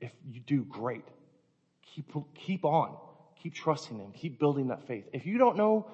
If 0.00 0.12
you 0.30 0.40
do, 0.40 0.64
great. 0.64 1.04
Keep, 1.94 2.12
keep 2.34 2.64
on. 2.64 2.96
Keep 3.42 3.54
trusting 3.54 3.98
Him. 3.98 4.12
Keep 4.12 4.38
building 4.38 4.68
that 4.68 4.86
faith. 4.86 5.04
If 5.12 5.26
you 5.26 5.38
don't 5.38 5.56
know, 5.56 5.90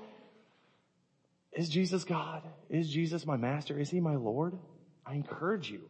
is 1.52 1.68
Jesus 1.68 2.04
God? 2.04 2.42
Is 2.70 2.88
Jesus 2.88 3.26
my 3.26 3.36
master? 3.36 3.78
Is 3.78 3.90
He 3.90 4.00
my 4.00 4.16
Lord? 4.16 4.58
I 5.04 5.14
encourage 5.14 5.70
you. 5.70 5.82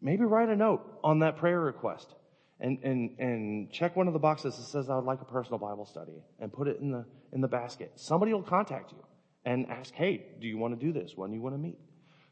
Maybe 0.00 0.24
write 0.24 0.48
a 0.48 0.56
note 0.56 0.82
on 1.02 1.20
that 1.20 1.36
prayer 1.36 1.60
request 1.60 2.14
and, 2.60 2.78
and, 2.82 3.18
and 3.18 3.72
check 3.72 3.96
one 3.96 4.06
of 4.06 4.12
the 4.12 4.18
boxes 4.18 4.56
that 4.56 4.62
says 4.64 4.88
I 4.88 4.96
would 4.96 5.04
like 5.04 5.20
a 5.20 5.24
personal 5.24 5.58
Bible 5.58 5.84
study 5.84 6.22
and 6.38 6.52
put 6.52 6.68
it 6.68 6.78
in 6.80 6.90
the, 6.90 7.04
in 7.32 7.40
the 7.40 7.48
basket. 7.48 7.92
Somebody 7.96 8.32
will 8.32 8.42
contact 8.42 8.92
you 8.92 8.98
and 9.44 9.68
ask, 9.68 9.92
hey, 9.94 10.24
do 10.40 10.46
you 10.46 10.58
want 10.58 10.78
to 10.78 10.86
do 10.86 10.92
this? 10.92 11.16
When 11.16 11.30
do 11.30 11.36
you 11.36 11.42
want 11.42 11.54
to 11.56 11.58
meet? 11.58 11.78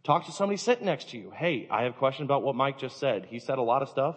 Talk 0.05 0.27
to 0.27 0.33
somebody 0.33 0.57
sitting 0.57 0.87
next 0.87 1.11
to 1.11 1.19
you. 1.19 1.33
Hey, 1.35 1.69
I 1.71 1.83
have 1.83 1.95
a 1.95 1.99
question 1.99 2.25
about 2.25 2.43
what 2.43 2.55
Mike 2.55 2.79
just 2.79 2.99
said. 2.99 3.27
He 3.29 3.39
said 3.39 3.59
a 3.59 3.63
lot 3.63 3.83
of 3.83 3.89
stuff 3.89 4.17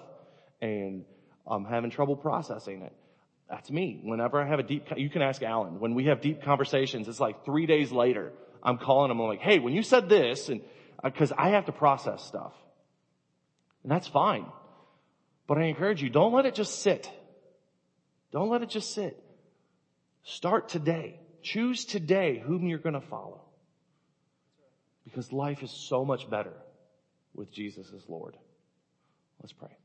and 0.61 1.03
I'm 1.45 1.65
having 1.65 1.89
trouble 1.89 2.15
processing 2.15 2.83
it. 2.83 2.93
That's 3.53 3.69
me. 3.69 3.99
Whenever 4.01 4.41
I 4.41 4.47
have 4.47 4.57
a 4.57 4.63
deep, 4.63 4.87
you 4.97 5.11
can 5.11 5.21
ask 5.21 5.43
Alan. 5.43 5.79
When 5.79 5.93
we 5.93 6.05
have 6.05 6.21
deep 6.21 6.41
conversations, 6.41 7.07
it's 7.07 7.19
like 7.19 7.45
three 7.45 7.67
days 7.67 7.91
later, 7.91 8.31
I'm 8.63 8.79
calling 8.79 9.11
him. 9.11 9.19
I'm 9.21 9.27
like, 9.27 9.41
hey, 9.41 9.59
when 9.59 9.73
you 9.75 9.83
said 9.83 10.09
this, 10.09 10.49
and 10.49 10.61
because 11.03 11.31
uh, 11.31 11.35
I 11.37 11.49
have 11.49 11.65
to 11.65 11.71
process 11.71 12.23
stuff, 12.23 12.53
and 13.83 13.91
that's 13.91 14.07
fine. 14.07 14.47
But 15.45 15.59
I 15.59 15.65
encourage 15.65 16.01
you, 16.01 16.09
don't 16.09 16.33
let 16.33 16.47
it 16.47 16.55
just 16.55 16.81
sit. 16.81 17.07
Don't 18.31 18.49
let 18.49 18.63
it 18.63 18.69
just 18.69 18.95
sit. 18.95 19.23
Start 20.23 20.67
today. 20.67 21.19
Choose 21.43 21.85
today 21.85 22.41
whom 22.43 22.67
you're 22.67 22.79
going 22.79 22.99
to 22.99 23.07
follow. 23.07 23.43
Because 25.03 25.31
life 25.31 25.61
is 25.61 25.69
so 25.69 26.03
much 26.03 26.27
better 26.27 26.53
with 27.35 27.51
Jesus 27.53 27.85
as 27.95 28.01
Lord. 28.09 28.35
Let's 29.39 29.53
pray. 29.53 29.77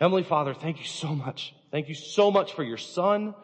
Heavenly 0.00 0.22
Father, 0.22 0.54
thank 0.54 0.78
you 0.78 0.84
so 0.84 1.08
much. 1.08 1.52
Thank 1.72 1.88
you 1.88 1.94
so 1.94 2.30
much 2.30 2.54
for 2.54 2.62
your 2.62 2.76
son, 2.76 3.34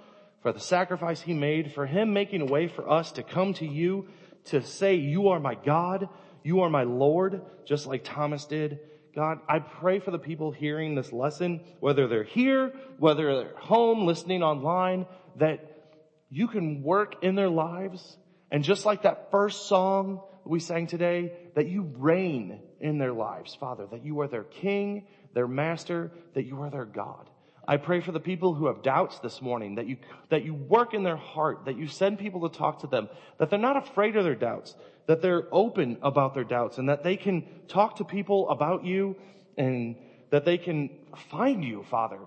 for 0.40 0.52
the 0.52 0.61
sacrifice 0.61 1.20
he 1.20 1.34
made, 1.34 1.72
for 1.74 1.84
him 1.84 2.12
making 2.12 2.42
a 2.42 2.46
way 2.46 2.68
for 2.68 2.88
us 2.88 3.11
to 3.12 3.24
come 3.24 3.55
to 3.55 3.66
you, 3.66 4.07
to 4.46 4.62
say, 4.62 4.94
you 4.94 5.30
are 5.30 5.40
my 5.40 5.57
God, 5.57 6.09
you 6.44 6.61
are 6.61 6.70
my 6.70 6.84
Lord, 6.84 7.42
just 7.66 7.88
like 7.88 8.05
Thomas 8.05 8.44
did. 8.44 8.78
God, 9.16 9.40
I 9.48 9.59
pray 9.59 9.98
for 9.98 10.12
the 10.12 10.18
people 10.18 10.52
hearing 10.52 10.94
this 10.94 11.12
lesson, 11.12 11.61
whether 11.80 12.07
they're 12.07 12.22
here, 12.22 12.72
whether 12.98 13.34
they're 13.36 13.57
home, 13.57 14.07
listening 14.07 14.44
online, 14.44 15.07
that 15.36 15.90
you 16.30 16.46
can 16.46 16.84
work 16.84 17.16
in 17.22 17.34
their 17.34 17.48
lives. 17.48 18.16
And 18.52 18.62
just 18.62 18.86
like 18.86 19.02
that 19.02 19.32
first 19.32 19.66
song 19.66 20.20
we 20.44 20.61
sang 20.61 20.86
today, 20.86 21.32
that 21.57 21.66
you 21.66 21.90
reign 21.96 22.61
in 22.80 22.98
their 22.98 23.12
lives, 23.12 23.55
Father, 23.55 23.86
that 23.90 24.05
you 24.05 24.20
are 24.20 24.28
their 24.28 24.44
king, 24.44 25.07
their 25.35 25.49
master, 25.49 26.11
that 26.35 26.45
you 26.45 26.62
are 26.62 26.70
their 26.70 26.85
God. 26.85 27.28
I 27.66 27.76
pray 27.78 28.01
for 28.01 28.12
the 28.12 28.20
people 28.20 28.55
who 28.55 28.66
have 28.66 28.82
doubts 28.82 29.18
this 29.20 29.41
morning, 29.41 29.76
that 29.76 29.87
you, 29.87 29.97
that 30.28 30.45
you 30.45 30.55
work 30.55 30.95
in 30.95 31.03
their 31.03 31.16
heart, 31.16 31.64
that 31.64 31.76
you 31.76 31.89
send 31.89 32.18
people 32.18 32.49
to 32.49 32.57
talk 32.57 32.80
to 32.80 32.87
them, 32.87 33.09
that 33.39 33.51
they're 33.51 33.59
not 33.59 33.76
afraid 33.76 34.16
of 34.16 34.24
their 34.24 34.35
doubts, 34.35 34.74
that 35.07 35.22
they're 35.22 35.47
open 35.51 35.99
about 36.03 36.35
their 36.35 36.45
doubts, 36.45 36.78
and 36.78 36.89
that 36.89 37.03
they 37.03 37.16
can 37.16 37.45
talk 37.68 37.97
to 37.97 38.05
people 38.05 38.49
about 38.51 38.85
you, 38.85 39.16
and 39.57 39.97
that 40.30 40.45
they 40.45 40.59
can 40.59 40.91
find 41.30 41.64
you, 41.64 41.85
Father, 41.91 42.20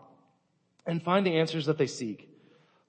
and 0.86 1.03
find 1.03 1.26
the 1.26 1.38
answers 1.38 1.68
that 1.68 1.78
they 1.78 1.88
seek. 1.88 2.30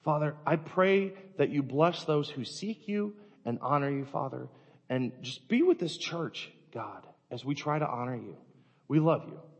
Father, 0.04 0.34
I 0.46 0.56
pray 0.56 1.12
that 1.36 1.50
you 1.50 1.62
bless 1.62 2.04
those 2.04 2.30
who 2.30 2.44
seek 2.44 2.88
you 2.88 3.14
and 3.44 3.58
honor 3.60 3.90
you, 3.90 4.06
Father, 4.06 4.48
and 4.88 5.12
just 5.20 5.48
be 5.48 5.62
with 5.62 5.78
this 5.78 5.96
church, 5.96 6.50
God, 6.72 7.06
as 7.30 7.44
we 7.44 7.54
try 7.54 7.78
to 7.78 7.86
honor 7.86 8.16
you. 8.16 8.36
We 8.86 9.00
love 9.00 9.24
you. 9.26 9.38